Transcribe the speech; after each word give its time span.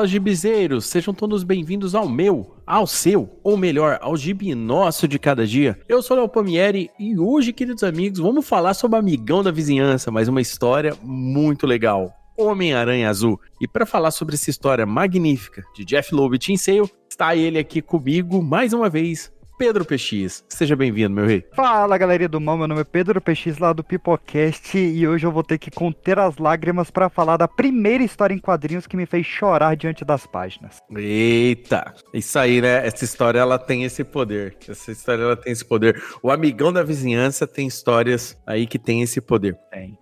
Fala, 0.00 0.08
gibizeiros! 0.08 0.86
Sejam 0.86 1.12
todos 1.12 1.44
bem-vindos 1.44 1.94
ao 1.94 2.08
meu, 2.08 2.56
ao 2.66 2.86
seu, 2.86 3.38
ou 3.44 3.54
melhor, 3.54 3.98
ao 4.00 4.16
gibi 4.16 4.54
nosso 4.54 5.06
de 5.06 5.18
cada 5.18 5.46
dia. 5.46 5.78
Eu 5.86 6.02
sou 6.02 6.16
Léo 6.16 6.26
Palmieri 6.26 6.90
e 6.98 7.18
hoje, 7.18 7.52
queridos 7.52 7.82
amigos, 7.82 8.18
vamos 8.18 8.48
falar 8.48 8.72
sobre 8.72 8.98
Amigão 8.98 9.42
da 9.42 9.50
Vizinhança, 9.50 10.10
mais 10.10 10.26
uma 10.26 10.40
história 10.40 10.96
muito 11.02 11.66
legal. 11.66 12.10
Homem-Aranha 12.34 13.10
Azul. 13.10 13.38
E 13.60 13.68
para 13.68 13.84
falar 13.84 14.10
sobre 14.10 14.36
essa 14.36 14.48
história 14.48 14.86
magnífica 14.86 15.62
de 15.76 15.84
Jeff 15.84 16.14
Loeb 16.14 16.36
e 16.36 16.38
Tim 16.38 16.56
Sale, 16.56 16.90
está 17.06 17.36
ele 17.36 17.58
aqui 17.58 17.82
comigo 17.82 18.42
mais 18.42 18.72
uma 18.72 18.88
vez, 18.88 19.30
Pedro 19.60 19.84
PX. 19.84 20.42
Seja 20.48 20.74
bem-vindo, 20.74 21.10
meu 21.10 21.26
rei. 21.26 21.44
Fala, 21.54 21.98
galerinha 21.98 22.30
do 22.30 22.40
mal. 22.40 22.56
Meu 22.56 22.66
nome 22.66 22.80
é 22.80 22.84
Pedro 22.84 23.20
PX, 23.20 23.58
lá 23.58 23.74
do 23.74 23.84
Pipocast, 23.84 24.78
e 24.78 25.06
hoje 25.06 25.26
eu 25.26 25.30
vou 25.30 25.42
ter 25.44 25.58
que 25.58 25.70
conter 25.70 26.18
as 26.18 26.38
lágrimas 26.38 26.90
para 26.90 27.10
falar 27.10 27.36
da 27.36 27.46
primeira 27.46 28.02
história 28.02 28.32
em 28.32 28.38
quadrinhos 28.38 28.86
que 28.86 28.96
me 28.96 29.04
fez 29.04 29.26
chorar 29.26 29.76
diante 29.76 30.02
das 30.02 30.26
páginas. 30.26 30.78
Eita! 30.96 31.92
Isso 32.14 32.38
aí, 32.38 32.62
né? 32.62 32.86
Essa 32.86 33.04
história, 33.04 33.38
ela 33.38 33.58
tem 33.58 33.84
esse 33.84 34.02
poder. 34.02 34.56
Essa 34.66 34.92
história, 34.92 35.24
ela 35.24 35.36
tem 35.36 35.52
esse 35.52 35.64
poder. 35.66 36.02
O 36.22 36.30
Amigão 36.30 36.72
da 36.72 36.82
Vizinhança 36.82 37.46
tem 37.46 37.66
histórias 37.66 38.38
aí 38.46 38.66
que 38.66 38.78
tem 38.78 39.02
esse 39.02 39.20
poder. 39.20 39.58
Tem. 39.70 39.94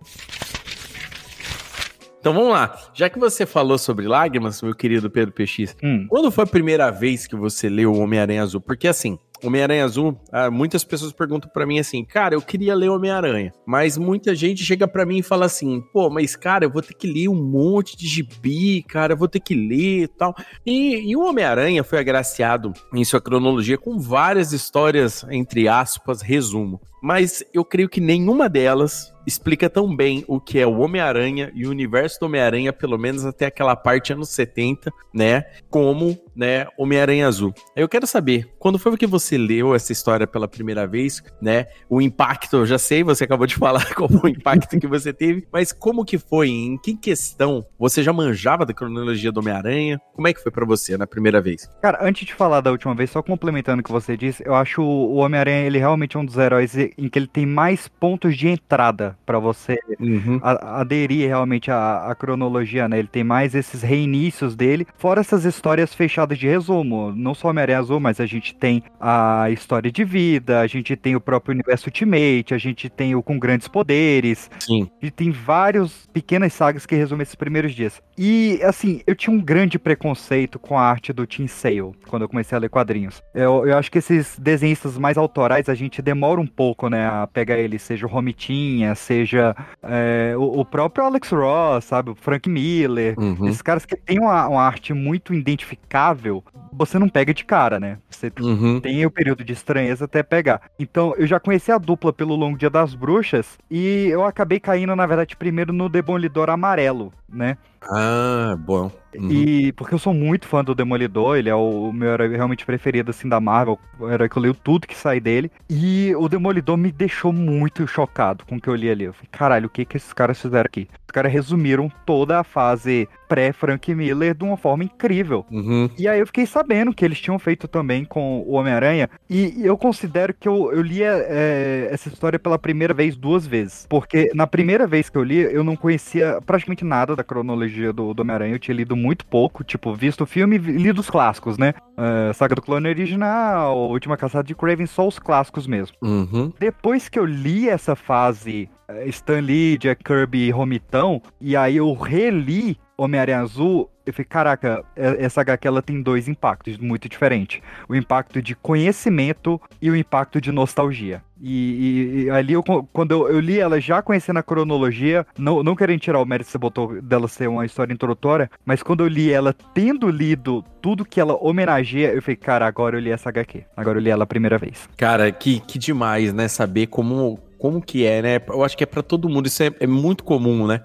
Então 2.17 2.33
vamos 2.33 2.49
lá. 2.51 2.77
Já 2.93 3.09
que 3.09 3.17
você 3.19 3.45
falou 3.45 3.77
sobre 3.77 4.05
lágrimas, 4.07 4.61
meu 4.61 4.73
querido 4.75 5.09
Pedro 5.09 5.33
PX, 5.33 5.75
Hum. 5.83 6.05
quando 6.09 6.29
foi 6.31 6.43
a 6.45 6.47
primeira 6.47 6.89
vez 6.89 7.27
que 7.27 7.35
você 7.35 7.67
leu 7.69 7.91
o 7.93 7.99
Homem-Aranha 7.99 8.43
Azul? 8.43 8.59
Porque 8.61 8.87
assim, 8.89 9.17
Homem-Aranha 9.43 9.85
Azul, 9.85 10.19
ah, 10.31 10.51
muitas 10.51 10.83
pessoas 10.83 11.13
perguntam 11.13 11.49
pra 11.51 11.65
mim 11.65 11.79
assim, 11.79 12.03
cara, 12.03 12.35
eu 12.35 12.41
queria 12.41 12.75
ler 12.75 12.89
Homem-Aranha, 12.89 13.53
mas 13.65 13.97
muita 13.97 14.35
gente 14.35 14.63
chega 14.63 14.87
pra 14.87 15.05
mim 15.05 15.19
e 15.19 15.23
fala 15.23 15.45
assim, 15.45 15.81
pô, 15.93 16.09
mas 16.09 16.35
cara, 16.35 16.65
eu 16.65 16.69
vou 16.69 16.81
ter 16.81 16.93
que 16.93 17.07
ler 17.07 17.27
um 17.27 17.35
monte 17.35 17.97
de 17.97 18.07
gibi, 18.07 18.83
cara, 18.83 19.13
eu 19.13 19.17
vou 19.17 19.27
ter 19.27 19.39
que 19.39 19.55
ler 19.55 20.03
e 20.03 20.07
tal. 20.07 20.35
E, 20.65 21.09
e 21.09 21.15
o 21.15 21.21
Homem-Aranha 21.21 21.83
foi 21.83 21.99
agraciado 21.99 22.73
em 22.93 23.03
sua 23.03 23.21
cronologia 23.21 23.77
com 23.77 23.99
várias 23.99 24.53
histórias, 24.53 25.25
entre 25.29 25.67
aspas, 25.67 26.21
resumo. 26.21 26.81
Mas 27.01 27.43
eu 27.53 27.63
creio 27.63 27.89
que 27.89 28.01
nenhuma 28.01 28.49
delas 28.49 29.13
explica 29.29 29.69
tão 29.69 29.95
bem 29.95 30.23
o 30.27 30.39
que 30.39 30.59
é 30.59 30.65
o 30.65 30.79
Homem-Aranha 30.79 31.51
e 31.53 31.65
o 31.65 31.69
universo 31.69 32.19
do 32.19 32.25
Homem-Aranha, 32.25 32.73
pelo 32.73 32.97
menos 32.97 33.25
até 33.25 33.45
aquela 33.45 33.75
parte 33.75 34.11
anos 34.11 34.29
70, 34.29 34.91
né? 35.13 35.43
Como, 35.69 36.17
né, 36.35 36.65
Homem-Aranha 36.77 37.27
Azul. 37.27 37.53
Eu 37.75 37.87
quero 37.87 38.07
saber, 38.07 38.51
quando 38.57 38.79
foi 38.79 38.97
que 38.97 39.05
você 39.05 39.37
leu 39.37 39.75
essa 39.75 39.91
história 39.91 40.25
pela 40.25 40.47
primeira 40.47 40.87
vez, 40.87 41.23
né? 41.41 41.67
O 41.89 42.01
impacto, 42.01 42.57
eu 42.57 42.65
já 42.65 42.77
sei, 42.77 43.03
você 43.03 43.23
acabou 43.23 43.45
de 43.45 43.55
falar 43.55 43.93
como 43.93 44.21
o 44.23 44.27
impacto 44.27 44.79
que 44.79 44.87
você 44.87 45.13
teve, 45.13 45.47
mas 45.51 45.71
como 45.71 46.03
que 46.05 46.17
foi? 46.17 46.49
Em 46.49 46.77
que 46.77 46.95
questão? 46.95 47.63
Você 47.77 48.01
já 48.01 48.11
manjava 48.11 48.65
da 48.65 48.73
cronologia 48.73 49.31
do 49.31 49.39
Homem-Aranha? 49.39 50.01
Como 50.13 50.27
é 50.27 50.33
que 50.33 50.41
foi 50.41 50.51
pra 50.51 50.65
você 50.65 50.97
na 50.97 51.05
primeira 51.05 51.39
vez? 51.39 51.69
Cara, 51.81 51.99
antes 52.01 52.25
de 52.25 52.33
falar 52.33 52.61
da 52.61 52.71
última 52.71 52.95
vez, 52.95 53.11
só 53.11 53.21
complementando 53.21 53.81
o 53.81 53.83
que 53.83 53.91
você 53.91 54.17
disse, 54.17 54.43
eu 54.45 54.55
acho 54.55 54.81
o 54.81 55.15
Homem-Aranha, 55.15 55.65
ele 55.65 55.77
realmente 55.77 56.17
é 56.17 56.19
um 56.19 56.25
dos 56.25 56.37
heróis 56.37 56.75
em 56.97 57.07
que 57.09 57.17
ele 57.19 57.27
tem 57.27 57.45
mais 57.45 57.87
pontos 57.87 58.35
de 58.37 58.47
entrada 58.47 59.17
pra 59.25 59.39
você 59.39 59.77
Uhum. 59.99 60.39
a- 60.41 60.81
aderir 60.81 61.27
realmente 61.27 61.69
à, 61.71 62.09
à 62.09 62.15
cronologia, 62.15 62.87
né? 62.87 62.99
Ele 62.99 63.07
tem 63.07 63.23
mais 63.23 63.53
esses 63.55 63.81
reinícios 63.81 64.55
dele, 64.55 64.87
fora 64.97 65.19
essas 65.21 65.45
histórias 65.45 65.93
fechadas 65.93 66.37
de 66.37 66.47
resumo. 66.47 67.11
Não 67.15 67.33
só 67.33 67.49
Homem-Aranha 67.49 67.79
Azul, 67.79 67.99
mas 67.99 68.19
a 68.19 68.25
gente 68.25 68.55
tem 68.55 68.83
a 68.99 69.49
história 69.51 69.91
de 69.91 70.03
vida, 70.03 70.59
a 70.61 70.67
gente 70.67 70.95
tem 70.95 71.15
o 71.15 71.21
próprio 71.21 71.53
universo 71.53 71.87
Ultimate, 71.87 72.53
a 72.53 72.57
gente 72.57 72.89
tem 72.89 73.15
o 73.15 73.21
Com 73.23 73.37
Grandes 73.39 73.67
Poderes, 73.67 74.49
Sim. 74.59 74.89
e 75.01 75.09
tem 75.11 75.31
vários 75.31 76.07
pequenas 76.13 76.53
sagas 76.53 76.85
que 76.85 76.95
resumem 76.95 77.23
esses 77.23 77.35
primeiros 77.35 77.73
dias. 77.73 78.01
E, 78.17 78.59
assim, 78.63 79.01
eu 79.07 79.15
tinha 79.15 79.35
um 79.35 79.39
grande 79.41 79.79
preconceito 79.79 80.59
com 80.59 80.77
a 80.77 80.81
arte 80.83 81.11
do 81.13 81.25
Tim 81.25 81.47
Sale 81.47 81.91
quando 82.07 82.23
eu 82.23 82.29
comecei 82.29 82.55
a 82.55 82.59
ler 82.59 82.69
quadrinhos. 82.69 83.21
Eu, 83.33 83.65
eu 83.67 83.77
acho 83.77 83.91
que 83.91 83.97
esses 83.97 84.37
desenhistas 84.39 84.97
mais 84.97 85.17
autorais, 85.17 85.69
a 85.69 85.75
gente 85.75 86.01
demora 86.01 86.39
um 86.41 86.47
pouco, 86.47 86.78
né, 86.87 87.07
a 87.07 87.25
pegar 87.25 87.57
eles, 87.57 87.81
seja 87.81 88.05
o 88.05 88.09
Romitinha, 88.09 88.93
seja 88.93 89.55
é, 89.81 90.35
o, 90.37 90.59
o 90.59 90.65
próprio 90.65 91.03
Alex 91.03 91.31
Ross, 91.31 91.85
sabe, 91.85 92.11
o 92.11 92.15
Frank 92.15 92.47
Miller. 92.47 93.15
Uhum. 93.17 93.47
Esses 93.47 93.61
caras 93.63 93.85
que 93.85 93.95
têm 93.95 94.19
uma, 94.19 94.47
uma 94.47 94.61
arte 94.61 94.93
muito 94.93 95.33
identificável, 95.33 96.43
você 96.71 96.99
não 96.99 97.09
pega 97.09 97.33
de 97.33 97.43
cara, 97.43 97.79
né? 97.79 97.97
Você 98.09 98.31
Uhum. 98.39 98.79
tem 98.79 99.05
o 99.05 99.11
período 99.11 99.43
de 99.43 99.53
estranheza 99.53 100.05
até 100.05 100.21
pegar. 100.21 100.61
Então, 100.77 101.13
eu 101.17 101.25
já 101.25 101.39
conheci 101.39 101.71
a 101.71 101.77
dupla 101.77 102.13
pelo 102.13 102.35
Longo 102.35 102.57
Dia 102.57 102.69
das 102.69 102.93
Bruxas 102.93 103.57
e 103.69 104.07
eu 104.07 104.23
acabei 104.23 104.59
caindo, 104.59 104.95
na 104.95 105.05
verdade, 105.05 105.35
primeiro 105.35 105.73
no 105.73 105.89
Demolidor 105.89 106.49
Amarelo, 106.49 107.11
né? 107.27 107.57
Ah, 107.81 108.55
bom. 108.59 108.91
Uhum. 109.15 109.31
E 109.31 109.71
porque 109.73 109.93
eu 109.93 109.99
sou 109.99 110.13
muito 110.13 110.47
fã 110.47 110.63
do 110.63 110.75
Demolidor, 110.75 111.37
ele 111.37 111.49
é 111.49 111.55
o 111.55 111.91
meu 111.91 112.09
herói 112.09 112.29
realmente 112.29 112.65
preferido, 112.65 113.09
assim, 113.09 113.27
da 113.27 113.39
Marvel, 113.39 113.79
o 113.99 114.09
herói 114.09 114.29
que 114.29 114.37
eu 114.37 114.41
leio 114.41 114.53
tudo 114.53 114.87
que 114.87 114.95
sai 114.95 115.19
dele. 115.19 115.51
E 115.69 116.13
o 116.15 116.29
Demolidor 116.29 116.77
me 116.77 116.91
deixou 116.91 117.33
muito 117.33 117.87
chocado 117.87 118.45
com 118.45 118.57
o 118.57 118.61
que 118.61 118.67
eu 118.67 118.75
li 118.75 118.89
ali. 118.89 119.05
Eu 119.05 119.13
falei, 119.13 119.29
caralho, 119.31 119.67
o 119.67 119.69
que 119.69 119.85
que 119.85 119.97
esses 119.97 120.13
caras 120.13 120.39
fizeram 120.39 120.65
aqui? 120.67 120.87
Os 121.09 121.11
caras 121.11 121.33
resumiram 121.33 121.91
toda 122.05 122.39
a 122.39 122.43
fase 122.43 123.09
pré-Frank 123.27 123.95
Miller 123.95 124.35
de 124.35 124.43
uma 124.43 124.55
forma 124.55 124.83
incrível. 124.83 125.43
Uhum. 125.49 125.89
E 125.97 126.07
aí 126.07 126.19
eu 126.19 126.27
fiquei 126.27 126.45
sabendo 126.45 126.93
que 126.93 127.03
eles 127.03 127.19
tinham 127.19 127.39
feito 127.39 127.67
também 127.67 128.05
com 128.05 128.41
o 128.41 128.51
Homem-Aranha. 128.51 129.09
E 129.27 129.55
eu 129.65 129.75
considero 129.75 130.35
que 130.35 130.47
eu, 130.47 130.71
eu 130.71 130.83
li 130.83 131.01
é, 131.01 131.89
essa 131.91 132.09
história 132.09 132.37
pela 132.37 132.59
primeira 132.59 132.93
vez 132.93 133.15
duas 133.15 133.47
vezes. 133.47 133.87
Porque 133.89 134.29
na 134.35 134.45
primeira 134.45 134.85
vez 134.85 135.09
que 135.09 135.17
eu 135.17 135.23
li, 135.23 135.39
eu 135.39 135.63
não 135.63 135.75
conhecia 135.75 136.39
praticamente 136.45 136.85
nada 136.85 137.15
da 137.15 137.23
cronologia 137.23 137.91
do, 137.91 138.13
do 138.13 138.21
Homem-Aranha. 138.21 138.53
Eu 138.53 138.59
tinha 138.59 138.77
lido 138.77 138.95
muito 138.95 139.25
pouco, 139.25 139.63
tipo, 139.63 139.95
visto 139.95 140.21
o 140.21 140.27
filme 140.27 140.57
e 140.57 140.59
lido 140.59 140.99
os 141.01 141.09
clássicos, 141.09 141.57
né? 141.57 141.73
É, 141.97 142.33
Saga 142.33 142.53
do 142.53 142.61
Clone 142.61 142.87
Original, 142.87 143.75
Última 143.89 144.15
Caçada 144.15 144.43
de 144.43 144.53
Craven, 144.53 144.85
só 144.85 145.07
os 145.07 145.17
clássicos 145.17 145.65
mesmo. 145.65 145.97
Uhum. 146.03 146.53
Depois 146.59 147.09
que 147.09 147.17
eu 147.17 147.25
li 147.25 147.67
essa 147.67 147.95
fase 147.95 148.69
Stan 149.07 149.39
Lee, 149.41 149.77
Jack 149.77 150.03
Kirby 150.03 150.49
Romitão, 150.51 151.21
e 151.39 151.55
aí 151.55 151.77
eu 151.77 151.93
reli 151.93 152.77
Homem-Aranha 152.97 153.39
Azul, 153.39 153.89
eu 154.05 154.11
falei, 154.11 154.25
caraca, 154.27 154.83
é- 154.95 155.23
essa 155.23 155.39
HQ 155.41 155.65
ela 155.67 155.81
tem 155.81 156.01
dois 156.01 156.27
impactos 156.27 156.77
muito 156.77 157.07
diferentes. 157.07 157.61
O 157.87 157.95
impacto 157.95 158.41
de 158.41 158.55
conhecimento 158.55 159.61
e 159.81 159.89
o 159.89 159.95
impacto 159.95 160.41
de 160.41 160.51
nostalgia. 160.51 161.21
E, 161.41 161.53
e- 161.53 162.23
e 162.23 162.29
ali, 162.29 162.51
eu, 162.53 162.63
quando 162.63 163.11
eu, 163.11 163.29
eu 163.29 163.39
li 163.39 163.57
ela 163.59 163.79
já 163.79 164.01
conhecendo 164.01 164.37
a 164.39 164.43
cronologia, 164.43 165.25
não, 165.37 165.63
não 165.63 165.75
querendo 165.75 165.99
tirar 166.01 166.19
o 166.19 166.25
mérito 166.25 166.47
que 166.47 166.51
você 166.51 166.57
botou 166.57 167.01
dela 167.01 167.27
ser 167.29 167.47
uma 167.47 167.65
história 167.65 167.93
introdutória, 167.93 168.49
mas 168.65 168.83
quando 168.83 169.01
eu 169.03 169.07
li 169.07 169.31
ela 169.31 169.53
tendo 169.73 170.09
lido 170.09 170.61
tudo 170.81 171.05
que 171.05 171.21
ela 171.21 171.35
homenageia, 171.41 172.11
eu 172.13 172.21
falei, 172.21 172.35
cara, 172.35 172.67
agora 172.67 172.97
eu 172.97 172.99
li 172.99 173.11
essa 173.11 173.29
HQ. 173.29 173.63
Agora 173.77 173.97
eu 173.97 174.01
li 174.01 174.09
ela 174.09 174.23
a 174.25 174.27
primeira 174.27 174.57
vez. 174.57 174.89
Cara, 174.97 175.31
que, 175.31 175.61
que 175.61 175.79
demais, 175.79 176.33
né? 176.33 176.49
Saber 176.49 176.87
como, 176.87 177.39
como 177.59 177.81
que 177.81 178.05
é, 178.05 178.21
né? 178.21 178.41
Eu 178.47 178.63
acho 178.63 178.75
que 178.75 178.83
é 178.83 178.87
pra 178.87 179.03
todo 179.03 179.29
mundo. 179.29 179.47
Isso 179.47 179.61
é, 179.61 179.71
é 179.79 179.87
muito 179.87 180.23
comum, 180.23 180.65
né? 180.65 180.81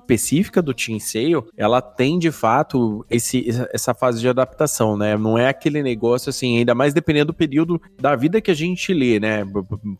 específica 0.00 0.62
do 0.62 0.74
Team 0.74 0.98
Sale, 1.00 1.42
ela 1.56 1.80
tem 1.80 2.18
de 2.18 2.30
fato 2.30 3.04
esse, 3.10 3.46
essa 3.72 3.94
fase 3.94 4.20
de 4.20 4.28
adaptação, 4.28 4.96
né? 4.96 5.16
Não 5.16 5.36
é 5.36 5.48
aquele 5.48 5.82
negócio 5.82 6.30
assim, 6.30 6.58
ainda 6.58 6.74
mais 6.74 6.94
dependendo 6.94 7.26
do 7.26 7.34
período 7.34 7.80
da 8.00 8.14
vida 8.14 8.40
que 8.40 8.50
a 8.50 8.54
gente 8.54 8.92
lê, 8.92 9.18
né? 9.18 9.44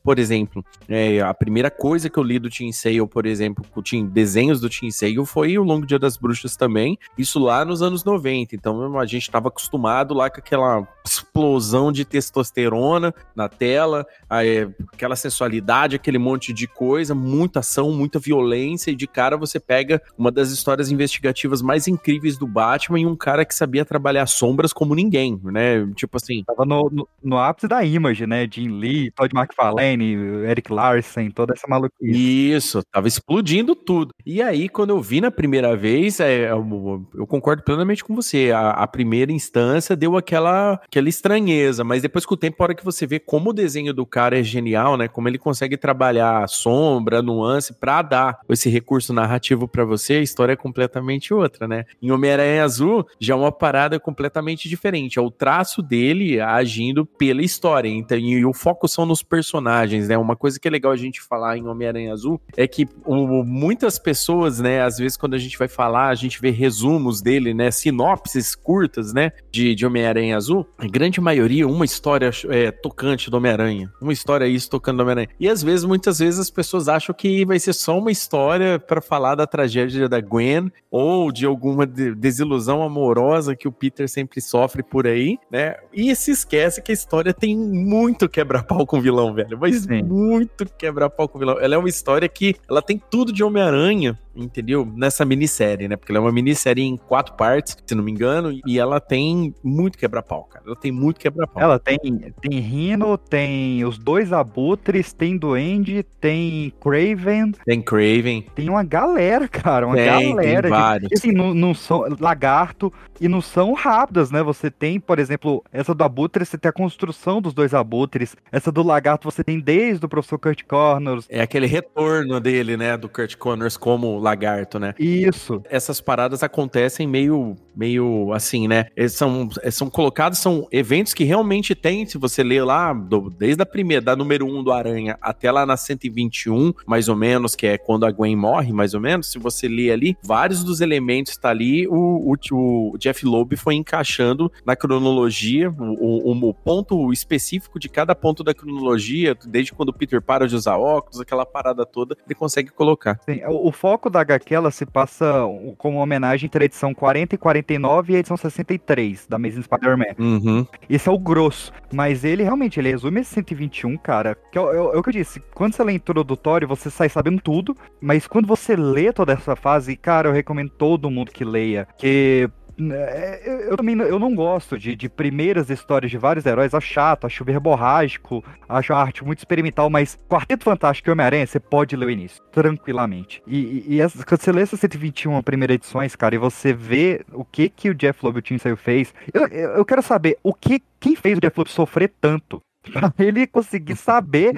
Por 0.02 0.18
exemplo, 0.18 0.64
é, 0.88 1.20
a 1.20 1.32
primeira 1.34 1.70
coisa 1.70 2.08
que 2.08 2.18
eu 2.18 2.22
li 2.22 2.38
do 2.38 2.50
Team 2.50 2.72
Sale, 2.72 3.06
por 3.06 3.26
exemplo, 3.26 3.64
com 3.70 3.82
Team, 3.82 4.06
desenhos 4.06 4.60
do 4.60 4.68
Team 4.68 4.90
Sale, 4.90 5.24
foi 5.26 5.58
o 5.58 5.64
Longo 5.64 5.86
Dia 5.86 5.98
das 5.98 6.16
Bruxas 6.16 6.56
também, 6.56 6.98
isso 7.16 7.38
lá 7.38 7.64
nos 7.64 7.82
anos 7.82 8.04
90. 8.04 8.54
Então 8.54 8.98
a 8.98 9.06
gente 9.06 9.22
estava 9.22 9.48
acostumado 9.48 10.14
lá 10.14 10.30
com 10.30 10.38
aquela 10.38 10.86
explosão 11.04 11.90
de 11.90 12.04
testosterona 12.04 13.14
na 13.34 13.48
tela, 13.48 14.06
aí, 14.28 14.68
aquela 14.92 15.16
sensualidade, 15.16 15.96
aquele 15.96 16.11
monte 16.18 16.52
de 16.52 16.66
coisa, 16.66 17.14
muita 17.14 17.60
ação, 17.60 17.92
muita 17.92 18.18
violência, 18.18 18.90
e 18.90 18.94
de 18.94 19.06
cara 19.06 19.36
você 19.36 19.58
pega 19.58 20.00
uma 20.16 20.30
das 20.30 20.50
histórias 20.50 20.90
investigativas 20.90 21.62
mais 21.62 21.88
incríveis 21.88 22.36
do 22.36 22.46
Batman 22.46 23.00
e 23.00 23.06
um 23.06 23.16
cara 23.16 23.44
que 23.44 23.54
sabia 23.54 23.84
trabalhar 23.84 24.26
sombras 24.26 24.72
como 24.72 24.94
ninguém, 24.94 25.40
né? 25.44 25.86
Tipo 25.94 26.16
assim. 26.16 26.42
Tava 26.44 26.64
no, 26.64 26.90
no, 26.90 27.08
no 27.22 27.38
ápice 27.38 27.68
da 27.68 27.84
Image, 27.84 28.26
né? 28.26 28.48
Jim 28.50 28.68
Lee, 28.68 29.10
Todd 29.10 29.34
McFarlane, 29.36 30.14
Eric 30.46 30.72
Larson, 30.72 31.30
toda 31.30 31.54
essa 31.54 31.66
maluquice. 31.68 32.52
Isso, 32.52 32.82
tava 32.90 33.08
explodindo 33.08 33.74
tudo. 33.74 34.12
E 34.24 34.42
aí, 34.42 34.68
quando 34.68 34.90
eu 34.90 35.00
vi 35.00 35.20
na 35.20 35.30
primeira 35.30 35.76
vez, 35.76 36.20
é, 36.20 36.50
eu, 36.50 37.06
eu 37.14 37.26
concordo 37.26 37.62
plenamente 37.62 38.04
com 38.04 38.14
você. 38.14 38.50
A, 38.54 38.70
a 38.70 38.86
primeira 38.86 39.32
instância 39.32 39.96
deu 39.96 40.16
aquela, 40.16 40.74
aquele 40.74 41.08
estranheza, 41.08 41.84
mas 41.84 42.02
depois 42.02 42.26
com 42.26 42.34
o 42.34 42.36
tempo, 42.36 42.56
a 42.60 42.64
hora 42.64 42.74
que 42.74 42.84
você 42.84 43.06
vê 43.06 43.18
como 43.18 43.50
o 43.50 43.52
desenho 43.52 43.92
do 43.92 44.04
cara 44.04 44.38
é 44.38 44.42
genial, 44.42 44.96
né? 44.96 45.08
Como 45.08 45.28
ele 45.28 45.38
consegue 45.38 45.76
trabalhar 45.76 46.01
sombra, 46.48 47.22
nuance 47.22 47.72
pra 47.74 48.02
dar 48.02 48.40
esse 48.48 48.68
recurso 48.68 49.12
narrativo 49.12 49.68
para 49.68 49.84
você, 49.84 50.14
a 50.14 50.20
história 50.20 50.52
é 50.52 50.56
completamente 50.56 51.34
outra, 51.34 51.68
né? 51.68 51.84
Em 52.00 52.10
Homem-Aranha 52.10 52.64
Azul 52.64 53.06
já 53.20 53.34
é 53.34 53.36
uma 53.36 53.52
parada 53.52 53.98
completamente 54.00 54.68
diferente, 54.68 55.18
é 55.18 55.22
o 55.22 55.30
traço 55.30 55.82
dele 55.82 56.40
agindo 56.40 57.04
pela 57.04 57.42
história, 57.42 57.88
então 57.88 58.18
e 58.18 58.44
o 58.44 58.52
foco 58.52 58.86
são 58.88 59.04
nos 59.04 59.22
personagens, 59.22 60.08
né? 60.08 60.16
Uma 60.16 60.36
coisa 60.36 60.58
que 60.58 60.68
é 60.68 60.70
legal 60.70 60.92
a 60.92 60.96
gente 60.96 61.20
falar 61.20 61.56
em 61.56 61.66
Homem-Aranha 61.66 62.12
Azul 62.12 62.40
é 62.56 62.66
que 62.66 62.88
o, 63.04 63.42
muitas 63.44 63.98
pessoas, 63.98 64.60
né, 64.60 64.82
às 64.82 64.98
vezes 64.98 65.16
quando 65.16 65.34
a 65.34 65.38
gente 65.38 65.58
vai 65.58 65.68
falar, 65.68 66.08
a 66.08 66.14
gente 66.14 66.40
vê 66.40 66.50
resumos 66.50 67.20
dele, 67.20 67.54
né, 67.54 67.70
sinopses 67.70 68.54
curtas, 68.54 69.12
né, 69.12 69.32
de, 69.50 69.74
de 69.74 69.86
Homem-Aranha 69.86 70.36
Azul, 70.36 70.66
a 70.78 70.86
grande 70.86 71.20
maioria, 71.20 71.66
uma 71.66 71.84
história 71.84 72.30
é, 72.48 72.70
tocante 72.70 73.30
do 73.30 73.36
Homem-Aranha, 73.36 73.92
uma 74.00 74.12
história 74.12 74.46
isso 74.46 74.70
tocando 74.70 74.98
do 74.98 75.02
Homem-Aranha. 75.02 75.28
E 75.38 75.48
às 75.48 75.62
vezes, 75.62 75.84
muitas 75.92 76.20
vezes 76.20 76.40
as 76.40 76.48
pessoas 76.48 76.88
acham 76.88 77.14
que 77.14 77.44
vai 77.44 77.58
ser 77.58 77.74
só 77.74 77.98
uma 77.98 78.10
história 78.10 78.78
para 78.78 79.02
falar 79.02 79.34
da 79.34 79.46
tragédia 79.46 80.08
da 80.08 80.22
Gwen 80.22 80.72
ou 80.90 81.30
de 81.30 81.44
alguma 81.44 81.86
de 81.86 82.14
desilusão 82.14 82.82
amorosa 82.82 83.54
que 83.54 83.68
o 83.68 83.72
Peter 83.72 84.08
sempre 84.08 84.40
sofre 84.40 84.82
por 84.82 85.06
aí, 85.06 85.38
né? 85.50 85.74
E 85.92 86.16
se 86.16 86.30
esquece 86.30 86.80
que 86.80 86.92
a 86.92 86.94
história 86.94 87.34
tem 87.34 87.54
muito 87.54 88.26
quebra-pau 88.26 88.86
com 88.86 88.96
o 88.96 89.02
vilão, 89.02 89.34
velho, 89.34 89.58
mas 89.60 89.82
Sim. 89.82 90.02
muito 90.02 90.64
quebra-pau 90.78 91.28
com 91.28 91.36
o 91.36 91.40
vilão. 91.40 91.60
Ela 91.60 91.74
é 91.74 91.78
uma 91.78 91.90
história 91.90 92.26
que 92.26 92.56
ela 92.66 92.80
tem 92.80 92.98
tudo 93.10 93.30
de 93.30 93.44
Homem-Aranha, 93.44 94.18
entendeu? 94.34 94.86
Nessa 94.94 95.24
minissérie, 95.24 95.88
né? 95.88 95.96
Porque 95.96 96.12
ela 96.12 96.18
é 96.18 96.22
uma 96.22 96.32
minissérie 96.32 96.84
em 96.84 96.96
quatro 96.96 97.34
partes, 97.34 97.76
se 97.84 97.94
não 97.94 98.02
me 98.02 98.10
engano, 98.10 98.58
e 98.66 98.78
ela 98.78 99.00
tem 99.00 99.54
muito 99.62 99.98
quebra-pau, 99.98 100.44
cara. 100.44 100.64
Ela 100.66 100.76
tem 100.76 100.92
muito 100.92 101.20
quebra-pau. 101.20 101.62
Ela 101.62 101.78
tem, 101.78 101.98
tem 102.40 102.60
Rhino, 102.60 103.16
tem 103.16 103.84
os 103.84 103.98
dois 103.98 104.32
abutres, 104.32 105.12
tem 105.12 105.36
Duende, 105.36 106.04
tem 106.20 106.72
Craven. 106.80 107.52
Tem 107.64 107.82
Craven. 107.82 108.46
Tem 108.54 108.68
uma 108.68 108.82
galera, 108.82 109.48
cara, 109.48 109.86
uma 109.86 109.96
tem, 109.96 110.34
galera. 110.34 110.62
Tem 110.62 110.70
vários. 110.70 111.08
De, 111.08 111.14
assim, 111.14 111.32
não, 111.32 111.54
não 111.54 111.74
são 111.74 112.04
lagarto 112.20 112.92
e 113.20 113.28
não 113.28 113.40
são 113.40 113.72
rápidas, 113.72 114.30
né? 114.30 114.42
Você 114.42 114.70
tem, 114.70 114.98
por 114.98 115.18
exemplo, 115.18 115.62
essa 115.72 115.94
do 115.94 116.04
abutre, 116.04 116.44
você 116.44 116.58
tem 116.58 116.68
a 116.68 116.72
construção 116.72 117.40
dos 117.40 117.54
dois 117.54 117.74
abutres. 117.74 118.36
Essa 118.50 118.72
do 118.72 118.82
lagarto 118.82 119.30
você 119.30 119.44
tem 119.44 119.60
desde 119.60 120.04
o 120.04 120.08
professor 120.08 120.38
Kurt 120.38 120.62
Connors. 120.64 121.26
É 121.28 121.40
aquele 121.40 121.66
retorno 121.66 122.40
dele, 122.40 122.76
né, 122.76 122.96
do 122.96 123.08
Kurt 123.08 123.36
Connors 123.36 123.76
como 123.76 124.18
lagarto, 124.22 124.78
né? 124.78 124.94
Isso. 124.98 125.62
Essas 125.68 126.00
paradas 126.00 126.42
acontecem 126.42 127.06
meio, 127.06 127.56
meio 127.74 128.32
assim, 128.32 128.68
né? 128.68 128.86
Eles 128.96 129.12
são, 129.12 129.48
são 129.70 129.90
colocados, 129.90 130.38
são 130.38 130.66
eventos 130.70 131.14
que 131.14 131.24
realmente 131.24 131.74
tem, 131.74 132.06
se 132.06 132.18
você 132.18 132.42
ler 132.42 132.64
lá, 132.64 132.92
do, 132.92 133.30
desde 133.30 133.62
a 133.62 133.66
primeira, 133.66 134.02
da 134.02 134.16
número 134.16 134.46
1 134.46 134.62
do 134.62 134.72
Aranha 134.72 135.18
até 135.20 135.50
lá 135.50 135.66
na 135.66 135.76
121, 135.76 136.72
mais 136.86 137.08
ou 137.08 137.16
menos, 137.16 137.54
que 137.54 137.66
é 137.66 137.78
quando 137.78 138.06
a 138.06 138.10
Gwen 138.10 138.36
morre, 138.36 138.72
mais 138.72 138.94
ou 138.94 139.00
menos, 139.00 139.30
se 139.30 139.38
você 139.38 139.68
ler 139.68 139.92
ali, 139.92 140.16
vários 140.22 140.62
dos 140.62 140.80
elementos 140.80 141.36
tá 141.36 141.50
ali, 141.50 141.86
o, 141.88 142.34
o, 142.34 142.92
o 142.92 142.98
Jeff 142.98 143.24
Loeb 143.24 143.56
foi 143.56 143.74
encaixando 143.74 144.50
na 144.64 144.76
cronologia, 144.76 145.70
o, 145.70 146.30
o, 146.30 146.48
o 146.48 146.54
ponto 146.54 147.12
específico 147.12 147.78
de 147.78 147.88
cada 147.88 148.14
ponto 148.14 148.44
da 148.44 148.54
cronologia, 148.54 149.36
desde 149.46 149.72
quando 149.72 149.88
o 149.88 149.92
Peter 149.92 150.20
para 150.20 150.46
de 150.46 150.54
usar 150.54 150.76
óculos, 150.76 151.20
aquela 151.20 151.44
parada 151.44 151.84
toda, 151.84 152.16
ele 152.24 152.34
consegue 152.34 152.70
colocar. 152.70 153.18
Sim, 153.24 153.40
o 153.48 153.72
foco 153.72 154.10
da 154.12 154.20
HQ 154.20 154.54
ela 154.54 154.70
se 154.70 154.86
passa 154.86 155.42
como 155.78 155.98
homenagem 155.98 156.46
entre 156.46 156.64
a 156.64 156.66
edição 156.66 156.94
40 156.94 157.34
e 157.34 157.38
49 157.38 158.12
e 158.12 158.16
a 158.16 158.18
edição 158.20 158.36
63 158.36 159.26
da 159.26 159.36
Amazing 159.36 159.62
Spider-Man. 159.62 160.14
Uhum. 160.18 160.66
Esse 160.88 161.08
é 161.08 161.12
o 161.12 161.18
grosso. 161.18 161.72
Mas 161.92 162.24
ele 162.24 162.42
realmente, 162.42 162.78
ele 162.78 162.90
resume 162.90 163.20
esse 163.20 163.34
121, 163.34 163.96
cara. 163.96 164.36
Que 164.50 164.58
é, 164.58 164.62
é, 164.62 164.76
é 164.76 164.80
o 164.80 165.02
que 165.02 165.08
eu 165.08 165.12
disse. 165.12 165.40
Quando 165.54 165.74
você 165.74 165.82
lê 165.82 165.92
introdutório, 165.92 166.68
você 166.68 166.90
sai 166.90 167.08
sabendo 167.08 167.40
tudo. 167.40 167.76
Mas 168.00 168.26
quando 168.26 168.46
você 168.46 168.76
lê 168.76 169.12
toda 169.12 169.32
essa 169.32 169.56
fase, 169.56 169.96
cara, 169.96 170.28
eu 170.28 170.32
recomendo 170.32 170.70
todo 170.70 171.10
mundo 171.10 171.32
que 171.32 171.44
leia. 171.44 171.86
Que 171.98 172.48
é, 172.78 173.68
eu 173.68 173.76
também 173.76 173.98
eu 173.98 174.18
não 174.18 174.34
gosto 174.34 174.78
de, 174.78 174.96
de 174.96 175.08
primeiras 175.08 175.70
histórias 175.70 176.10
de 176.10 176.18
vários 176.18 176.46
heróis, 176.46 176.74
acho 176.74 176.86
chato, 176.86 177.26
acho 177.26 177.44
verborrágico, 177.44 178.44
acho 178.68 178.92
a 178.92 179.00
arte 179.00 179.24
muito 179.24 179.38
experimental, 179.38 179.90
mas 179.90 180.18
Quarteto 180.28 180.64
Fantástico 180.64 181.08
e 181.08 181.12
Homem-Aranha, 181.12 181.46
você 181.46 181.60
pode 181.60 181.96
ler 181.96 182.06
o 182.06 182.10
início, 182.10 182.42
tranquilamente. 182.50 183.42
E, 183.46 183.84
e, 183.88 184.00
e 184.00 184.24
quando 184.24 184.40
você 184.40 184.52
lê 184.52 184.62
essas 184.62 184.80
121 184.80 185.42
primeiras 185.42 185.74
edições, 185.74 186.16
cara, 186.16 186.34
e 186.34 186.38
você 186.38 186.72
vê 186.72 187.24
o 187.32 187.44
que 187.44 187.68
que 187.68 187.90
o 187.90 187.94
Jeff 187.94 188.18
Loeb 188.22 188.38
e 188.38 188.72
o 188.72 188.76
fez, 188.76 189.14
eu, 189.32 189.46
eu 189.46 189.84
quero 189.84 190.02
saber 190.02 190.38
o 190.42 190.54
que 190.54 190.82
quem 190.98 191.16
fez 191.16 191.38
o 191.38 191.40
Jeff 191.40 191.58
Loeb 191.58 191.70
sofrer 191.70 192.12
tanto 192.20 192.60
pra 192.90 193.12
ele 193.18 193.46
conseguir 193.46 193.96
saber 193.96 194.54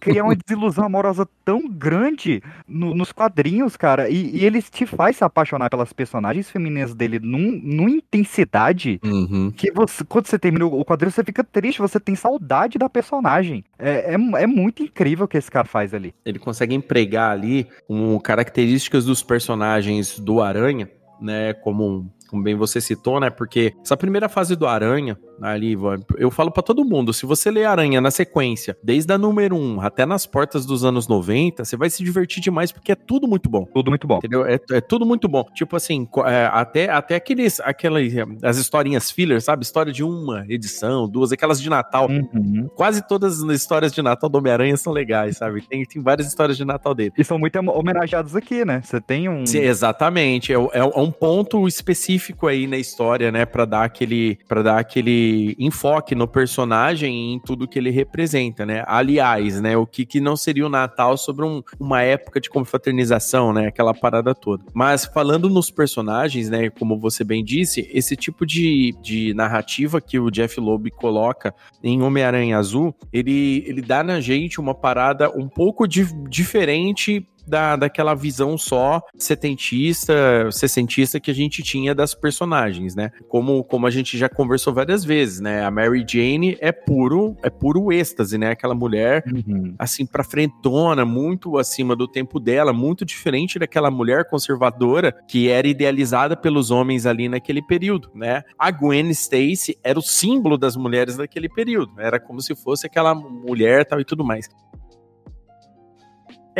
criar 0.00 0.24
uma 0.24 0.34
desilusão 0.34 0.84
amorosa 0.84 1.28
tão 1.44 1.68
grande 1.68 2.42
no, 2.66 2.94
nos 2.94 3.12
quadrinhos, 3.12 3.76
cara. 3.76 4.08
E, 4.08 4.36
e, 4.36 4.44
ele 4.44 4.62
te 4.62 4.86
faz 4.86 5.16
se 5.16 5.24
apaixonar 5.24 5.70
pelas 5.70 5.92
personagens 5.92 6.50
femininas 6.50 6.94
dele 6.94 7.18
num, 7.18 7.60
numa 7.62 7.90
intensidade 7.90 9.00
uhum. 9.04 9.52
que 9.54 9.70
você, 9.70 10.04
quando 10.04 10.26
você 10.26 10.38
termina 10.38 10.66
o 10.66 10.84
quadrinho, 10.84 11.12
você 11.12 11.24
fica 11.24 11.44
triste, 11.44 11.80
você 11.80 12.00
tem 12.00 12.14
saudade 12.14 12.78
da 12.78 12.88
personagem. 12.88 13.64
É, 13.78 14.14
é, 14.14 14.42
é 14.42 14.46
muito 14.46 14.82
incrível 14.82 15.24
o 15.24 15.28
que 15.28 15.38
esse 15.38 15.50
cara 15.50 15.66
faz 15.66 15.94
ali. 15.94 16.14
Ele 16.24 16.38
consegue 16.38 16.74
empregar 16.74 17.30
ali 17.30 17.66
um, 17.88 18.18
características 18.18 19.04
dos 19.04 19.22
personagens 19.22 20.18
do 20.18 20.40
Aranha, 20.40 20.90
né? 21.20 21.52
Como 21.52 22.10
como 22.30 22.42
bem 22.42 22.54
você 22.54 22.80
citou, 22.80 23.18
né? 23.18 23.28
Porque 23.28 23.74
essa 23.84 23.96
primeira 23.96 24.28
fase 24.28 24.54
do 24.54 24.66
Aranha, 24.66 25.18
ali, 25.42 25.76
eu 26.16 26.30
falo 26.30 26.50
para 26.50 26.62
todo 26.62 26.84
mundo, 26.84 27.12
se 27.12 27.26
você 27.26 27.50
ler 27.50 27.64
Aranha 27.64 28.00
na 28.00 28.10
sequência, 28.10 28.76
desde 28.82 29.12
a 29.12 29.18
número 29.18 29.56
1 29.56 29.80
até 29.80 30.06
nas 30.06 30.26
portas 30.26 30.64
dos 30.64 30.84
anos 30.84 31.08
90, 31.08 31.64
você 31.64 31.76
vai 31.76 31.90
se 31.90 32.04
divertir 32.04 32.40
demais 32.40 32.70
porque 32.70 32.92
é 32.92 32.94
tudo 32.94 33.26
muito 33.26 33.50
bom. 33.50 33.64
Tudo 33.74 33.90
muito 33.90 34.06
bom. 34.06 34.18
Entendeu? 34.18 34.46
É, 34.46 34.60
é 34.70 34.80
tudo 34.80 35.04
muito 35.04 35.28
bom. 35.28 35.44
Tipo 35.54 35.76
assim, 35.76 36.06
é, 36.26 36.48
até, 36.52 36.88
até 36.88 37.16
aqueles, 37.16 37.58
aquelas, 37.60 38.12
as 38.42 38.58
historinhas 38.58 39.10
filler, 39.10 39.40
sabe? 39.40 39.64
História 39.64 39.92
de 39.92 40.04
uma 40.04 40.44
edição, 40.48 41.08
duas, 41.08 41.32
aquelas 41.32 41.60
de 41.60 41.68
Natal. 41.68 42.08
Uhum. 42.08 42.68
Quase 42.76 43.06
todas 43.06 43.42
as 43.42 43.50
histórias 43.60 43.92
de 43.92 44.02
Natal 44.02 44.28
do 44.28 44.38
Homem-Aranha 44.38 44.76
são 44.76 44.92
legais, 44.92 45.38
sabe? 45.38 45.62
Tem, 45.62 45.84
tem 45.84 46.00
várias 46.00 46.28
histórias 46.28 46.56
de 46.56 46.64
Natal 46.64 46.94
dele. 46.94 47.12
E 47.18 47.24
são 47.24 47.38
muito 47.38 47.58
homenageados 47.58 48.36
aqui, 48.36 48.64
né? 48.64 48.80
Você 48.84 49.00
tem 49.00 49.28
um... 49.28 49.44
Sim, 49.44 49.58
exatamente. 49.58 50.52
É, 50.52 50.56
é, 50.56 50.78
é 50.78 51.00
um 51.00 51.10
ponto 51.10 51.66
específico 51.66 52.19
específico 52.20 52.46
aí 52.46 52.66
na 52.66 52.76
história, 52.76 53.32
né, 53.32 53.46
para 53.46 53.64
dar 53.64 53.84
aquele 53.84 54.38
para 54.46 54.62
dar 54.62 54.78
aquele 54.78 55.56
enfoque 55.58 56.14
no 56.14 56.28
personagem 56.28 57.12
e 57.12 57.34
em 57.34 57.40
tudo 57.40 57.66
que 57.66 57.78
ele 57.78 57.90
representa, 57.90 58.66
né? 58.66 58.84
Aliás, 58.86 59.60
né, 59.60 59.76
o 59.76 59.86
que, 59.86 60.04
que 60.04 60.20
não 60.20 60.36
seria 60.36 60.66
o 60.66 60.68
Natal 60.68 61.16
sobre 61.16 61.44
um, 61.44 61.62
uma 61.78 62.02
época 62.02 62.40
de 62.40 62.50
confraternização, 62.50 63.52
né, 63.52 63.68
aquela 63.68 63.94
parada 63.94 64.34
toda. 64.34 64.64
Mas 64.74 65.06
falando 65.06 65.48
nos 65.48 65.70
personagens, 65.70 66.50
né, 66.50 66.68
como 66.70 66.98
você 66.98 67.24
bem 67.24 67.42
disse, 67.42 67.88
esse 67.92 68.14
tipo 68.14 68.44
de, 68.44 68.94
de 69.02 69.32
narrativa 69.34 70.00
que 70.00 70.18
o 70.18 70.30
Jeff 70.30 70.60
Loeb 70.60 70.90
coloca 70.90 71.54
em 71.82 72.02
Homem-Aranha 72.02 72.58
Azul, 72.58 72.94
ele 73.12 73.64
ele 73.66 73.80
dá 73.80 74.02
na 74.02 74.20
gente 74.20 74.60
uma 74.60 74.74
parada 74.74 75.30
um 75.30 75.48
pouco 75.48 75.86
diferente 75.86 77.26
da, 77.46 77.76
daquela 77.76 78.14
visão 78.14 78.56
só 78.56 79.02
setentista, 79.16 80.50
sessentista 80.50 81.20
que 81.20 81.30
a 81.30 81.34
gente 81.34 81.62
tinha 81.62 81.94
das 81.94 82.14
personagens, 82.14 82.94
né? 82.94 83.10
Como, 83.28 83.62
como 83.64 83.86
a 83.86 83.90
gente 83.90 84.16
já 84.16 84.28
conversou 84.28 84.72
várias 84.72 85.04
vezes, 85.04 85.40
né? 85.40 85.64
A 85.64 85.70
Mary 85.70 86.04
Jane 86.06 86.56
é 86.60 86.72
puro, 86.72 87.36
é 87.42 87.50
puro 87.50 87.92
êxtase, 87.92 88.38
né? 88.38 88.50
Aquela 88.50 88.74
mulher, 88.74 89.24
uhum. 89.26 89.74
assim, 89.78 90.06
pra 90.06 90.24
frentona, 90.24 91.04
muito 91.04 91.58
acima 91.58 91.94
do 91.96 92.06
tempo 92.06 92.38
dela, 92.38 92.72
muito 92.72 93.04
diferente 93.04 93.58
daquela 93.58 93.90
mulher 93.90 94.28
conservadora 94.28 95.12
que 95.28 95.48
era 95.48 95.66
idealizada 95.66 96.36
pelos 96.36 96.70
homens 96.70 97.06
ali 97.06 97.28
naquele 97.28 97.62
período, 97.62 98.10
né? 98.14 98.42
A 98.58 98.70
Gwen 98.70 99.10
Stacy 99.10 99.76
era 99.82 99.98
o 99.98 100.02
símbolo 100.02 100.56
das 100.56 100.76
mulheres 100.76 101.16
daquele 101.16 101.48
período, 101.48 101.92
era 101.98 102.18
como 102.18 102.40
se 102.40 102.54
fosse 102.54 102.86
aquela 102.86 103.14
mulher 103.14 103.84
tal 103.84 104.00
e 104.00 104.04
tudo 104.04 104.24
mais. 104.24 104.48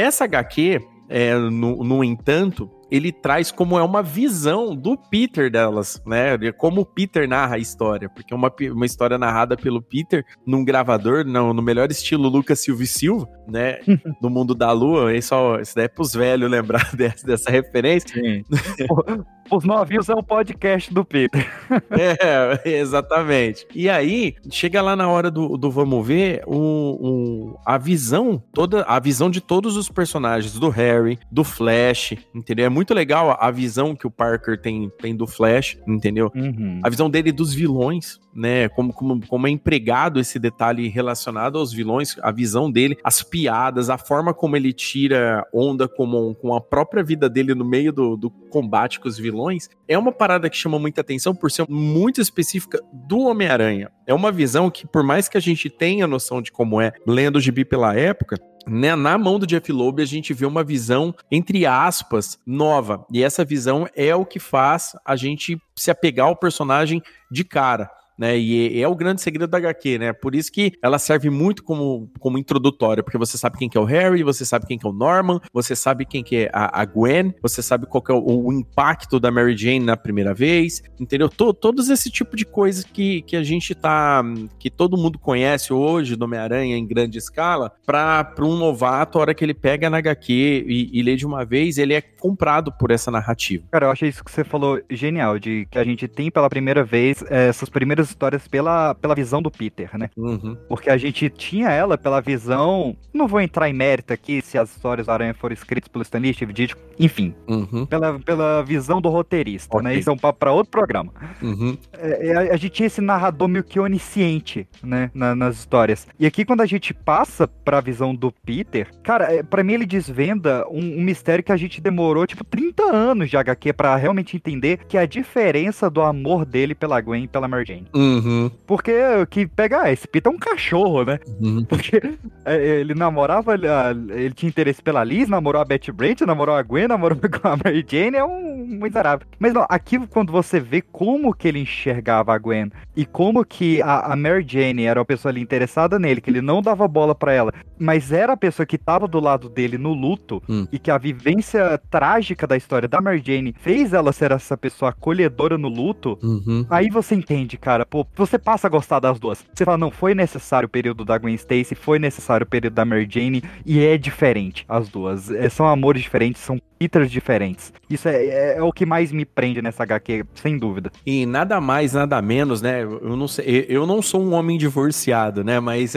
Essa 0.00 0.24
HQ, 0.24 0.80
é, 1.08 1.34
no, 1.36 1.84
no 1.84 2.02
entanto, 2.02 2.70
ele 2.90 3.12
traz 3.12 3.52
como 3.52 3.78
é 3.78 3.82
uma 3.82 4.02
visão 4.02 4.74
do 4.74 4.96
Peter 4.96 5.50
delas, 5.50 6.02
né? 6.06 6.36
Como 6.52 6.80
o 6.80 6.86
Peter 6.86 7.28
narra 7.28 7.56
a 7.56 7.58
história, 7.58 8.08
porque 8.08 8.32
é 8.34 8.36
uma, 8.36 8.52
uma 8.72 8.86
história 8.86 9.18
narrada 9.18 9.56
pelo 9.56 9.80
Peter 9.80 10.24
num 10.46 10.64
gravador, 10.64 11.24
no, 11.24 11.54
no 11.54 11.62
melhor 11.62 11.90
estilo 11.90 12.28
Lucas 12.28 12.60
Silva 12.60 12.82
e 12.82 12.86
Silva, 12.86 13.28
né? 13.50 13.78
no 14.20 14.30
mundo 14.30 14.54
da 14.54 14.72
lua, 14.72 15.14
isso, 15.14 15.34
isso 15.60 15.74
daí 15.74 15.84
é 15.84 15.88
pros 15.88 16.12
velhos 16.12 16.50
lembrar 16.50 16.90
dessa, 16.96 17.26
dessa 17.26 17.50
referência. 17.50 18.14
Sim. 18.14 18.44
Os 19.50 19.64
novinhos 19.64 20.08
é 20.08 20.14
o 20.14 20.22
podcast 20.22 20.94
do 20.94 21.04
Peter. 21.04 21.44
é, 21.90 22.70
exatamente. 22.78 23.66
E 23.74 23.90
aí, 23.90 24.36
chega 24.48 24.80
lá 24.80 24.94
na 24.94 25.08
hora 25.08 25.28
do, 25.28 25.56
do 25.56 25.68
vamos 25.72 26.06
ver, 26.06 26.44
o, 26.46 26.54
o, 26.56 27.58
a 27.66 27.76
visão, 27.76 28.40
toda 28.52 28.82
a 28.82 29.00
visão 29.00 29.28
de 29.28 29.40
todos 29.40 29.76
os 29.76 29.88
personagens, 29.88 30.56
do 30.56 30.68
Harry, 30.68 31.18
do 31.32 31.42
Flash, 31.42 32.14
entendeu? 32.32 32.66
É 32.66 32.68
muito 32.68 32.94
legal 32.94 33.36
a 33.40 33.50
visão 33.50 33.96
que 33.96 34.06
o 34.06 34.10
Parker 34.10 34.60
tem, 34.60 34.88
tem 35.00 35.16
do 35.16 35.26
Flash, 35.26 35.76
entendeu? 35.84 36.30
Uhum. 36.32 36.80
A 36.84 36.88
visão 36.88 37.10
dele 37.10 37.32
dos 37.32 37.52
vilões, 37.52 38.20
né? 38.34 38.68
Como, 38.68 38.92
como, 38.92 39.26
como 39.26 39.46
é 39.46 39.50
empregado 39.50 40.20
esse 40.20 40.38
detalhe 40.38 40.88
relacionado 40.88 41.58
aos 41.58 41.72
vilões, 41.72 42.16
a 42.22 42.30
visão 42.30 42.70
dele, 42.70 42.96
as 43.02 43.22
piadas, 43.22 43.90
a 43.90 43.98
forma 43.98 44.32
como 44.32 44.56
ele 44.56 44.72
tira 44.72 45.46
onda 45.52 45.88
com, 45.88 46.34
com 46.34 46.54
a 46.54 46.60
própria 46.60 47.02
vida 47.02 47.28
dele 47.28 47.54
no 47.54 47.64
meio 47.64 47.92
do, 47.92 48.16
do 48.16 48.30
combate 48.30 49.00
com 49.00 49.08
os 49.08 49.18
vilões, 49.18 49.68
é 49.88 49.98
uma 49.98 50.12
parada 50.12 50.48
que 50.48 50.56
chama 50.56 50.78
muita 50.78 51.00
atenção 51.00 51.34
por 51.34 51.50
ser 51.50 51.66
muito 51.68 52.20
específica 52.20 52.80
do 52.92 53.20
Homem-Aranha. 53.20 53.90
É 54.06 54.14
uma 54.14 54.32
visão 54.32 54.70
que, 54.70 54.86
por 54.86 55.02
mais 55.02 55.28
que 55.28 55.36
a 55.36 55.40
gente 55.40 55.68
tenha 55.68 56.06
noção 56.06 56.42
de 56.42 56.52
como 56.52 56.80
é 56.80 56.92
lendo 57.06 57.36
o 57.36 57.40
gibi 57.40 57.64
pela 57.64 57.94
época, 57.94 58.36
né, 58.66 58.94
na 58.94 59.16
mão 59.16 59.38
do 59.38 59.46
Jeff 59.46 59.72
Loeb 59.72 60.02
a 60.02 60.06
gente 60.06 60.34
vê 60.34 60.44
uma 60.44 60.62
visão, 60.62 61.14
entre 61.30 61.64
aspas, 61.64 62.38
nova. 62.46 63.06
E 63.12 63.22
essa 63.22 63.44
visão 63.44 63.88
é 63.96 64.14
o 64.14 64.26
que 64.26 64.38
faz 64.38 64.92
a 65.04 65.16
gente 65.16 65.58
se 65.74 65.90
apegar 65.90 66.26
ao 66.26 66.36
personagem 66.36 67.02
de 67.30 67.42
cara 67.42 67.90
né? 68.20 68.38
E 68.38 68.82
é 68.82 68.86
o 68.86 68.94
grande 68.94 69.22
segredo 69.22 69.48
da 69.48 69.56
HQ, 69.56 69.98
né? 69.98 70.12
Por 70.12 70.34
isso 70.34 70.52
que 70.52 70.72
ela 70.82 70.98
serve 70.98 71.30
muito 71.30 71.64
como, 71.64 72.10
como 72.18 72.36
introdutória, 72.36 73.02
porque 73.02 73.16
você 73.16 73.38
sabe 73.38 73.56
quem 73.56 73.66
que 73.66 73.78
é 73.78 73.80
o 73.80 73.84
Harry, 73.84 74.22
você 74.22 74.44
sabe 74.44 74.66
quem 74.66 74.78
que 74.78 74.86
é 74.86 74.90
o 74.90 74.92
Norman, 74.92 75.40
você 75.50 75.74
sabe 75.74 76.04
quem 76.04 76.22
que 76.22 76.36
é 76.36 76.50
a, 76.52 76.82
a 76.82 76.84
Gwen, 76.84 77.34
você 77.40 77.62
sabe 77.62 77.86
qual 77.86 78.04
é 78.10 78.12
o, 78.12 78.48
o, 78.48 78.52
impacto 78.52 79.18
da 79.18 79.30
Mary 79.30 79.56
Jane 79.56 79.80
na 79.80 79.96
primeira 79.96 80.34
vez, 80.34 80.82
entendeu? 81.00 81.30
Todos 81.30 81.88
esse 81.88 82.10
tipo 82.10 82.36
de 82.36 82.44
coisa 82.44 82.84
que, 82.84 83.22
que 83.22 83.36
a 83.36 83.42
gente 83.42 83.74
tá, 83.74 84.22
que 84.58 84.68
todo 84.68 84.98
mundo 84.98 85.18
conhece 85.18 85.72
hoje 85.72 86.14
do 86.14 86.26
Homem-Aranha 86.26 86.76
em 86.76 86.86
grande 86.86 87.16
escala, 87.16 87.72
para 87.86 88.34
um 88.40 88.58
novato, 88.58 89.16
a 89.16 89.22
hora 89.22 89.34
que 89.34 89.42
ele 89.42 89.54
pega 89.54 89.88
na 89.88 89.96
HQ 89.96 90.66
e, 90.68 90.90
e 90.92 91.02
lê 91.02 91.16
de 91.16 91.24
uma 91.24 91.42
vez, 91.42 91.78
ele 91.78 91.94
é 91.94 92.02
comprado 92.02 92.70
por 92.70 92.90
essa 92.90 93.10
narrativa. 93.10 93.64
Cara, 93.72 93.86
eu 93.86 93.90
achei 93.90 94.10
isso 94.10 94.22
que 94.22 94.30
você 94.30 94.44
falou 94.44 94.78
genial, 94.90 95.38
de 95.38 95.66
que 95.70 95.78
a 95.78 95.84
gente 95.84 96.06
tem 96.06 96.30
pela 96.30 96.50
primeira 96.50 96.84
vez 96.84 97.24
essas 97.30 97.70
primeiras 97.70 98.09
histórias 98.10 98.46
pela, 98.46 98.94
pela 98.94 99.14
visão 99.14 99.40
do 99.40 99.50
Peter, 99.50 99.96
né? 99.96 100.10
Uhum. 100.16 100.56
Porque 100.68 100.90
a 100.90 100.96
gente 100.96 101.28
tinha 101.30 101.70
ela 101.70 101.96
pela 101.96 102.20
visão. 102.20 102.96
Não 103.12 103.26
vou 103.26 103.40
entrar 103.40 103.68
em 103.68 103.72
mérito 103.72 104.12
aqui 104.12 104.40
se 104.42 104.58
as 104.58 104.70
histórias 104.70 105.06
do 105.06 105.12
Aranha 105.12 105.34
foram 105.34 105.52
escritas 105.52 105.88
pelo 105.88 106.02
Stan 106.02 106.18
Lee, 106.18 106.34
Steve 106.34 106.52
Ditko, 106.52 106.80
enfim. 106.98 107.34
Uhum. 107.48 107.86
Pela, 107.86 108.18
pela 108.18 108.62
visão 108.62 109.00
do 109.00 109.08
roteirista, 109.08 109.76
né? 109.76 109.80
okay. 109.80 109.94
né? 109.94 110.00
Isso 110.00 110.10
é 110.10 110.12
um 110.12 110.18
papo 110.18 110.38
pra 110.38 110.52
outro 110.52 110.70
programa. 110.70 111.12
Uhum. 111.42 111.76
É, 111.92 112.28
é, 112.28 112.36
a, 112.36 112.54
a, 112.54 112.56
gente 112.56 112.70
tinha 112.70 112.86
esse 112.86 113.00
narrador 113.00 113.48
meio 113.48 113.64
que 113.64 113.80
onisciente, 113.80 114.68
né? 114.82 115.10
Na, 115.14 115.34
nas 115.34 115.56
histórias. 115.56 116.06
E 116.18 116.26
aqui, 116.26 116.44
quando 116.44 116.60
a 116.60 116.66
gente 116.66 116.92
passa 116.92 117.46
pra 117.46 117.80
visão 117.80 118.14
do 118.14 118.32
Peter, 118.32 118.88
cara, 119.02 119.32
é, 119.32 119.42
pra 119.42 119.64
mim 119.64 119.74
ele 119.74 119.86
desvenda 119.86 120.66
um, 120.68 120.98
um 120.98 121.02
mistério 121.02 121.42
que 121.44 121.52
a 121.52 121.56
gente 121.56 121.80
demorou, 121.80 122.26
tipo, 122.26 122.44
30 122.44 122.82
anos 122.82 123.30
de 123.30 123.36
HQ 123.36 123.72
pra 123.72 123.96
realmente 123.96 124.36
entender 124.36 124.78
que 124.88 124.96
é 124.96 125.00
a 125.00 125.06
diferença 125.06 125.88
do 125.90 126.00
amor 126.00 126.44
dele 126.44 126.74
pela 126.74 127.00
Gwen 127.00 127.24
e 127.24 127.28
pela 127.28 127.48
Mary 127.48 127.64
Jane. 127.66 127.86
Uhum. 127.94 128.50
Porque 128.66 128.92
que 129.28 129.46
pega, 129.46 129.82
ah, 129.82 129.92
esse 129.92 130.06
Peter 130.06 130.30
é 130.30 130.34
um 130.34 130.38
cachorro, 130.38 131.04
né? 131.04 131.18
Uhum. 131.40 131.64
Porque 131.64 132.00
é, 132.44 132.80
ele 132.80 132.94
namorava, 132.94 133.54
ele 133.54 134.32
tinha 134.32 134.48
interesse 134.48 134.82
pela 134.82 135.04
Liz, 135.04 135.28
namorou 135.28 135.60
a 135.60 135.64
Betty 135.64 135.92
Brant, 135.92 136.20
namorou 136.22 136.54
a 136.54 136.62
Gwen, 136.62 136.88
namorou 136.88 137.18
com 137.18 137.48
a 137.48 137.56
Mary 137.56 137.84
Jane, 137.86 138.16
é 138.16 138.24
um 138.24 138.66
miserável. 138.66 139.26
Mas 139.38 139.52
não, 139.52 139.66
aqui 139.68 139.98
quando 140.06 140.32
você 140.32 140.60
vê 140.60 140.80
como 140.80 141.34
que 141.34 141.48
ele 141.48 141.60
enxergava 141.60 142.34
a 142.34 142.38
Gwen 142.38 142.70
e 142.96 143.04
como 143.04 143.44
que 143.44 143.82
a, 143.82 144.12
a 144.12 144.16
Mary 144.16 144.44
Jane 144.46 144.84
era 144.84 145.00
uma 145.00 145.06
pessoa 145.06 145.32
ali 145.32 145.40
interessada 145.40 145.98
nele, 145.98 146.20
que 146.20 146.30
ele 146.30 146.40
não 146.40 146.62
dava 146.62 146.86
bola 146.86 147.14
para 147.14 147.32
ela, 147.32 147.52
mas 147.78 148.12
era 148.12 148.32
a 148.34 148.36
pessoa 148.36 148.66
que 148.66 148.78
tava 148.78 149.08
do 149.08 149.20
lado 149.20 149.48
dele 149.48 149.78
no 149.78 149.92
luto 149.92 150.42
hum. 150.48 150.66
e 150.72 150.78
que 150.78 150.90
a 150.90 150.98
vivência 150.98 151.80
trágica 151.90 152.46
da 152.46 152.56
história 152.56 152.88
da 152.88 153.00
Mary 153.00 153.22
Jane 153.24 153.54
fez 153.58 153.92
ela 153.92 154.12
ser 154.12 154.32
essa 154.32 154.56
pessoa 154.56 154.90
acolhedora 154.90 155.56
no 155.56 155.68
luto, 155.68 156.18
uhum. 156.22 156.66
aí 156.68 156.90
você 156.90 157.14
entende, 157.14 157.56
cara, 157.56 157.79
pô, 157.84 158.06
você 158.14 158.38
passa 158.38 158.66
a 158.66 158.70
gostar 158.70 159.00
das 159.00 159.18
duas. 159.18 159.44
Você 159.54 159.64
fala, 159.64 159.78
não, 159.78 159.90
foi 159.90 160.14
necessário 160.14 160.66
o 160.66 160.70
período 160.70 161.04
da 161.04 161.18
Gwen 161.18 161.34
Stacy, 161.34 161.74
foi 161.74 161.98
necessário 161.98 162.44
o 162.44 162.48
período 162.48 162.74
da 162.74 162.84
Mary 162.84 163.08
Jane, 163.10 163.42
e 163.64 163.84
é 163.84 163.96
diferente 163.96 164.64
as 164.68 164.88
duas. 164.88 165.30
É, 165.30 165.48
são 165.48 165.66
amores 165.66 166.02
diferentes, 166.02 166.42
são 166.42 166.60
Peters 166.80 167.10
diferentes. 167.10 167.74
Isso 167.90 168.08
é, 168.08 168.24
é, 168.24 168.56
é, 168.56 168.62
o 168.62 168.72
que 168.72 168.86
mais 168.86 169.12
me 169.12 169.26
prende 169.26 169.60
nessa 169.60 169.82
HQ, 169.82 170.24
sem 170.36 170.56
dúvida. 170.56 170.90
E 171.04 171.26
nada 171.26 171.60
mais, 171.60 171.92
nada 171.92 172.22
menos, 172.22 172.62
né? 172.62 172.82
Eu 172.82 173.16
não 173.18 173.28
sei, 173.28 173.66
eu 173.68 173.86
não 173.86 174.00
sou 174.00 174.22
um 174.22 174.32
homem 174.32 174.56
divorciado, 174.56 175.44
né? 175.44 175.60
Mas, 175.60 175.92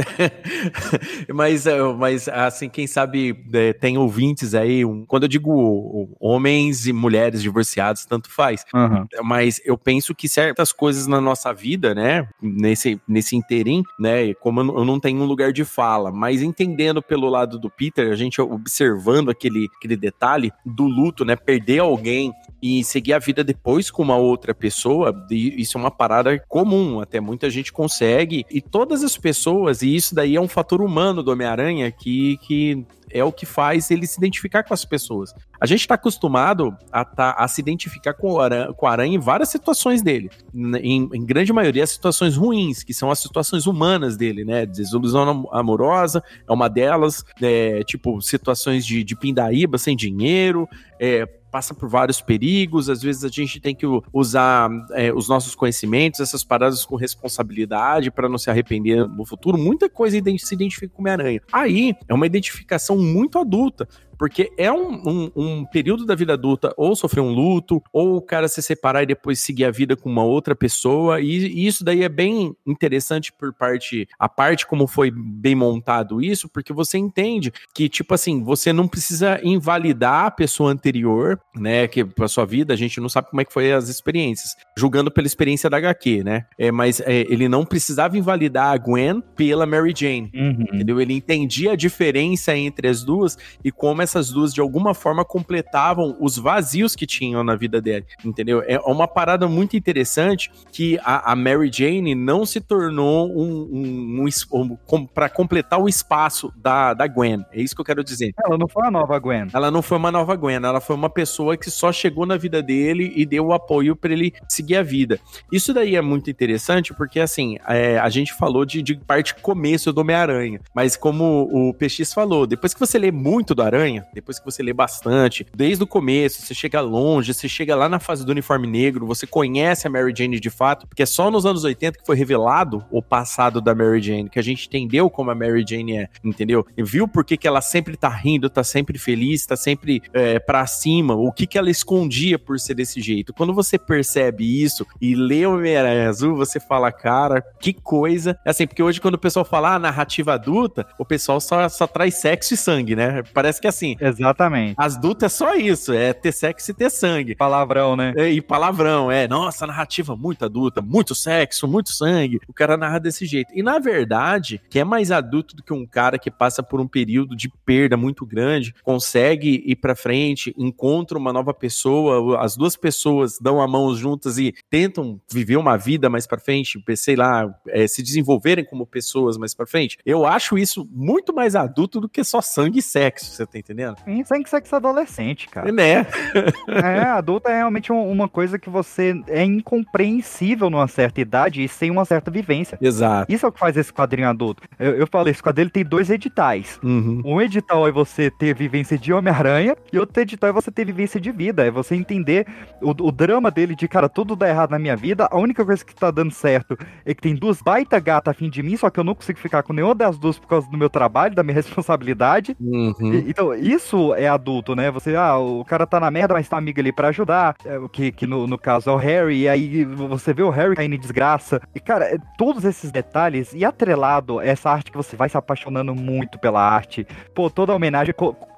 mas, 1.34 1.64
mas 1.98 2.28
assim, 2.28 2.68
quem 2.68 2.86
sabe 2.86 3.46
é, 3.54 3.72
tem 3.72 3.98
ouvintes 3.98 4.54
aí. 4.54 4.84
Um, 4.84 5.06
quando 5.06 5.24
eu 5.24 5.30
digo 5.30 6.18
homens 6.20 6.86
e 6.86 6.92
mulheres 6.92 7.42
divorciados, 7.42 8.06
tanto 8.06 8.30
faz. 8.30 8.66
Uhum. 8.74 9.08
Mas 9.24 9.62
eu 9.64 9.78
penso 9.78 10.14
que 10.14 10.28
certas 10.28 10.74
coisas 10.74 11.08
na 11.08 11.22
nossa 11.22 11.54
vida, 11.54 11.73
né? 11.78 12.28
Nesse, 12.42 13.00
nesse 13.08 13.36
interim, 13.36 13.84
né? 14.00 14.34
Como 14.36 14.60
eu 14.62 14.86
não 14.86 15.00
tenho 15.00 15.22
um 15.22 15.26
lugar 15.26 15.52
de 15.52 15.64
fala, 15.64 16.12
mas 16.12 16.42
entendendo 16.42 17.02
pelo 17.02 17.30
lado 17.30 17.60
do 17.60 17.70
Peter, 17.70 18.12
a 18.12 18.16
gente 18.16 18.42
observando 18.42 19.30
aquele, 19.30 19.70
aquele 19.78 19.96
detalhe 19.96 20.52
do 20.66 20.86
luto, 20.86 21.26
né? 21.26 21.36
Perder 21.36 21.80
alguém 21.80 22.34
e 22.64 22.82
seguir 22.82 23.12
a 23.12 23.20
vida 23.20 23.44
depois 23.44 23.92
com 23.92 24.02
uma 24.02 24.16
outra 24.16 24.56
pessoa, 24.56 25.14
isso 25.30 25.78
é 25.78 25.82
uma 25.82 25.92
parada 25.92 26.42
comum, 26.48 27.02
até 27.02 27.20
muita 27.20 27.50
gente 27.50 27.74
consegue. 27.74 28.46
E 28.50 28.62
todas 28.62 29.04
as 29.04 29.18
pessoas, 29.18 29.82
e 29.82 29.94
isso 29.94 30.16
daí 30.16 30.38
é 30.38 30.40
um 30.40 30.48
fator 30.48 30.82
humano 30.82 31.22
do 31.22 31.30
Homem-Aranha 31.30 31.92
que, 31.92 32.38
que 32.38 32.86
é 33.12 33.22
o 33.22 33.34
que 33.34 33.46
faz 33.46 33.92
ele 33.92 34.08
se 34.08 34.18
identificar 34.18 34.64
com 34.64 34.74
as 34.74 34.86
pessoas. 34.86 35.36
A 35.60 35.66
gente 35.66 35.82
está 35.82 35.96
acostumado 35.96 36.74
a, 36.90 37.04
tá, 37.04 37.32
a 37.38 37.46
se 37.50 37.60
identificar 37.60 38.14
com 38.14 38.32
o, 38.32 38.40
aranha, 38.40 38.72
com 38.72 38.86
o 38.86 38.90
aranha 38.90 39.16
em 39.16 39.20
várias 39.20 39.50
situações 39.50 40.02
dele. 40.02 40.30
Em, 40.56 41.10
em, 41.14 41.26
grande 41.26 41.52
maioria, 41.52 41.86
situações 41.86 42.38
ruins, 42.38 42.82
que 42.82 42.94
são 42.94 43.12
as 43.12 43.20
situações 43.20 43.68
humanas 43.68 44.16
dele, 44.16 44.46
né? 44.46 44.66
Desilusão 44.66 45.50
amorosa 45.52 46.24
é 46.48 46.54
uma 46.54 46.70
delas, 46.70 47.26
é, 47.42 47.84
tipo, 47.84 48.22
situações 48.22 48.86
de, 48.86 49.04
de 49.04 49.18
pindaíba 49.18 49.78
sem 49.78 49.98
dinheiro, 49.98 50.66
é, 50.98 51.28
passa 51.54 51.72
por 51.72 51.88
vários 51.88 52.20
perigos, 52.20 52.90
às 52.90 53.04
vezes 53.04 53.24
a 53.24 53.28
gente 53.28 53.60
tem 53.60 53.76
que 53.76 53.86
usar 54.12 54.72
é, 54.94 55.14
os 55.14 55.30
nossos 55.30 55.54
conhecimentos, 55.54 56.20
essas 56.20 56.44
paradas 56.44 56.84
com 56.84 56.96
responsabilidade 56.96 58.10
para 58.10 58.28
não 58.28 58.40
se 58.40 58.50
arrepender 58.50 59.08
no 59.08 59.24
futuro. 59.24 59.56
Muita 59.56 59.88
coisa 59.88 60.20
se 60.40 60.56
identifica 60.56 60.92
com 60.92 61.04
Homem-Aranha. 61.04 61.42
Aí 61.52 61.94
é 62.10 62.14
uma 62.14 62.26
identificação 62.26 62.98
muito 62.98 63.38
adulta 63.38 63.88
porque 64.24 64.54
é 64.58 64.72
um, 64.72 65.02
um, 65.06 65.32
um, 65.36 65.66
período 65.66 66.06
da 66.06 66.16
vida 66.16 66.32
adulta 66.32 66.74
ou 66.78 66.96
sofrer 66.96 67.20
um 67.20 67.34
luto, 67.34 67.84
ou 67.92 68.16
o 68.16 68.22
cara 68.22 68.48
se 68.48 68.62
separar 68.62 69.04
e 69.04 69.06
depois 69.06 69.38
seguir 69.38 69.66
a 69.66 69.70
vida 69.70 69.98
com 69.98 70.10
uma 70.10 70.24
outra 70.24 70.56
pessoa, 70.56 71.20
e, 71.20 71.46
e, 71.46 71.68
isso 71.68 71.84
daí 71.84 72.04
é 72.04 72.08
bem 72.08 72.56
interessante 72.66 73.34
por 73.34 73.52
parte, 73.52 74.08
a 74.18 74.30
parte 74.30 74.66
como 74.66 74.88
foi 74.88 75.12
bem 75.12 75.56
montado 75.56 76.22
isso, 76.22 76.48
porque 76.48 76.72
você 76.72 76.98
entende 76.98 77.52
que, 77.76 77.90
tipo 77.90 78.14
assim, 78.14 78.42
você 78.42 78.72
não 78.72 78.88
precisa 78.88 79.42
invalidar 79.44 80.28
a 80.28 80.32
pessoa 80.32 80.72
anterior, 80.72 81.38
né, 81.54 81.86
que 81.90 82.06
pra 82.06 82.30
sua 82.30 82.46
vida, 82.46 82.74
a 82.74 82.78
gente 82.78 83.02
não 83.02 83.10
sabe 83.10 83.30
como 83.30 83.42
é 83.42 83.44
que 83.44 83.52
foi 83.52 83.74
as 83.74 83.90
experiências, 83.90 84.56
julgando 84.78 85.12
pela 85.12 85.28
experiência 85.28 85.70
da 85.70 85.76
HQ, 85.76 86.24
né, 86.24 86.46
é, 86.58 86.72
mas 86.72 87.02
é, 87.02 87.26
ele 87.30 87.50
não 87.50 87.66
precisava 87.66 88.18
invalidar 88.18 88.72
a 88.72 88.78
Gwen 88.78 89.22
pela 89.36 89.66
Mary 89.66 89.94
Jane, 89.94 90.32
uhum. 90.34 90.62
entendeu? 90.62 91.02
Ele 91.02 91.14
entendia 91.14 91.74
a 91.74 91.76
diferença 91.76 92.56
entre 92.56 92.88
as 92.88 93.04
duas 93.04 93.38
e 93.62 93.70
como 93.70 94.02
essas 94.14 94.30
duas 94.30 94.54
de 94.54 94.62
alguma 94.62 94.94
forma 94.94 95.26
completavam 95.26 96.16
os 96.20 96.38
vazios 96.38 96.96
que 96.96 97.08
tinham 97.08 97.44
na 97.44 97.56
vida 97.56 97.82
dele, 97.82 98.06
entendeu? 98.24 98.64
É 98.66 98.80
uma 98.80 99.08
parada 99.08 99.48
muito 99.48 99.76
interessante 99.76 100.52
que 100.72 101.00
a, 101.04 101.32
a 101.32 101.36
Mary 101.36 101.72
Jane 101.72 102.14
não 102.14 102.46
se 102.46 102.62
tornou 102.62 103.30
um, 103.30 103.70
um, 103.72 104.26
um, 104.52 104.78
um 104.92 105.06
para 105.06 105.30
completar 105.30 105.82
o 105.82 105.90
espaço 105.90 106.54
da, 106.56 106.94
da 106.94 107.08
Gwen. 107.08 107.44
É 107.52 107.62
isso 107.62 107.76
que 107.76 107.82
eu 107.82 107.86
quero 107.86 108.04
dizer. 108.04 108.34
Ela 108.44 108.58
não 108.58 108.68
foi 108.68 108.84
uma 108.84 108.92
nova 108.92 109.18
Gwen. 109.20 109.48
Ela 109.54 109.72
não 109.72 109.82
foi 109.82 109.98
uma 109.98 110.12
nova 110.12 110.36
Gwen, 110.36 110.56
ela 110.56 110.80
foi 110.80 110.96
uma 110.96 111.10
pessoa 111.10 111.58
que 111.58 111.72
só 111.72 111.92
chegou 111.92 112.26
na 112.26 112.38
vida 112.38 112.62
dele 112.62 113.12
e 113.16 113.26
deu 113.26 113.48
o 113.48 113.54
apoio 113.54 113.96
para 113.96 114.14
ele 114.14 114.34
seguir 114.48 114.76
a 114.76 114.84
vida. 114.84 115.20
Isso 115.52 115.74
daí 115.74 115.96
é 115.96 116.02
muito 116.02 116.30
interessante 116.30 116.94
porque, 116.94 117.20
assim, 117.20 117.58
é, 117.68 117.98
a 117.98 118.10
gente 118.10 118.34
falou 118.34 118.66
de, 118.66 118.82
de 118.82 118.96
parte 118.96 119.36
começo 119.36 119.92
do 119.92 120.02
Homem-Aranha, 120.02 120.60
mas 120.74 120.96
como 120.96 121.50
o 121.52 121.74
PX 121.74 122.14
falou, 122.14 122.46
depois 122.46 122.74
que 122.74 122.80
você 122.80 122.98
lê 122.98 123.12
muito 123.12 123.56
do 123.56 123.62
Aranha, 123.62 123.93
depois 124.14 124.40
que 124.40 124.46
você 124.46 124.64
lê 124.64 124.74
bastante, 124.74 125.46
desde 125.56 125.84
o 125.84 125.88
começo, 125.88 126.42
você 126.42 126.54
chega 126.54 126.82
longe, 126.82 127.34
você 127.34 127.48
chega 127.48 127.76
lá 127.76 127.90
na 127.90 128.00
fase 128.00 128.26
do 128.26 128.32
uniforme 128.32 128.68
negro, 128.68 129.06
você 129.06 129.28
conhece 129.28 129.88
a 129.88 129.90
Mary 129.90 130.14
Jane 130.16 130.40
de 130.40 130.50
fato, 130.50 130.88
porque 130.88 131.04
é 131.04 131.06
só 131.06 131.30
nos 131.30 131.46
anos 131.46 131.64
80 131.64 132.00
que 132.00 132.06
foi 132.06 132.16
revelado 132.16 132.84
o 132.92 133.02
passado 133.02 133.62
da 133.62 133.76
Mary 133.76 134.02
Jane, 134.02 134.30
que 134.30 134.40
a 134.40 134.44
gente 134.44 134.68
entendeu 134.68 135.10
como 135.10 135.32
a 135.32 135.36
Mary 135.36 135.66
Jane 135.68 135.98
é, 135.98 136.10
entendeu? 136.24 136.66
E 136.78 136.84
viu 136.84 137.08
por 137.08 137.24
que, 137.24 137.38
que 137.38 137.48
ela 137.48 137.62
sempre 137.62 137.98
tá 137.98 138.10
rindo, 138.10 138.50
tá 138.50 138.64
sempre 138.64 138.98
feliz, 138.98 139.46
tá 139.46 139.56
sempre 139.56 140.02
é, 140.14 140.40
pra 140.40 140.66
cima, 140.66 141.16
o 141.16 141.32
que 141.32 141.48
que 141.48 141.58
ela 141.58 141.70
escondia 141.70 142.40
por 142.40 142.60
ser 142.60 142.74
desse 142.74 143.02
jeito. 143.02 143.34
Quando 143.34 143.54
você 143.54 143.78
percebe 143.78 144.64
isso 144.64 144.86
e 145.02 145.16
lê 145.16 145.46
o 145.46 145.56
Homem-Aranha 145.56 146.10
Azul, 146.10 146.36
você 146.36 146.60
fala, 146.60 146.92
cara, 146.92 147.42
que 147.60 147.74
coisa. 147.74 148.38
É 148.46 148.50
assim, 148.50 148.68
porque 148.68 148.84
hoje 148.84 149.02
quando 149.02 149.16
o 149.16 149.20
pessoal 149.20 149.46
fala 149.46 149.76
ah, 149.76 149.80
narrativa 149.80 150.34
adulta, 150.34 150.86
o 150.98 151.06
pessoal 151.06 151.40
só, 151.40 151.68
só 151.70 151.86
traz 151.88 152.16
sexo 152.16 152.54
e 152.54 152.58
sangue, 152.58 152.96
né? 152.96 153.24
Parece 153.34 153.60
que 153.60 153.68
é 153.68 153.70
assim, 153.70 153.83
assim. 153.84 153.98
Exatamente. 154.00 154.76
As 154.78 154.98
dutas 154.98 155.24
é 155.34 155.36
só 155.36 155.56
isso, 155.56 155.94
é 155.94 156.14
ter 156.14 156.32
sexo 156.32 156.72
e 156.72 156.74
ter 156.74 156.90
sangue. 156.90 157.36
Palavrão, 157.36 157.96
né? 157.96 158.14
É, 158.16 158.30
e 158.30 158.42
palavrão, 158.42 159.12
é. 159.12 159.28
Nossa, 159.28 159.68
narrativa 159.68 160.16
muito 160.16 160.46
adulta, 160.46 160.82
muito 160.82 161.14
sexo, 161.14 161.68
muito 161.68 161.92
sangue. 161.92 162.40
O 162.48 162.54
cara 162.54 162.78
narra 162.78 163.00
desse 163.00 163.26
jeito. 163.26 163.52
E 163.54 163.62
na 163.62 163.80
verdade, 163.80 164.62
que 164.70 164.80
é 164.80 164.84
mais 164.84 165.12
adulto 165.12 165.56
do 165.56 165.64
que 165.64 165.74
um 165.74 165.86
cara 165.86 166.18
que 166.18 166.32
passa 166.32 166.64
por 166.64 166.80
um 166.80 166.88
período 166.88 167.36
de 167.36 167.50
perda 167.66 167.98
muito 167.98 168.26
grande, 168.26 168.74
consegue 168.84 169.64
ir 169.66 169.76
pra 169.76 169.96
frente, 169.96 170.54
encontra 170.58 171.18
uma 171.18 171.34
nova 171.34 171.54
pessoa, 171.54 172.40
as 172.42 172.56
duas 172.56 172.76
pessoas 172.76 173.38
dão 173.40 173.62
a 173.62 173.68
mão 173.68 173.94
juntas 173.96 174.38
e 174.38 174.54
tentam 174.70 175.20
viver 175.32 175.58
uma 175.58 175.78
vida 175.78 176.10
mais 176.10 176.26
pra 176.28 176.40
frente, 176.40 176.82
sei 176.96 177.16
lá, 177.16 177.54
é, 177.68 177.88
se 177.88 178.02
desenvolverem 178.02 178.66
como 178.66 178.86
pessoas 178.86 179.38
mais 179.38 179.54
pra 179.54 179.66
frente. 179.66 179.98
Eu 180.06 180.26
acho 180.26 180.58
isso 180.58 180.88
muito 180.92 181.34
mais 181.34 181.56
adulto 181.56 182.00
do 182.00 182.10
que 182.10 182.24
só 182.24 182.42
sangue 182.42 182.80
e 182.80 182.82
sexo, 182.82 183.32
você 183.32 183.46
tá 183.46 183.58
entendendo? 183.58 183.73
Sim, 184.06 184.24
sangue 184.24 184.46
e 184.46 184.50
sexo 184.50 184.76
adolescente, 184.76 185.48
cara. 185.50 185.72
Né? 185.72 186.06
é, 186.68 187.02
adulto 187.10 187.50
é 187.50 187.58
realmente 187.58 187.92
uma 187.92 188.28
coisa 188.28 188.60
que 188.60 188.70
você 188.70 189.20
é 189.28 189.44
incompreensível 189.44 190.70
numa 190.70 190.88
certa 190.88 191.22
idade 191.22 191.64
e 191.64 191.68
sem 191.68 191.92
uma 191.92 192.06
certa 192.06 192.30
vivência. 192.30 192.78
Exato. 192.82 193.32
Isso 193.32 193.46
é 193.46 193.50
o 193.50 193.52
que 193.52 193.60
faz 193.60 193.78
esse 193.78 193.92
quadrinho 193.92 194.30
adulto. 194.30 194.64
Eu, 194.80 194.96
eu 194.96 195.08
falei, 195.08 195.32
esse 195.32 195.42
quadrinho 195.42 195.70
tem 195.70 195.84
dois 195.84 196.10
editais. 196.10 196.80
Uhum. 196.84 197.22
Um 197.26 197.42
edital 197.42 197.88
é 197.88 197.92
você 197.92 198.30
ter 198.30 198.56
vivência 198.56 198.98
de 198.98 199.14
Homem-Aranha 199.14 199.76
e 199.92 200.00
outro 200.00 200.22
edital 200.22 200.50
é 200.50 200.54
você 200.54 200.72
ter 200.72 200.86
vivência 200.86 201.20
de 201.20 201.32
vida. 201.32 201.66
É 201.66 201.72
você 201.72 201.96
entender 201.96 202.46
o, 202.82 202.90
o 202.90 203.12
drama 203.12 203.50
dele 203.50 203.76
de, 203.76 203.88
cara, 203.88 204.10
tudo 204.10 204.36
dá 204.36 204.50
errado 204.50 204.72
na 204.72 204.80
minha 204.80 204.96
vida, 204.96 205.28
a 205.32 205.38
única 205.38 205.66
coisa 205.66 205.84
que 205.84 205.96
tá 205.96 206.12
dando 206.12 206.32
certo 206.32 206.78
é 207.06 207.14
que 207.14 207.22
tem 207.22 207.36
duas 207.36 207.62
baita 207.62 208.00
gata 208.00 208.32
a 208.32 208.34
fim 208.34 208.50
de 208.50 208.62
mim, 208.62 208.76
só 208.78 208.90
que 208.90 209.00
eu 209.00 209.04
não 209.04 209.16
consigo 209.16 209.40
ficar 209.40 209.64
com 209.64 209.74
nenhuma 209.74 209.96
das 209.96 210.18
duas 210.18 210.38
por 210.38 210.48
causa 210.48 210.70
do 210.70 210.78
meu 210.78 210.90
trabalho, 210.90 211.36
da 211.36 211.44
minha 211.44 211.56
responsabilidade. 211.56 212.56
Uhum. 212.60 213.14
E, 213.14 213.30
então, 213.30 213.54
isso 213.72 214.14
é 214.16 214.28
adulto, 214.28 214.76
né? 214.76 214.92
Você, 214.92 215.16
ah, 215.16 215.38
o 215.38 215.64
cara 215.66 215.86
tá 215.88 216.00
na 216.00 216.10
merda, 216.12 216.34
mas 216.34 216.48
tá 216.50 216.58
amigo 216.58 216.80
ali 216.80 216.92
pra 216.92 217.10
ajudar, 217.10 217.56
é, 217.66 217.80
que, 217.92 218.12
que 218.12 218.28
no, 218.28 218.46
no 218.48 218.58
caso 218.58 218.90
é 218.90 218.94
o 218.94 218.98
Harry, 218.98 219.42
e 219.42 219.50
aí 219.50 219.84
você 219.86 220.34
vê 220.34 220.44
o 220.44 220.50
Harry 220.50 220.76
caindo 220.76 220.96
em 220.96 221.00
desgraça. 221.00 221.62
E, 221.74 221.80
cara, 221.80 222.06
é, 222.06 222.18
todos 222.38 222.64
esses 222.66 222.92
detalhes, 222.92 223.54
e 223.54 223.64
atrelado 223.66 224.40
essa 224.42 224.70
arte 224.70 224.92
que 224.92 224.98
você 224.98 225.16
vai 225.16 225.30
se 225.30 225.38
apaixonando 225.38 225.94
muito 225.96 226.38
pela 226.40 226.62
arte. 226.62 227.06
Pô, 227.34 227.50
toda 227.50 227.72
a 227.72 227.76
homenagem. 227.76 228.14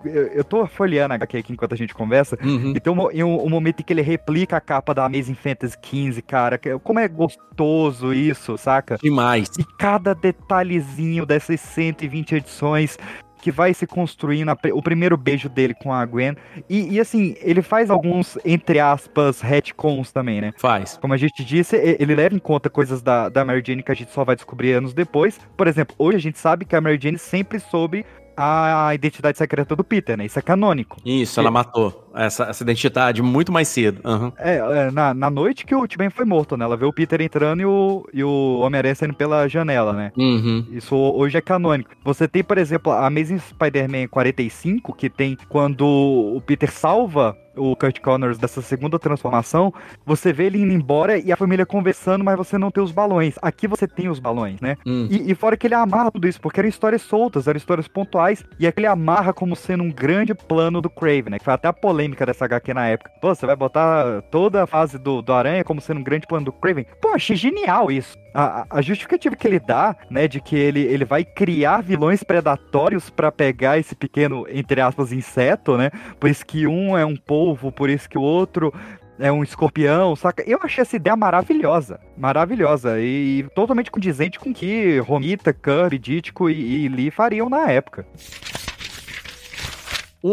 Eu, 0.05 0.27
eu 0.27 0.43
tô 0.43 0.67
folheando 0.67 1.13
a 1.13 1.15
HQ 1.15 1.37
aqui 1.37 1.53
enquanto 1.53 1.73
a 1.73 1.77
gente 1.77 1.93
conversa. 1.95 2.37
Uhum. 2.43 2.73
E 2.75 2.79
tem 2.79 2.93
um, 2.93 3.01
um, 3.25 3.45
um 3.45 3.49
momento 3.49 3.79
em 3.79 3.83
que 3.83 3.91
ele 3.91 4.03
replica 4.03 4.55
a 4.57 4.61
capa 4.61 4.93
da 4.93 5.03
Amazing 5.05 5.33
Fantasy 5.33 5.75
XV, 5.83 6.21
cara. 6.21 6.57
que- 6.59 6.77
Como 6.79 6.99
é 6.99 7.07
gostoso 7.07 8.13
isso, 8.13 8.55
saca? 8.57 8.97
Demais. 9.01 9.49
E 9.57 9.63
cada 9.79 10.13
detalhezinho 10.13 11.25
dessas 11.25 11.59
120 11.59 12.35
edições 12.35 12.97
que 13.45 13.51
vai 13.51 13.75
se 13.75 13.85
construindo 13.85 14.49
a 14.49 14.57
o 14.73 14.81
primeiro 14.81 15.15
beijo 15.15 15.47
dele 15.47 15.75
com 15.75 15.93
a 15.93 16.03
Gwen. 16.03 16.35
E, 16.67 16.95
e, 16.95 16.99
assim, 16.99 17.35
ele 17.41 17.61
faz 17.61 17.91
alguns, 17.91 18.39
entre 18.43 18.79
aspas, 18.79 19.39
retcons 19.39 20.11
também, 20.11 20.41
né? 20.41 20.51
Faz. 20.57 20.97
Como 20.97 21.13
a 21.13 21.17
gente 21.17 21.45
disse, 21.45 21.75
e- 21.75 21.95
ele 21.99 22.15
leva 22.15 22.33
em 22.33 22.39
conta 22.39 22.71
coisas 22.71 23.03
da, 23.03 23.29
da 23.29 23.45
Mary 23.45 23.61
Jane 23.63 23.83
que 23.83 23.91
a 23.91 23.95
gente 23.95 24.11
só 24.11 24.23
vai 24.23 24.35
descobrir 24.35 24.73
anos 24.73 24.95
depois. 24.95 25.39
Por 25.55 25.67
exemplo, 25.67 25.95
hoje 25.99 26.17
a 26.17 26.21
gente 26.21 26.39
sabe 26.39 26.65
que 26.65 26.75
a 26.75 26.81
Mary 26.81 26.97
Jane 26.99 27.19
sempre 27.19 27.59
soube 27.59 28.03
a 28.35 28.93
identidade 28.95 29.37
secreta 29.37 29.75
do 29.75 29.83
Peter, 29.83 30.17
né? 30.17 30.25
Isso 30.25 30.39
é 30.39 30.41
canônico. 30.41 30.97
Isso, 31.05 31.39
ela 31.39 31.51
matou 31.51 32.04
essa, 32.15 32.45
essa 32.45 32.63
identidade 32.63 33.21
muito 33.21 33.51
mais 33.51 33.67
cedo. 33.67 34.01
Uhum. 34.03 34.31
É, 34.37 34.55
é, 34.55 34.91
na, 34.91 35.13
na 35.13 35.29
noite 35.29 35.65
que 35.65 35.75
o 35.75 35.87
T-Ben 35.87 36.09
foi 36.09 36.25
morto, 36.25 36.55
né? 36.55 36.65
Ela 36.65 36.77
vê 36.77 36.85
o 36.85 36.93
Peter 36.93 37.21
entrando 37.21 37.61
e 37.61 37.65
o, 37.65 38.07
e 38.13 38.23
o 38.23 38.59
Homem-Aranha 38.61 38.95
saindo 38.95 39.13
pela 39.13 39.47
janela, 39.47 39.93
né? 39.93 40.11
Uhum. 40.17 40.65
Isso 40.71 40.95
hoje 40.95 41.37
é 41.37 41.41
canônico. 41.41 41.91
Você 42.03 42.27
tem, 42.27 42.43
por 42.43 42.57
exemplo, 42.57 42.91
a 42.91 43.05
Amazing 43.05 43.39
Spider-Man 43.39 44.07
45, 44.07 44.93
que 44.93 45.09
tem 45.09 45.37
quando 45.49 45.85
o 45.85 46.41
Peter 46.41 46.71
salva 46.71 47.37
o 47.57 47.75
Kurt 47.75 47.99
Connors 47.99 48.37
dessa 48.37 48.61
segunda 48.61 48.99
transformação, 48.99 49.73
você 50.05 50.31
vê 50.33 50.45
ele 50.45 50.61
indo 50.61 50.73
embora 50.73 51.17
e 51.17 51.31
a 51.31 51.37
família 51.37 51.65
conversando, 51.65 52.23
mas 52.23 52.37
você 52.37 52.57
não 52.57 52.71
tem 52.71 52.83
os 52.83 52.91
balões. 52.91 53.35
Aqui 53.41 53.67
você 53.67 53.87
tem 53.87 54.09
os 54.09 54.19
balões, 54.19 54.59
né? 54.59 54.77
Hum. 54.85 55.07
E, 55.09 55.31
e 55.31 55.35
fora 55.35 55.57
que 55.57 55.67
ele 55.67 55.73
amarra 55.73 56.11
tudo 56.11 56.27
isso, 56.27 56.39
porque 56.39 56.59
eram 56.59 56.69
histórias 56.69 57.01
soltas, 57.01 57.47
eram 57.47 57.57
histórias 57.57 57.87
pontuais, 57.87 58.43
e 58.59 58.67
aqui 58.67 58.79
ele 58.79 58.87
amarra 58.87 59.33
como 59.33 59.55
sendo 59.55 59.83
um 59.83 59.91
grande 59.91 60.33
plano 60.33 60.81
do 60.81 60.89
Craven, 60.89 61.31
né? 61.31 61.39
Que 61.39 61.45
foi 61.45 61.53
até 61.53 61.67
a 61.67 61.73
polêmica 61.73 62.04
dessa 62.13 62.45
HQ 62.45 62.73
na 62.73 62.87
época. 62.87 63.11
Pô, 63.21 63.33
você 63.33 63.45
vai 63.45 63.55
botar 63.55 64.21
toda 64.29 64.63
a 64.63 64.67
fase 64.67 64.97
do, 64.99 65.21
do 65.21 65.33
Aranha 65.33 65.63
como 65.63 65.79
sendo 65.81 65.99
um 65.99 66.03
grande 66.03 66.27
plano 66.27 66.45
do 66.45 66.51
Craven? 66.51 66.85
Pô, 67.01 67.09
achei 67.13 67.35
genial 67.35 67.89
isso. 67.91 68.17
A, 68.33 68.65
a- 68.69 68.81
justificativa 68.81 69.35
que 69.35 69.47
ele 69.47 69.59
dá, 69.59 69.95
né, 70.09 70.27
de 70.27 70.41
que 70.41 70.55
ele, 70.55 70.81
ele 70.81 71.05
vai 71.05 71.23
criar 71.23 71.81
vilões 71.81 72.21
predatórios 72.21 73.09
pra 73.09 73.31
pegar 73.31 73.79
esse 73.79 73.95
pequeno, 73.95 74.45
entre 74.49 74.81
aspas, 74.81 75.11
inseto, 75.13 75.77
né? 75.77 75.89
Por 76.19 76.29
isso 76.29 76.45
que 76.45 76.67
um 76.67 76.97
é 76.97 77.05
um 77.05 77.15
polvo, 77.15 77.71
por 77.71 77.89
isso 77.89 78.09
que 78.09 78.17
o 78.17 78.21
outro 78.21 78.73
é 79.17 79.31
um 79.31 79.41
escorpião, 79.43 80.13
saca? 80.15 80.43
Eu 80.45 80.59
achei 80.61 80.81
essa 80.81 80.97
ideia 80.97 81.15
maravilhosa, 81.15 82.01
maravilhosa 82.17 82.99
e, 82.99 83.45
totalmente 83.55 83.89
condizente 83.89 84.37
com 84.37 84.49
o 84.49 84.53
que 84.53 84.99
Romita, 84.99 85.53
Kirby, 85.53 85.97
Dítico 85.97 86.49
e, 86.49 86.83
e 86.85 86.89
Lee 86.89 87.09
fariam 87.09 87.49
na 87.49 87.69
época. 87.71 88.05
Um, 90.27 90.31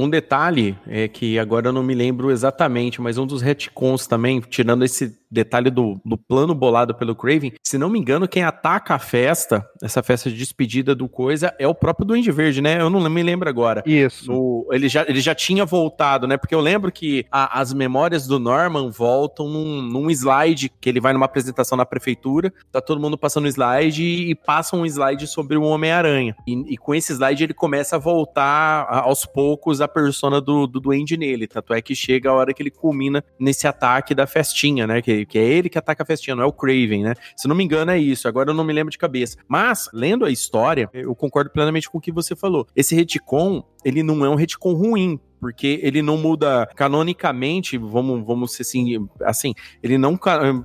um- 0.00 0.04
um 0.04 0.08
detalhe 0.08 0.74
é 0.86 1.06
que 1.06 1.38
agora 1.38 1.68
eu 1.68 1.72
não 1.72 1.82
me 1.82 1.94
lembro 1.94 2.30
exatamente, 2.30 2.98
mas 2.98 3.18
um 3.18 3.26
dos 3.26 3.42
retcons 3.42 4.06
também, 4.06 4.40
tirando 4.40 4.86
esse 4.86 5.14
detalhe 5.30 5.70
do, 5.70 6.00
do 6.04 6.16
plano 6.16 6.54
bolado 6.54 6.94
pelo 6.94 7.14
Craven, 7.14 7.52
se 7.62 7.76
não 7.78 7.88
me 7.90 7.98
engano, 7.98 8.26
quem 8.28 8.42
ataca 8.42 8.94
a 8.94 8.98
festa, 8.98 9.66
essa 9.82 10.02
festa 10.02 10.30
de 10.30 10.36
despedida 10.36 10.94
do 10.94 11.08
coisa, 11.08 11.54
é 11.58 11.66
o 11.66 11.74
próprio 11.74 12.06
Duende 12.06 12.30
Verde, 12.30 12.60
né? 12.60 12.80
Eu 12.80 12.88
não 12.90 13.00
me 13.08 13.22
lembro 13.22 13.48
agora. 13.48 13.82
Isso. 13.86 14.30
No- 14.32 14.66
ele, 14.70 14.88
já, 14.88 15.02
ele 15.08 15.20
já 15.20 15.34
tinha 15.34 15.64
voltado, 15.64 16.26
né? 16.26 16.36
Porque 16.36 16.54
eu 16.54 16.60
lembro 16.60 16.90
que 16.92 17.24
a- 17.30 17.60
as 17.60 17.72
memórias 17.72 18.26
do 18.26 18.38
Norman 18.38 18.90
voltam 18.90 19.48
num, 19.48 19.82
num 19.82 20.10
slide, 20.10 20.70
que 20.80 20.88
ele 20.88 21.00
vai 21.00 21.12
numa 21.12 21.26
apresentação 21.26 21.76
na 21.76 21.86
prefeitura, 21.86 22.52
tá 22.70 22.80
todo 22.80 23.00
mundo 23.00 23.16
passando 23.16 23.44
um 23.44 23.48
slide 23.48 24.02
e, 24.02 24.30
e 24.30 24.34
passa 24.34 24.76
um 24.76 24.84
slide 24.86 25.26
sobre 25.26 25.56
o 25.56 25.62
Homem-Aranha. 25.62 26.34
E, 26.46 26.74
e 26.74 26.76
com 26.76 26.94
esse 26.94 27.12
slide 27.12 27.44
ele 27.44 27.54
começa 27.54 27.96
a 27.96 27.98
voltar 27.98 28.82
a- 28.88 29.00
aos 29.00 29.24
poucos 29.24 29.80
a 29.80 29.88
persona 29.88 30.40
do, 30.40 30.66
do 30.66 30.80
Duende 30.80 31.16
nele. 31.16 31.46
Tanto 31.46 31.72
é 31.72 31.80
que 31.80 31.94
chega 31.94 32.30
a 32.30 32.34
hora 32.34 32.52
que 32.52 32.62
ele 32.62 32.70
culmina 32.70 33.24
nesse 33.38 33.66
ataque 33.66 34.14
da 34.14 34.26
festinha, 34.26 34.86
né? 34.86 35.00
Que, 35.02 35.17
que 35.26 35.38
é 35.38 35.42
ele 35.42 35.68
que 35.68 35.78
ataca 35.78 36.02
a 36.02 36.06
festinha, 36.06 36.36
não 36.36 36.42
é 36.42 36.46
o 36.46 36.52
Craven, 36.52 37.02
né? 37.02 37.14
Se 37.36 37.48
não 37.48 37.54
me 37.54 37.64
engano, 37.64 37.90
é 37.90 37.98
isso. 37.98 38.28
Agora 38.28 38.50
eu 38.50 38.54
não 38.54 38.64
me 38.64 38.72
lembro 38.72 38.90
de 38.90 38.98
cabeça. 38.98 39.36
Mas, 39.46 39.88
lendo 39.92 40.24
a 40.24 40.30
história, 40.30 40.88
eu 40.92 41.14
concordo 41.14 41.50
plenamente 41.50 41.88
com 41.88 41.98
o 41.98 42.00
que 42.00 42.12
você 42.12 42.34
falou. 42.34 42.66
Esse 42.74 42.94
retcon, 42.94 43.62
ele 43.84 44.02
não 44.02 44.24
é 44.24 44.28
um 44.28 44.34
retcon 44.34 44.74
ruim. 44.74 45.20
Porque 45.40 45.80
ele 45.82 46.02
não 46.02 46.16
muda 46.16 46.66
canonicamente, 46.76 47.78
vamos, 47.78 48.24
vamos 48.26 48.52
ser 48.52 48.62
assim, 48.62 49.08
assim, 49.22 49.54
ele 49.82 49.96
não, 49.98 50.18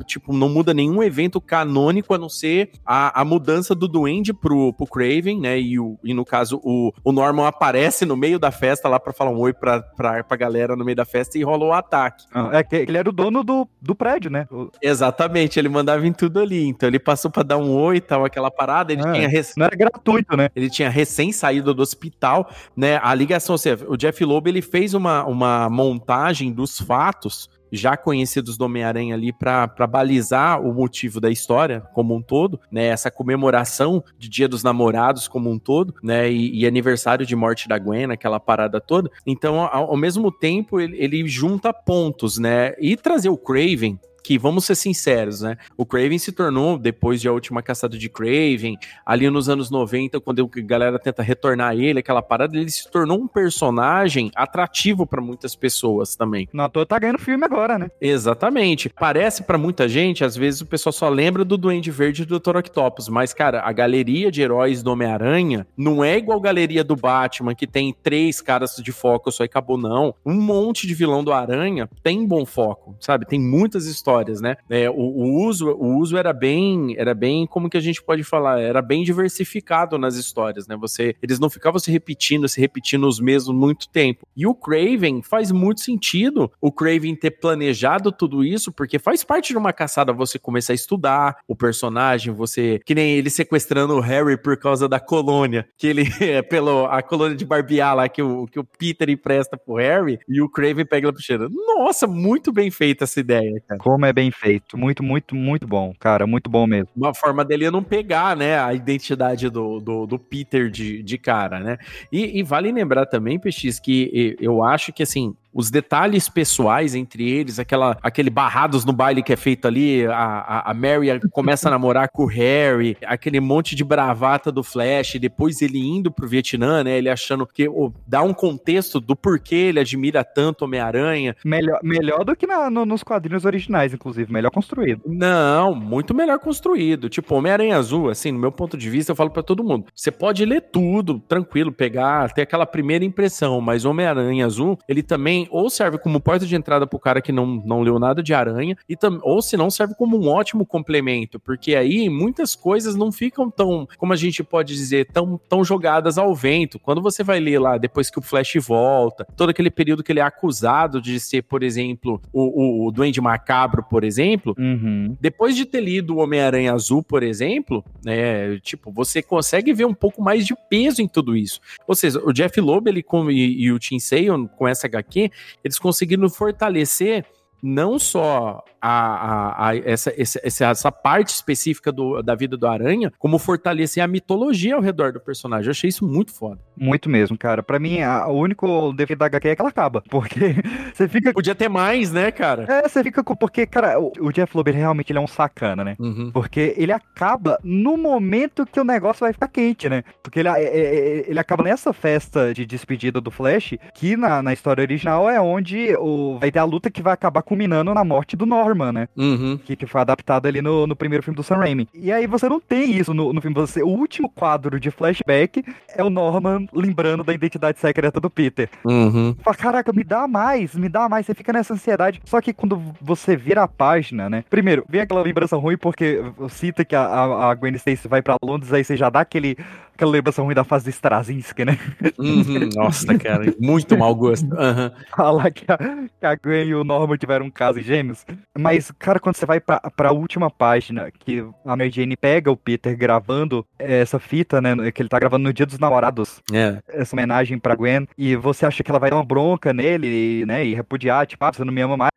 tipo, 0.06 0.34
não 0.34 0.50
muda 0.50 0.74
nenhum 0.74 1.02
evento 1.04 1.40
canônico 1.40 2.14
a 2.14 2.18
não 2.18 2.30
ser 2.30 2.72
a, 2.86 3.22
a 3.22 3.26
mudança 3.26 3.74
do 3.76 3.88
Duende 3.88 4.34
pro, 4.34 4.74
pro 4.74 4.88
Craven, 4.88 5.40
né? 5.40 5.60
E, 5.60 5.80
o, 5.80 5.98
e 6.04 6.14
no 6.14 6.26
caso, 6.26 6.60
o, 6.64 6.92
o 7.04 7.12
Norman 7.12 7.46
aparece 7.48 8.06
no 8.06 8.16
meio 8.18 8.38
da 8.40 8.52
festa 8.52 8.90
lá 8.90 9.00
pra 9.00 9.14
falar 9.14 9.32
um 9.32 9.40
oi 9.40 9.54
pra, 9.54 9.82
pra, 9.82 10.24
pra 10.24 10.38
galera 10.38 10.76
no 10.76 10.84
meio 10.84 10.96
da 10.96 11.06
festa 11.06 11.38
e 11.38 11.44
rola 11.44 11.66
o 11.66 11.74
ataque. 11.74 12.26
É 12.52 12.64
que 12.64 12.76
ele 12.76 12.98
era 12.98 13.10
o 13.10 13.14
dono 13.14 13.44
do, 13.44 13.68
do 13.82 13.96
prédio, 13.96 14.30
né? 14.32 14.48
Exatamente, 14.82 15.60
ele 15.60 15.70
mandava 15.70 16.06
em 16.06 16.14
tudo 16.14 16.40
ali. 16.40 16.68
Então 16.68 16.88
ele 16.90 17.00
passou 17.00 17.30
pra 17.32 17.44
dar 17.44 17.58
um 17.58 17.72
oi 17.76 17.98
e 17.98 18.02
tal, 18.02 18.26
aquela 18.26 18.52
parada. 18.52 18.92
Ele, 18.94 19.02
É. 19.02 19.12
tinha, 19.14 19.28
rec- 19.28 19.54
Não 19.58 19.66
era 19.66 19.76
gratuito, 19.76 20.36
né? 20.36 20.50
ele 20.56 20.70
tinha 20.70 20.90
recém 20.90 21.32
saído 21.32 21.74
do 21.74 21.82
hospital, 21.82 22.50
né? 22.76 23.00
A 23.02 23.14
ligação, 23.14 23.54
ou 23.54 23.58
seja, 23.58 23.86
o 23.88 23.96
Jeff 23.98 24.24
Loeb 24.24 24.48
ele 24.48 24.62
fez 24.64 24.94
uma, 24.94 25.24
uma 25.26 25.70
montagem 25.70 26.52
dos 26.52 26.80
fatos 26.80 27.50
já 27.74 27.98
conhecidos 27.98 28.56
do 28.56 28.66
Homem-Aranha 28.66 29.16
ali 29.16 29.34
pra 29.34 29.68
balizar 29.90 30.62
o 30.62 30.72
motivo 30.72 31.20
da 31.20 31.32
história 31.32 31.82
como 31.94 32.16
um 32.16 32.22
todo, 32.22 32.60
né? 32.72 32.86
Essa 32.86 33.10
comemoração 33.10 34.04
de 34.18 34.30
Dia 34.30 34.48
dos 34.48 34.64
Namorados 34.64 35.28
como 35.28 35.50
um 35.50 35.58
todo, 35.58 35.96
né? 36.04 36.32
E, 36.32 36.62
e 36.62 36.68
aniversário 36.68 37.26
de 37.26 37.36
morte 37.36 37.68
da 37.68 37.80
Gwen, 37.80 38.12
aquela 38.12 38.40
parada 38.40 38.80
toda. 38.80 39.10
Então, 39.26 39.60
ao, 39.60 39.90
ao 39.90 39.98
mesmo 39.98 40.32
tempo, 40.32 40.80
ele, 40.80 40.96
ele 40.98 41.28
junta 41.28 41.74
pontos, 41.74 42.38
né? 42.38 42.76
E 42.80 42.96
trazer 42.96 43.30
o 43.30 43.38
Craven 43.38 44.00
que 44.24 44.38
vamos 44.38 44.66
ser 44.66 44.76
sinceros, 44.76 45.42
né? 45.42 45.58
O 45.78 45.86
Craven 45.86 46.18
se 46.18 46.32
tornou, 46.32 46.78
depois 46.78 47.20
de 47.20 47.28
a 47.28 47.34
última 47.34 47.62
caçada 47.62 47.98
de 47.98 48.08
Craven, 48.08 48.78
ali 49.06 49.30
nos 49.30 49.50
anos 49.50 49.70
90, 49.70 50.20
quando 50.22 50.42
a 50.42 50.62
galera 50.62 50.98
tenta 50.98 51.22
retornar 51.22 51.76
ele, 51.76 52.00
aquela 52.00 52.22
parada, 52.22 52.58
ele 52.58 52.72
se 52.72 52.90
tornou 52.90 53.20
um 53.20 53.28
personagem 53.28 54.32
atrativo 54.34 55.06
para 55.06 55.22
muitas 55.22 55.56
pessoas 55.56 56.16
também. 56.16 56.48
Não, 56.54 56.70
tá 56.70 56.98
ganhando 56.98 57.20
filme 57.20 57.44
agora, 57.44 57.78
né? 57.78 57.92
Exatamente. 58.00 58.90
Parece 58.90 59.44
pra 59.44 59.58
muita 59.58 59.90
gente, 59.90 60.24
às 60.24 60.36
vezes 60.36 60.62
o 60.62 60.66
pessoal 60.66 60.94
só 60.94 61.10
lembra 61.10 61.44
do 61.44 61.58
Duende 61.58 61.92
Verde 61.92 62.22
e 62.22 62.26
do 62.26 62.40
Dr. 62.40 62.58
Octopus, 62.58 63.10
mas 63.10 63.34
cara, 63.34 63.62
a 63.62 63.72
galeria 63.74 64.32
de 64.32 64.42
heróis 64.42 64.82
do 64.82 64.92
Homem-Aranha 64.92 65.68
não 65.76 66.04
é 66.04 66.18
igual 66.18 66.40
a 66.40 66.42
galeria 66.42 66.84
do 66.84 66.96
Batman, 66.96 67.54
que 67.54 67.68
tem 67.68 67.94
três 68.02 68.40
caras 68.40 68.76
de 68.78 68.92
foco 68.92 69.32
só 69.32 69.44
e 69.44 69.46
acabou 69.46 69.78
não. 69.78 70.16
Um 70.26 70.40
monte 70.40 70.88
de 70.88 70.94
vilão 70.94 71.24
do 71.24 71.34
Aranha 71.34 71.90
tem 72.02 72.26
bom 72.26 72.46
foco, 72.46 72.96
sabe? 73.00 73.26
Tem 73.26 73.40
muitas 73.40 73.86
histórias 73.86 74.13
histórias, 74.14 74.42
né? 74.42 74.56
É, 74.70 74.90
o, 74.90 74.94
o, 74.94 75.46
uso, 75.46 75.70
o 75.72 75.98
uso 75.98 76.18
era 76.18 76.32
bem, 76.32 76.96
era 76.98 77.14
bem, 77.14 77.48
como 77.48 77.70
que 77.70 77.78
a 77.78 77.82
gente 77.82 78.02
pode 78.04 78.24
falar? 78.24 78.60
Era 78.60 78.82
bem 78.82 79.04
diversificado 79.04 79.98
nas 79.98 80.16
histórias, 80.16 80.68
né? 80.68 80.76
Você, 80.78 81.16
eles 81.22 81.40
não 81.40 81.50
ficavam 81.50 81.80
se 81.80 81.92
repetindo, 81.92 82.48
se 82.48 82.60
repetindo 82.60 83.08
os 83.08 83.20
mesmos 83.20 83.56
muito 83.56 83.90
tempo. 83.90 84.26
E 84.36 84.46
o 84.46 84.54
Craven 84.54 85.22
faz 85.22 85.52
muito 85.52 85.82
sentido 85.82 86.52
o 86.62 86.72
Craven 86.72 87.16
ter 87.16 87.32
planejado 87.32 88.12
tudo 88.12 88.44
isso, 88.44 88.72
porque 88.72 89.00
faz 89.00 89.24
parte 89.24 89.50
de 89.50 89.58
uma 89.58 89.74
caçada 89.74 90.14
você 90.14 90.38
começar 90.38 90.74
a 90.74 90.76
estudar 90.76 91.38
o 91.48 91.56
personagem, 91.56 92.34
você. 92.34 92.80
Que 92.86 92.96
nem 92.96 93.14
ele 93.14 93.30
sequestrando 93.30 93.96
o 93.96 94.00
Harry 94.00 94.38
por 94.38 94.58
causa 94.58 94.88
da 94.88 95.00
colônia, 95.00 95.68
que 95.78 95.88
ele 95.88 96.04
é 96.22 96.42
pelo 96.42 96.86
a 96.86 97.02
colônia 97.02 97.36
de 97.36 97.46
barbear 97.46 97.96
lá 97.96 98.10
que 98.10 98.22
o, 98.22 98.46
que 98.46 98.60
o 98.60 98.64
Peter 98.64 99.10
empresta 99.10 99.58
pro 99.58 99.76
Harry 99.76 100.20
e 100.28 100.42
o 100.42 100.50
Craven 100.50 100.86
pega 100.86 101.08
ela 101.08 101.14
pro 101.14 101.22
cheiro. 101.22 101.50
Nossa, 101.50 102.08
muito 102.08 102.52
bem 102.52 102.70
feita 102.70 103.04
essa 103.04 103.20
ideia, 103.20 103.62
cara. 103.68 103.80
Como 103.80 104.03
é 104.06 104.14
bem 104.14 104.32
feito. 104.32 104.78
Muito, 104.78 105.04
muito, 105.04 105.36
muito 105.36 105.68
bom, 105.68 105.94
cara. 106.00 106.26
Muito 106.26 106.50
bom 106.50 106.66
mesmo. 106.68 106.90
Uma 106.96 107.14
forma 107.14 107.44
dele 107.44 107.70
não 107.70 107.84
pegar, 107.84 108.36
né, 108.36 108.60
a 108.60 108.74
identidade 108.74 109.50
do, 109.50 109.80
do, 109.80 110.06
do 110.06 110.20
Peter 110.20 110.70
de, 110.70 111.02
de 111.04 111.18
cara, 111.18 111.60
né? 111.60 111.78
E, 112.12 112.40
e 112.40 112.44
vale 112.44 112.72
lembrar 112.72 113.06
também, 113.06 113.40
Peixes, 113.40 113.80
que 113.80 114.36
eu 114.40 114.64
acho 114.64 114.92
que, 114.94 115.04
assim, 115.04 115.36
os 115.54 115.70
detalhes 115.70 116.28
pessoais 116.28 116.96
entre 116.96 117.30
eles, 117.30 117.60
aquela, 117.60 117.98
aquele 118.02 118.30
barrados 118.30 118.84
no 118.84 118.92
baile 118.92 119.22
que 119.22 119.32
é 119.32 119.36
feito 119.36 119.68
ali, 119.68 120.06
a, 120.08 120.72
a, 120.72 120.74
Mary 120.74 121.20
começa 121.32 121.68
a 121.68 121.72
namorar 121.72 122.10
com 122.10 122.24
o 122.24 122.28
Harry, 122.28 122.98
aquele 123.06 123.40
monte 123.40 123.76
de 123.76 123.84
bravata 123.84 124.52
do 124.52 124.64
Flash, 124.64 125.18
depois 125.20 125.62
ele 125.62 125.80
indo 125.80 126.12
pro 126.12 126.28
Vietnã, 126.28 126.84
né, 126.84 126.98
ele 126.98 127.10
achando 127.10 127.46
que 127.46 127.68
oh, 127.68 127.94
dá 128.08 128.24
um 128.24 128.34
contexto 128.34 129.00
do 129.00 129.16
porquê 129.16 129.56
ele 129.56 129.80
admira 129.80 130.24
tanto 130.24 130.66
Homem-Aranha. 130.66 131.36
Melhor, 131.46 131.80
melhor 131.84 132.26
do 132.26 132.36
que 132.36 132.48
na, 132.48 132.70
no, 132.70 132.86
nos 132.86 133.04
quadrinhos 133.04 133.46
originais, 133.46 133.94
inclusive, 133.94 134.32
melhor 134.32 134.52
construído. 134.52 135.02
Não, 135.06 135.76
muito 135.76 136.14
melhor 136.14 136.40
construído. 136.40 137.10
Tipo, 137.10 137.36
Homem-Aranha 137.36 137.78
Azul, 137.78 138.10
assim, 138.10 138.32
no 138.32 138.40
meu 138.40 138.52
ponto 138.52 138.78
de 138.78 138.90
vista, 138.90 139.12
eu 139.12 139.16
falo 139.16 139.30
para 139.30 139.44
todo 139.44 139.64
mundo, 139.64 139.86
você 139.94 140.12
pode 140.12 140.44
ler 140.46 140.62
tudo, 140.72 141.20
tranquilo, 141.20 141.72
pegar, 141.72 142.32
ter 142.34 142.42
aquela 142.42 142.66
primeira 142.66 143.06
impressão, 143.06 143.62
mas 143.62 143.86
Homem-Aranha 143.86 144.46
Azul, 144.46 144.78
ele 144.88 145.04
também 145.04 145.43
ou 145.50 145.70
serve 145.70 145.98
como 145.98 146.20
porta 146.20 146.46
de 146.46 146.56
entrada 146.56 146.88
pro 146.88 147.00
cara 147.00 147.22
que 147.22 147.32
não, 147.32 147.46
não 147.46 147.82
leu 147.82 148.00
nada 148.00 148.22
de 148.22 148.34
aranha, 148.34 148.76
e 148.88 148.96
tam, 148.96 149.20
ou 149.24 149.42
se 149.42 149.58
não 149.58 149.70
serve 149.70 149.96
como 149.96 150.18
um 150.18 150.28
ótimo 150.28 150.66
complemento, 150.66 151.40
porque 151.40 151.76
aí 151.76 152.10
muitas 152.10 152.56
coisas 152.56 152.96
não 152.96 153.12
ficam 153.12 153.50
tão, 153.50 153.88
como 153.98 154.14
a 154.14 154.16
gente 154.16 154.44
pode 154.44 154.76
dizer, 154.76 155.08
tão, 155.12 155.40
tão 155.50 155.64
jogadas 155.64 156.18
ao 156.18 156.34
vento. 156.36 156.80
Quando 156.80 157.02
você 157.02 157.24
vai 157.24 157.40
ler 157.40 157.60
lá, 157.60 157.78
depois 157.78 158.10
que 158.10 158.20
o 158.20 158.22
Flash 158.22 158.54
volta, 158.60 159.26
todo 159.36 159.50
aquele 159.50 159.70
período 159.70 160.04
que 160.04 160.12
ele 160.12 160.20
é 160.20 160.24
acusado 160.24 161.02
de 161.02 161.20
ser, 161.20 161.44
por 161.44 161.64
exemplo, 161.64 162.22
o, 162.32 162.86
o, 162.86 162.88
o 162.88 162.92
Duende 162.92 163.22
Macabro, 163.22 163.84
por 163.84 164.04
exemplo, 164.04 164.56
uhum. 164.58 165.16
depois 165.20 165.56
de 165.56 165.66
ter 165.66 165.82
lido 165.82 166.16
o 166.16 166.20
Homem-Aranha 166.20 166.74
Azul, 166.74 167.04
por 167.04 167.24
exemplo, 167.24 167.84
né, 168.04 168.60
tipo, 168.60 168.92
você 168.92 169.22
consegue 169.22 169.74
ver 169.74 169.86
um 169.86 169.94
pouco 169.94 170.22
mais 170.22 170.46
de 170.46 170.56
peso 170.70 171.02
em 171.02 171.08
tudo 171.08 171.36
isso. 171.36 171.60
Ou 171.88 171.96
seja, 171.96 172.22
o 172.24 172.32
Jeff 172.32 172.60
Loeb 172.60 172.88
ele, 172.88 173.04
com, 173.04 173.30
e, 173.30 173.64
e 173.64 173.72
o 173.72 173.80
Tim 173.80 174.00
Sale 174.00 174.48
com 174.58 174.68
essa 174.68 174.88
HQ, 174.88 175.32
eles 175.64 175.80
conseguiram 175.80 176.30
fortalecer 176.30 177.26
não 177.62 177.98
só 177.98 178.64
a, 178.84 178.90
a, 178.90 179.70
a 179.70 179.78
essa, 179.78 180.14
essa, 180.18 180.40
essa, 180.44 180.92
parte 180.92 181.30
específica 181.30 181.90
do, 181.90 182.22
da 182.22 182.36
vida 182.36 182.58
do 182.58 182.68
Aranha, 182.68 183.14
como 183.18 183.40
fortalecer 183.40 184.04
a 184.04 184.08
mitologia 184.08 184.76
ao 184.76 184.82
redor 184.82 185.14
do 185.14 185.22
personagem. 185.22 185.68
Eu 185.68 185.72
achei 185.72 185.88
isso 185.88 186.06
muito 186.06 186.34
foda. 186.34 186.60
Muito 186.76 187.10
mesmo, 187.10 187.38
cara. 187.38 187.64
Para 187.64 187.80
mim, 187.80 188.02
a, 188.02 188.28
o 188.28 188.38
único 188.38 188.92
defeito 188.92 189.20
da 189.20 189.28
HQ 189.28 189.48
é 189.48 189.56
que 189.56 189.62
ela 189.62 189.70
acaba. 189.70 190.04
Porque 190.10 190.56
você 190.94 191.08
fica. 191.08 191.32
Podia 191.32 191.56
ter 191.56 191.70
mais, 191.70 192.12
né, 192.12 192.30
cara? 192.30 192.66
É, 192.68 192.88
você 192.88 193.02
fica 193.02 193.24
com. 193.24 193.36
Porque, 193.36 193.66
cara, 193.66 194.00
o, 194.00 194.12
o 194.20 194.32
Jeff 194.32 194.56
Loeb 194.56 194.72
realmente 194.72 195.12
ele 195.12 195.20
é 195.20 195.22
um 195.22 195.28
sacana, 195.28 195.84
né? 195.84 195.96
Uhum. 195.98 196.32
Porque 196.32 196.74
ele 196.78 196.92
acaba 196.92 197.58
no 197.64 197.96
momento 197.96 198.66
que 198.66 198.80
o 198.80 198.84
negócio 198.84 199.22
vai 199.22 199.32
ficar 199.32 199.48
quente, 199.48 199.88
né? 199.88 200.04
Porque 200.22 200.40
ele, 200.40 200.50
é, 200.50 200.64
é, 200.64 200.66
é, 200.66 201.30
ele 201.30 201.40
acaba 201.40 201.64
nessa 201.64 201.94
festa 201.94 202.54
de 202.54 202.66
despedida 202.66 203.22
do 203.22 203.32
Flash, 203.32 203.76
que 203.94 204.18
na, 204.18 204.42
na 204.42 204.52
história 204.52 204.82
original 204.82 205.30
é 205.30 205.40
onde 205.40 205.96
o, 205.98 206.38
vai 206.40 206.52
ter 206.52 206.60
a 206.60 206.64
luta 206.64 206.92
que 206.92 207.02
vai 207.02 207.14
acabar 207.14 207.42
culminando 207.42 207.94
na 207.94 208.04
morte 208.04 208.36
do 208.36 208.46
Norman, 208.46 208.73
né? 208.74 209.08
Uhum. 209.16 209.58
Que, 209.58 209.76
que 209.76 209.86
foi 209.86 210.02
adaptado 210.02 210.46
ali 210.46 210.62
no, 210.62 210.88
no 210.88 210.96
primeiro 210.96 211.24
filme 211.24 211.36
do 211.36 211.44
Sam 211.44 211.58
Raimi. 211.58 211.88
E 211.94 212.12
aí 212.12 212.28
você 212.28 212.48
não 212.50 212.60
tem 212.60 212.92
isso 212.92 213.14
no, 213.14 213.34
no 213.34 213.42
filme. 213.42 213.56
Você, 213.56 213.84
o 213.84 213.88
último 213.88 214.30
quadro 214.30 214.80
de 214.80 214.92
flashback 214.92 215.64
é 215.96 216.04
o 216.04 216.10
Norman 216.10 216.66
lembrando 216.74 217.24
da 217.24 217.34
identidade 217.34 217.80
secreta 217.80 218.20
do 218.20 218.30
Peter. 218.30 218.70
Uhum. 218.84 219.36
Fala, 219.42 219.56
caraca, 219.56 219.94
me 219.94 220.04
dá 220.04 220.28
mais, 220.28 220.76
me 220.76 220.90
dá 220.90 221.08
mais. 221.08 221.26
Você 221.26 221.34
fica 221.34 221.54
nessa 221.54 221.74
ansiedade. 221.74 222.22
Só 222.26 222.42
que 222.42 222.54
quando 222.54 222.82
você 223.02 223.36
vira 223.36 223.64
a 223.64 223.68
página, 223.68 224.30
né? 224.30 224.44
Primeiro, 224.50 224.86
vem 224.90 225.02
aquela 225.02 225.22
lembrança 225.22 225.56
ruim 225.58 225.78
porque 225.78 226.22
cita 226.50 226.86
que 226.86 226.96
a, 226.96 227.04
a, 227.04 227.52
a 227.52 227.56
Gwen 227.56 227.76
Stacy 227.76 228.08
vai 228.08 228.22
para 228.22 228.36
Londres, 228.44 228.74
aí 228.74 228.84
você 228.84 228.96
já 228.96 229.10
dá 229.10 229.22
aquele 229.22 229.58
aquela 229.94 230.12
lembrança 230.12 230.42
ruim 230.42 230.56
da 230.56 230.64
fase 230.64 230.86
do 230.86 230.90
Straczynski, 230.90 231.66
né? 231.66 231.78
Uhum, 232.18 232.70
nossa, 232.76 233.18
cara, 233.18 233.54
muito 233.60 233.98
mau 233.98 234.14
gosto. 234.16 234.46
Uhum. 234.46 234.92
Falar 235.16 235.52
que 235.52 235.66
a, 235.72 235.78
que 235.78 236.26
a 236.26 236.36
Gwen 236.36 236.68
e 236.68 236.76
o 236.76 236.84
Norman 236.84 237.18
tiveram 237.18 237.46
um 237.46 237.52
caso 237.52 237.80
em 237.80 237.84
gêmeos. 237.84 238.26
Mas, 238.64 238.92
cara, 238.98 239.20
quando 239.20 239.36
você 239.36 239.46
vai 239.46 239.60
pra, 239.60 239.80
pra 239.96 240.12
última 240.12 240.50
página, 240.50 241.12
que 241.12 241.46
a 241.66 241.76
Mary 241.76 241.92
Jane 241.92 242.18
pega 242.18 242.52
o 242.52 242.58
Peter 242.58 242.96
gravando 242.98 243.66
essa 243.78 244.20
fita, 244.20 244.62
né? 244.62 244.92
Que 244.92 245.02
ele 245.02 245.10
tá 245.10 245.20
gravando 245.20 245.44
no 245.44 245.54
Dia 245.54 245.66
dos 245.66 245.80
Namorados. 245.80 246.42
É. 246.52 246.82
Essa 246.88 247.16
homenagem 247.16 247.60
pra 247.60 247.76
Gwen. 247.76 248.08
E 248.18 248.36
você 248.36 248.66
acha 248.66 248.84
que 248.84 248.90
ela 248.90 249.00
vai 249.00 249.10
dar 249.10 249.18
uma 249.18 249.26
bronca 249.26 249.74
nele, 249.74 250.46
né? 250.46 250.66
E 250.66 250.74
repudiar, 250.74 251.28
tipo, 251.28 251.44
ah, 251.46 251.52
você 251.54 251.64
não 251.64 251.74
me 251.74 251.82
ama 251.82 251.98
mais, 251.98 252.12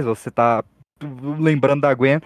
você 0.00 0.30
tá 0.30 0.64
lembrando 1.38 1.82
da 1.82 1.94
Gwen. 1.94 2.20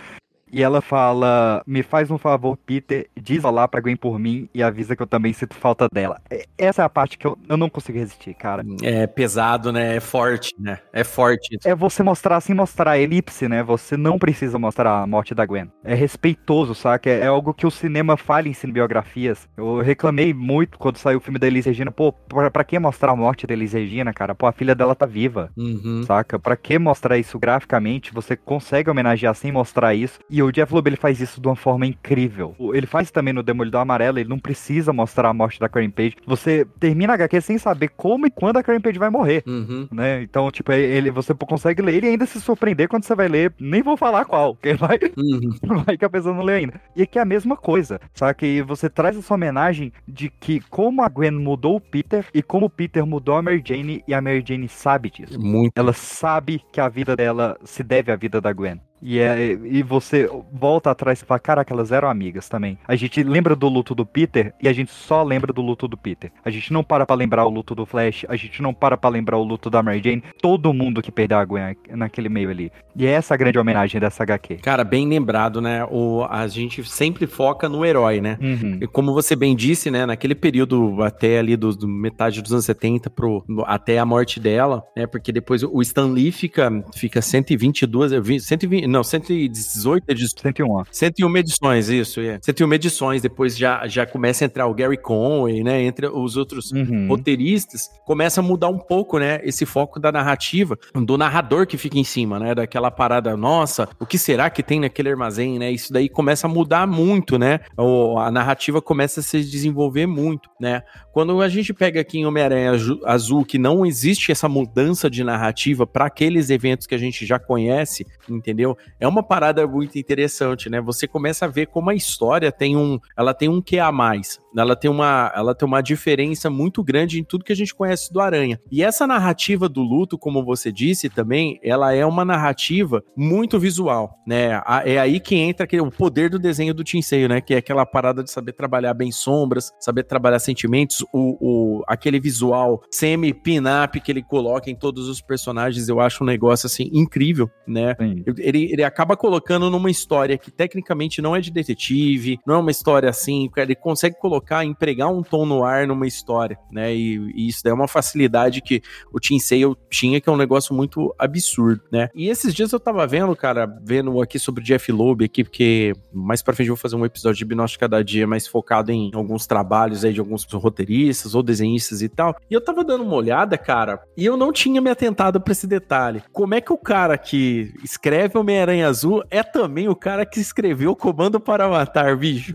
E 0.52 0.62
ela 0.62 0.80
fala: 0.80 1.62
Me 1.66 1.82
faz 1.82 2.10
um 2.10 2.18
favor, 2.18 2.56
Peter, 2.56 3.08
diz 3.20 3.44
olá 3.44 3.66
pra 3.66 3.80
Gwen 3.80 3.96
por 3.96 4.18
mim 4.18 4.48
e 4.54 4.62
avisa 4.62 4.94
que 4.94 5.02
eu 5.02 5.06
também 5.06 5.32
sinto 5.32 5.54
falta 5.54 5.88
dela. 5.92 6.20
Essa 6.56 6.82
é 6.82 6.84
a 6.84 6.88
parte 6.88 7.18
que 7.18 7.26
eu, 7.26 7.36
eu 7.48 7.56
não 7.56 7.68
consigo 7.68 7.98
resistir, 7.98 8.34
cara. 8.34 8.64
É 8.82 9.06
pesado, 9.06 9.72
né? 9.72 9.96
É 9.96 10.00
forte, 10.00 10.54
né? 10.58 10.78
É 10.92 11.04
forte. 11.04 11.58
É 11.64 11.74
você 11.74 12.02
mostrar 12.02 12.40
sem 12.40 12.54
mostrar 12.54 12.92
a 12.92 12.98
elipse, 12.98 13.48
né? 13.48 13.62
Você 13.62 13.96
não 13.96 14.18
precisa 14.18 14.58
mostrar 14.58 15.02
a 15.02 15.06
morte 15.06 15.34
da 15.34 15.44
Gwen. 15.44 15.70
É 15.84 15.94
respeitoso, 15.94 16.74
saca? 16.74 17.10
É, 17.10 17.20
é 17.20 17.26
algo 17.26 17.52
que 17.52 17.66
o 17.66 17.70
cinema 17.70 18.16
falha 18.16 18.48
em 18.48 18.54
cinebiografias. 18.54 19.48
Eu 19.56 19.80
reclamei 19.80 20.32
muito 20.32 20.78
quando 20.78 20.96
saiu 20.98 21.18
o 21.18 21.20
filme 21.20 21.38
da 21.38 21.46
Elis 21.46 21.66
Regina. 21.66 21.90
Pô, 21.90 22.12
pra, 22.12 22.50
pra 22.50 22.64
que 22.64 22.78
mostrar 22.78 23.12
a 23.12 23.16
morte 23.16 23.46
da 23.46 23.52
Elis 23.52 23.72
Regina, 23.72 24.12
cara? 24.12 24.34
Pô, 24.34 24.46
a 24.46 24.52
filha 24.52 24.74
dela 24.74 24.94
tá 24.94 25.06
viva, 25.06 25.50
uhum. 25.56 26.02
saca? 26.04 26.38
Pra 26.38 26.56
que 26.56 26.78
mostrar 26.78 27.18
isso 27.18 27.38
graficamente? 27.38 28.12
Você 28.12 28.36
consegue 28.36 28.90
homenagear 28.90 29.34
sem 29.34 29.50
mostrar 29.50 29.94
isso. 29.94 30.20
E 30.30 30.35
o 30.42 30.50
Jeff 30.50 30.72
Loeb 30.72 30.88
ele 30.88 30.96
faz 30.96 31.20
isso 31.20 31.40
de 31.40 31.46
uma 31.46 31.56
forma 31.56 31.86
incrível. 31.86 32.54
Ele 32.72 32.86
faz 32.86 33.10
também 33.10 33.32
no 33.32 33.42
Demolidor 33.42 33.80
Amarelo, 33.80 34.18
ele 34.18 34.28
não 34.28 34.38
precisa 34.38 34.92
mostrar 34.92 35.28
a 35.28 35.34
morte 35.34 35.60
da 35.60 35.68
Karen 35.68 35.90
Page. 35.90 36.16
Você 36.26 36.66
termina 36.78 37.12
a 37.12 37.14
HQ 37.14 37.40
sem 37.40 37.58
saber 37.58 37.90
como 37.96 38.26
e 38.26 38.30
quando 38.30 38.56
a 38.56 38.62
Karen 38.62 38.80
Page 38.80 38.98
vai 38.98 39.10
morrer, 39.10 39.42
uhum. 39.46 39.88
né? 39.90 40.22
Então, 40.22 40.50
tipo, 40.50 40.72
ele, 40.72 41.10
você 41.10 41.34
consegue 41.34 41.82
ler 41.82 42.04
e 42.04 42.08
ainda 42.08 42.26
se 42.26 42.40
surpreender 42.40 42.88
quando 42.88 43.04
você 43.04 43.14
vai 43.14 43.28
ler. 43.28 43.52
Nem 43.58 43.82
vou 43.82 43.96
falar 43.96 44.24
qual, 44.24 44.54
porque 44.54 44.74
vai, 44.74 44.98
uhum. 45.16 45.82
vai 45.84 45.96
que 45.96 46.04
a 46.04 46.10
pessoa 46.10 46.34
não 46.34 46.42
lê 46.42 46.54
ainda. 46.54 46.80
E 46.94 47.02
aqui 47.02 47.18
é 47.18 47.22
a 47.22 47.26
mesma 47.26 47.56
coisa, 47.56 48.00
sabe? 48.14 48.34
Que 48.34 48.62
você 48.62 48.88
traz 48.88 49.16
essa 49.16 49.34
homenagem 49.34 49.92
de 50.06 50.28
que 50.28 50.60
como 50.70 51.02
a 51.02 51.08
Gwen 51.08 51.32
mudou 51.32 51.76
o 51.76 51.80
Peter 51.80 52.26
e 52.34 52.42
como 52.42 52.66
o 52.66 52.70
Peter 52.70 53.04
mudou 53.06 53.36
a 53.36 53.42
Mary 53.42 53.62
Jane 53.64 54.02
e 54.06 54.14
a 54.14 54.20
Mary 54.20 54.44
Jane 54.46 54.68
sabe 54.68 55.10
disso. 55.10 55.40
Muito. 55.40 55.72
Ela 55.76 55.92
sabe 55.92 56.60
que 56.72 56.80
a 56.80 56.88
vida 56.88 57.16
dela 57.16 57.56
se 57.64 57.82
deve 57.82 58.12
à 58.12 58.16
vida 58.16 58.40
da 58.40 58.52
Gwen. 58.52 58.80
E, 59.02 59.18
é, 59.18 59.52
e 59.52 59.82
você 59.82 60.28
volta 60.52 60.90
atrás 60.90 61.20
e 61.20 61.24
fala, 61.24 61.38
caraca, 61.38 61.72
elas 61.72 61.92
eram 61.92 62.08
amigas 62.08 62.48
também. 62.48 62.78
A 62.86 62.96
gente 62.96 63.22
lembra 63.22 63.54
do 63.54 63.68
luto 63.68 63.94
do 63.94 64.06
Peter 64.06 64.54
e 64.60 64.68
a 64.68 64.72
gente 64.72 64.90
só 64.90 65.22
lembra 65.22 65.52
do 65.52 65.62
luto 65.62 65.86
do 65.86 65.96
Peter. 65.96 66.32
A 66.44 66.50
gente 66.50 66.72
não 66.72 66.82
para 66.82 67.06
pra 67.06 67.14
lembrar 67.14 67.46
o 67.46 67.50
luto 67.50 67.74
do 67.74 67.86
Flash, 67.86 68.24
a 68.28 68.36
gente 68.36 68.62
não 68.62 68.72
para 68.72 68.96
pra 68.96 69.10
lembrar 69.10 69.38
o 69.38 69.44
luto 69.44 69.68
da 69.70 69.82
Mary 69.82 70.02
Jane. 70.02 70.22
Todo 70.40 70.72
mundo 70.72 71.02
que 71.02 71.12
perdeu 71.12 71.38
a 71.38 71.44
Gwen 71.44 71.76
naquele 71.90 72.28
meio 72.28 72.50
ali. 72.50 72.72
E 72.94 73.06
é 73.06 73.10
essa 73.10 73.34
a 73.34 73.36
grande 73.36 73.58
homenagem 73.58 74.00
dessa 74.00 74.22
HQ. 74.22 74.56
Cara, 74.56 74.82
bem 74.82 75.06
lembrado, 75.06 75.60
né? 75.60 75.84
O, 75.90 76.24
a 76.28 76.46
gente 76.48 76.82
sempre 76.84 77.26
foca 77.26 77.68
no 77.68 77.84
herói, 77.84 78.20
né? 78.20 78.38
Uhum. 78.40 78.78
E 78.80 78.86
como 78.86 79.12
você 79.12 79.36
bem 79.36 79.54
disse, 79.54 79.90
né? 79.90 80.06
Naquele 80.06 80.34
período 80.34 81.02
até 81.02 81.38
ali 81.38 81.56
do, 81.56 81.74
do, 81.76 81.86
metade 81.86 82.40
dos 82.40 82.52
anos 82.52 82.64
70 82.64 83.10
pro, 83.10 83.44
até 83.66 83.98
a 83.98 84.06
morte 84.06 84.40
dela, 84.40 84.82
né? 84.96 85.06
Porque 85.06 85.30
depois 85.30 85.62
o 85.62 85.82
Stan 85.82 86.06
Lee 86.06 86.32
fica, 86.32 86.70
fica 86.94 87.20
122, 87.20 88.44
120, 88.44 88.85
não, 88.86 89.02
118 89.02 90.04
edições. 90.08 90.36
101. 90.42 90.82
101 90.90 91.36
edições, 91.36 91.88
isso, 91.88 92.20
é. 92.20 92.38
101 92.42 92.72
edições, 92.74 93.22
depois 93.22 93.56
já, 93.56 93.86
já 93.86 94.06
começa 94.06 94.44
a 94.44 94.46
entrar 94.46 94.66
o 94.66 94.74
Gary 94.74 94.96
Conway, 94.96 95.62
né, 95.62 95.82
entre 95.82 96.06
os 96.06 96.36
outros 96.36 96.72
uhum. 96.72 97.08
roteiristas, 97.08 97.88
começa 98.04 98.40
a 98.40 98.42
mudar 98.42 98.68
um 98.68 98.78
pouco, 98.78 99.18
né, 99.18 99.40
esse 99.42 99.64
foco 99.64 99.98
da 99.98 100.10
narrativa, 100.12 100.78
do 100.94 101.16
narrador 101.16 101.66
que 101.66 101.76
fica 101.76 101.98
em 101.98 102.04
cima, 102.04 102.38
né, 102.38 102.54
daquela 102.54 102.90
parada, 102.90 103.36
nossa, 103.36 103.88
o 103.98 104.06
que 104.06 104.18
será 104.18 104.50
que 104.50 104.62
tem 104.62 104.80
naquele 104.80 105.10
armazém, 105.10 105.58
né, 105.58 105.70
isso 105.70 105.92
daí 105.92 106.08
começa 106.08 106.46
a 106.46 106.50
mudar 106.50 106.86
muito, 106.86 107.38
né, 107.38 107.60
o, 107.76 108.18
a 108.18 108.30
narrativa 108.30 108.80
começa 108.82 109.20
a 109.20 109.22
se 109.22 109.40
desenvolver 109.42 110.06
muito, 110.06 110.48
né, 110.60 110.82
quando 111.12 111.40
a 111.40 111.48
gente 111.48 111.72
pega 111.72 112.00
aqui 112.00 112.18
em 112.18 112.26
Homem-Aranha 112.26 112.72
Azul 113.04 113.44
que 113.44 113.58
não 113.58 113.86
existe 113.86 114.30
essa 114.30 114.48
mudança 114.48 115.08
de 115.08 115.24
narrativa 115.24 115.86
para 115.86 116.06
aqueles 116.06 116.50
eventos 116.50 116.86
que 116.86 116.94
a 116.94 116.98
gente 116.98 117.24
já 117.24 117.38
conhece, 117.38 118.06
entendeu? 118.28 118.75
É 118.98 119.06
uma 119.06 119.22
parada 119.22 119.66
muito 119.66 119.98
interessante, 119.98 120.68
né? 120.68 120.80
Você 120.80 121.06
começa 121.06 121.44
a 121.44 121.48
ver 121.48 121.66
como 121.66 121.90
a 121.90 121.94
história 121.94 122.50
tem 122.52 122.76
um, 122.76 122.98
ela 123.16 123.34
tem 123.34 123.48
um 123.48 123.60
que 123.60 123.78
a 123.78 123.90
mais. 123.90 124.40
Ela 124.56 124.74
tem 124.74 124.90
uma, 124.90 125.32
ela 125.34 125.54
tem 125.54 125.66
uma 125.66 125.82
diferença 125.82 126.48
muito 126.48 126.82
grande 126.82 127.20
em 127.20 127.24
tudo 127.24 127.44
que 127.44 127.52
a 127.52 127.56
gente 127.56 127.74
conhece 127.74 128.12
do 128.12 128.20
Aranha. 128.20 128.58
E 128.70 128.82
essa 128.82 129.06
narrativa 129.06 129.68
do 129.68 129.82
luto, 129.82 130.16
como 130.16 130.44
você 130.44 130.72
disse 130.72 131.10
também, 131.10 131.60
ela 131.62 131.92
é 131.92 132.06
uma 132.06 132.24
narrativa 132.24 133.04
muito 133.14 133.58
visual, 133.58 134.18
né? 134.26 134.62
É 134.84 134.98
aí 134.98 135.20
que 135.20 135.34
entra 135.34 135.64
aquele, 135.64 135.82
o 135.82 135.90
poder 135.90 136.30
do 136.30 136.38
desenho 136.38 136.72
do 136.72 136.82
Tinseio, 136.82 137.28
né? 137.28 137.40
Que 137.40 137.54
é 137.54 137.58
aquela 137.58 137.84
parada 137.84 138.24
de 138.24 138.30
saber 138.30 138.52
trabalhar 138.52 138.94
bem 138.94 139.12
sombras, 139.12 139.72
saber 139.78 140.04
trabalhar 140.04 140.38
sentimentos, 140.38 141.04
o, 141.12 141.36
o 141.40 141.84
aquele 141.86 142.18
visual 142.18 142.82
semi-pin-up 142.90 144.00
que 144.00 144.10
ele 144.10 144.22
coloca 144.22 144.70
em 144.70 144.74
todos 144.74 145.08
os 145.08 145.20
personagens, 145.20 145.88
eu 145.88 146.00
acho 146.00 146.22
um 146.22 146.26
negócio 146.26 146.66
assim 146.66 146.90
incrível, 146.92 147.50
né? 147.66 147.94
Ele, 148.38 148.65
ele 148.72 148.84
acaba 148.84 149.16
colocando 149.16 149.70
numa 149.70 149.90
história 149.90 150.38
que 150.38 150.50
tecnicamente 150.50 151.20
não 151.20 151.34
é 151.34 151.40
de 151.40 151.50
detetive, 151.50 152.38
não 152.46 152.56
é 152.56 152.58
uma 152.58 152.70
história 152.70 153.08
assim, 153.08 153.50
ele 153.56 153.74
consegue 153.74 154.16
colocar, 154.18 154.64
empregar 154.64 155.12
um 155.12 155.22
tom 155.22 155.46
no 155.46 155.64
ar 155.64 155.86
numa 155.86 156.06
história, 156.06 156.58
né? 156.70 156.94
E, 156.94 157.16
e 157.34 157.48
isso 157.48 157.60
daí 157.62 157.70
é 157.70 157.74
uma 157.74 157.88
facilidade 157.88 158.60
que 158.60 158.82
o 159.12 159.18
Tim 159.18 159.38
Sale 159.38 159.76
tinha, 159.90 160.20
que 160.20 160.28
é 160.28 160.32
um 160.32 160.36
negócio 160.36 160.74
muito 160.74 161.14
absurdo, 161.18 161.82
né? 161.90 162.08
E 162.14 162.28
esses 162.28 162.54
dias 162.54 162.72
eu 162.72 162.80
tava 162.80 163.06
vendo, 163.06 163.34
cara, 163.34 163.66
vendo 163.82 164.20
aqui 164.20 164.38
sobre 164.38 164.62
o 164.62 164.64
Jeff 164.64 164.90
Loeb 164.90 165.24
aqui, 165.24 165.44
porque 165.44 165.92
mais 166.12 166.42
pra 166.42 166.54
frente 166.54 166.68
eu 166.68 166.74
vou 166.74 166.80
fazer 166.80 166.96
um 166.96 167.04
episódio 167.04 167.38
de 167.38 167.44
Gnóstico 167.44 167.80
Cada 167.80 168.02
Dia 168.02 168.26
mais 168.26 168.46
focado 168.46 168.90
em 168.92 169.10
alguns 169.14 169.46
trabalhos 169.46 170.04
aí 170.04 170.12
de 170.12 170.20
alguns 170.20 170.44
roteiristas 170.44 171.34
ou 171.34 171.42
desenhistas 171.42 172.02
e 172.02 172.08
tal. 172.08 172.36
E 172.50 172.54
eu 172.54 172.60
tava 172.60 172.84
dando 172.84 173.04
uma 173.04 173.14
olhada, 173.14 173.56
cara, 173.58 174.00
e 174.16 174.24
eu 174.24 174.36
não 174.36 174.52
tinha 174.52 174.80
me 174.80 174.90
atentado 174.90 175.40
pra 175.40 175.52
esse 175.52 175.66
detalhe. 175.66 176.22
Como 176.32 176.54
é 176.54 176.60
que 176.60 176.72
o 176.72 176.78
cara 176.78 177.16
que 177.18 177.72
escreve 177.82 178.38
Homem-Aranha 178.56 178.88
Azul 178.88 179.22
é 179.30 179.42
também 179.42 179.88
o 179.88 179.94
cara 179.94 180.24
que 180.24 180.40
escreveu 180.40 180.96
Comando 180.96 181.38
para 181.38 181.68
Matar, 181.68 182.16
bicho? 182.16 182.54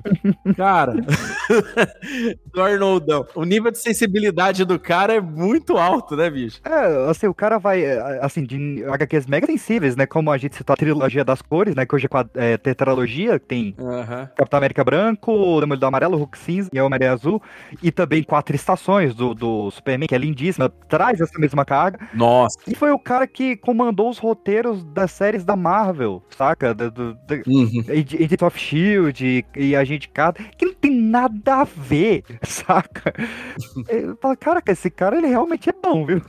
cara, 0.58 0.94
do 2.52 2.62
Arnoldão. 2.62 3.26
O 3.36 3.44
nível 3.44 3.72
de 3.72 3.78
sensibilidade 3.78 4.66
do 4.66 4.80
cara 4.80 5.14
é 5.14 5.22
muito 5.22 5.78
alto, 5.78 6.16
né, 6.16 6.30
bicho? 6.30 6.60
É, 6.66 7.10
assim, 7.10 7.28
o 7.28 7.34
cara 7.34 7.60
vai, 7.60 7.84
é, 7.84 8.20
assim, 8.22 8.44
de 8.44 8.84
HQs 8.86 9.28
mega 9.28 9.46
sensíveis, 9.46 9.96
né, 9.96 10.06
como 10.08 10.32
a 10.32 10.38
gente 10.38 10.56
citou 10.56 10.74
a 10.74 10.78
trilogia 10.78 11.24
das 11.24 11.42
cores, 11.42 11.76
né, 11.76 11.86
que 11.86 11.94
hoje 11.94 12.08
é, 12.36 12.54
é 12.54 12.58
tetralogia, 12.58 13.40
tem 13.40 13.76
uhum. 13.78 14.28
Capitão 14.36 14.58
América 14.58 14.84
Branco, 14.84 15.60
Demolidor 15.60 15.88
Amarelo, 15.88 16.18
Hulk 16.18 16.38
Cinza 16.38 16.70
e 16.74 16.80
Homem-Aranha 16.80 17.14
Azul, 17.14 17.42
e 17.84 17.92
também 17.92 18.24
Quatro 18.24 18.56
Estações 18.56 19.14
do, 19.14 19.36
do 19.36 19.70
Superman, 19.70 20.08
que 20.08 20.16
é 20.16 20.18
lindíssima, 20.18 20.70
traz 20.90 21.22
essa 21.22 21.38
mesma 21.38 21.64
carga. 21.64 22.00
Nossa. 22.14 22.58
E 22.68 22.74
foi 22.74 22.92
o 22.92 23.00
cara 23.00 23.28
que 23.28 23.56
comandou 23.56 24.10
os 24.10 24.18
roteiros 24.18 24.84
das 24.84 25.12
séries 25.12 25.44
da 25.44 25.56
Marvel, 25.56 25.91
saca? 26.30 26.74
Do, 26.74 26.92
do, 26.92 27.14
do 27.14 27.36
uhum. 27.48 27.84
Agent 27.90 28.42
of 28.42 28.58
S.H.I.E.L.D. 28.58 29.46
e, 29.56 29.68
e 29.68 29.76
Agente 29.76 30.10
Carter, 30.10 30.50
que 30.58 30.66
não 30.66 30.74
tem 30.74 30.91
nada 31.12 31.62
a 31.62 31.64
ver, 31.66 32.24
saca? 32.44 33.14
Eu 33.90 34.18
falo, 34.22 34.38
cara, 34.38 34.62
esse 34.68 34.90
cara, 34.90 35.18
ele 35.18 35.28
realmente 35.28 35.70
é 35.70 35.74
bom, 35.74 36.06
viu? 36.06 36.22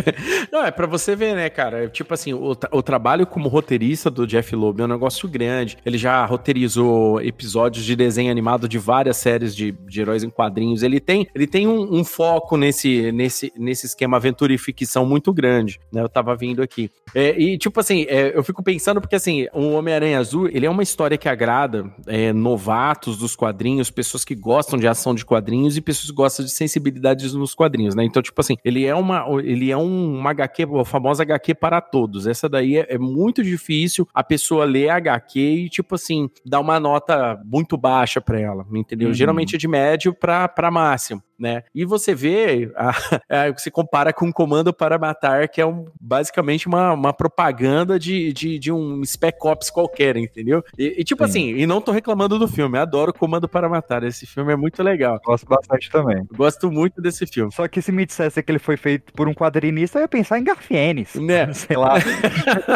não, 0.50 0.64
é 0.64 0.70
pra 0.70 0.86
você 0.86 1.14
ver, 1.14 1.34
né, 1.34 1.50
cara? 1.50 1.88
Tipo 1.88 2.14
assim, 2.14 2.32
o, 2.32 2.56
o 2.72 2.82
trabalho 2.82 3.26
como 3.26 3.48
roteirista 3.48 4.10
do 4.10 4.26
Jeff 4.26 4.56
Loeb 4.56 4.80
é 4.80 4.84
um 4.84 4.88
negócio 4.88 5.28
grande. 5.28 5.76
Ele 5.84 5.98
já 5.98 6.24
roteirizou 6.24 7.20
episódios 7.20 7.84
de 7.84 7.94
desenho 7.94 8.30
animado 8.30 8.66
de 8.66 8.78
várias 8.78 9.18
séries 9.18 9.54
de, 9.54 9.72
de 9.72 10.00
heróis 10.00 10.24
em 10.24 10.30
quadrinhos. 10.30 10.82
Ele 10.82 10.98
tem, 10.98 11.28
ele 11.34 11.46
tem 11.46 11.68
um, 11.68 12.00
um 12.00 12.02
foco 12.02 12.56
nesse, 12.56 13.12
nesse, 13.12 13.52
nesse 13.56 13.86
esquema 13.86 14.16
aventura 14.16 14.52
e 14.54 14.58
ficção 14.58 15.04
muito 15.04 15.32
grande, 15.32 15.78
né? 15.92 16.00
Eu 16.00 16.08
tava 16.08 16.34
vindo 16.34 16.62
aqui. 16.62 16.90
É, 17.14 17.38
e, 17.38 17.58
tipo 17.58 17.78
assim, 17.78 18.06
é, 18.08 18.32
eu 18.34 18.42
fico 18.42 18.62
pensando 18.62 19.00
porque, 19.00 19.16
assim, 19.16 19.46
o 19.52 19.72
Homem-Aranha 19.72 20.18
Azul, 20.18 20.48
ele 20.48 20.64
é 20.64 20.70
uma 20.70 20.82
história 20.82 21.18
que 21.18 21.28
agrada 21.28 21.90
é, 22.06 22.32
novatos 22.32 23.18
dos 23.18 23.36
quadrinhos, 23.36 23.90
pessoas 23.90 24.24
que 24.24 24.29
gostam 24.34 24.78
de 24.78 24.86
ação 24.86 25.14
de 25.14 25.24
quadrinhos 25.24 25.76
e 25.76 25.80
pessoas 25.80 26.10
que 26.10 26.16
gostam 26.16 26.44
de 26.44 26.50
sensibilidades 26.50 27.34
nos 27.34 27.54
quadrinhos, 27.54 27.94
né? 27.94 28.04
Então, 28.04 28.22
tipo 28.22 28.40
assim, 28.40 28.56
ele 28.64 28.84
é 28.84 28.94
uma, 28.94 29.26
ele 29.42 29.70
é 29.70 29.76
um, 29.76 30.18
uma 30.18 30.30
HQ, 30.30 30.66
a 30.80 30.84
famosa 30.84 31.22
HQ 31.22 31.54
para 31.54 31.80
todos. 31.80 32.26
Essa 32.26 32.48
daí 32.48 32.76
é, 32.76 32.86
é 32.90 32.98
muito 32.98 33.42
difícil 33.42 34.06
a 34.14 34.22
pessoa 34.22 34.64
ler 34.64 34.88
a 34.90 34.96
HQ 34.96 35.40
e, 35.40 35.68
tipo 35.68 35.94
assim, 35.94 36.28
dar 36.44 36.60
uma 36.60 36.78
nota 36.78 37.40
muito 37.44 37.76
baixa 37.76 38.20
para 38.20 38.40
ela, 38.40 38.66
entendeu? 38.72 39.08
Uhum. 39.08 39.14
Geralmente 39.14 39.54
é 39.54 39.58
de 39.58 39.68
médio 39.68 40.14
para 40.14 40.70
máximo 40.70 41.22
né? 41.40 41.62
E 41.74 41.84
você 41.84 42.14
vê, 42.14 42.70
a, 42.76 42.90
a, 43.48 43.50
você 43.50 43.70
compara 43.70 44.12
com 44.12 44.28
o 44.28 44.32
Comando 44.32 44.72
para 44.72 44.98
Matar, 44.98 45.48
que 45.48 45.60
é 45.60 45.66
um, 45.66 45.86
basicamente 45.98 46.68
uma, 46.68 46.92
uma 46.92 47.12
propaganda 47.12 47.98
de, 47.98 48.32
de, 48.32 48.58
de 48.58 48.70
um 48.70 49.02
Spec 49.04 49.38
Ops 49.42 49.70
qualquer, 49.70 50.16
entendeu? 50.16 50.62
E, 50.78 50.96
e 50.98 51.04
tipo 51.04 51.24
Sim. 51.24 51.30
assim, 51.30 51.60
e 51.60 51.66
não 51.66 51.80
tô 51.80 51.90
reclamando 51.92 52.38
do 52.38 52.46
filme, 52.46 52.78
adoro 52.78 53.14
Comando 53.14 53.48
para 53.48 53.68
Matar, 53.68 54.04
esse 54.04 54.26
filme 54.26 54.52
é 54.52 54.56
muito 54.56 54.82
legal. 54.82 55.18
Gosto 55.24 55.46
bastante 55.46 55.90
também. 55.90 56.26
Gosto 56.32 56.70
muito 56.70 57.00
desse 57.00 57.26
filme. 57.26 57.52
Só 57.52 57.66
que 57.66 57.80
se 57.80 57.90
me 57.90 58.04
dissesse 58.04 58.42
que 58.42 58.52
ele 58.52 58.58
foi 58.58 58.76
feito 58.76 59.12
por 59.12 59.28
um 59.28 59.34
quadrinista, 59.34 59.98
eu 59.98 60.02
ia 60.02 60.08
pensar 60.08 60.38
em 60.38 60.44
Garfienes. 60.44 61.14
Né? 61.14 61.52
Sei 61.54 61.76
lá. 61.76 61.94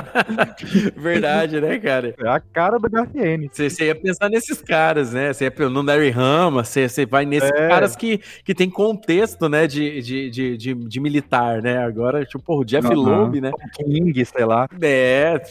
Verdade, 0.97 1.61
né, 1.61 1.79
cara? 1.79 2.15
É 2.19 2.29
a 2.29 2.41
cara 2.41 2.79
do 2.79 2.89
Garfienes. 2.89 3.51
Você, 3.53 3.87
ia 3.87 3.95
pensar 3.95 4.31
nesses 4.31 4.61
caras, 4.63 5.13
né? 5.13 5.33
Você 5.33 5.45
ia 5.45 5.69
no 5.69 5.83
Larry 5.83 6.11
Rama, 6.11 6.65
você, 6.65 6.89
você 6.89 7.05
vai 7.05 7.25
nesses 7.25 7.51
é. 7.51 7.69
caras 7.69 7.97
que, 7.97 8.21
que 8.45 8.54
tem 8.55 8.71
contexto, 8.71 9.49
né, 9.49 9.67
de, 9.67 10.01
de, 10.01 10.31
de, 10.31 10.57
de, 10.57 10.75
de 10.75 11.01
militar, 11.01 11.63
né? 11.63 11.79
Agora, 11.85 12.25
tipo, 12.25 12.61
o 12.61 12.65
Jeff 12.65 12.87
uhum. 12.89 12.95
Loeb, 12.95 13.41
né? 13.41 13.51
King, 13.77 14.25
sei 14.25 14.45
lá. 14.45 14.69
É. 14.81 15.43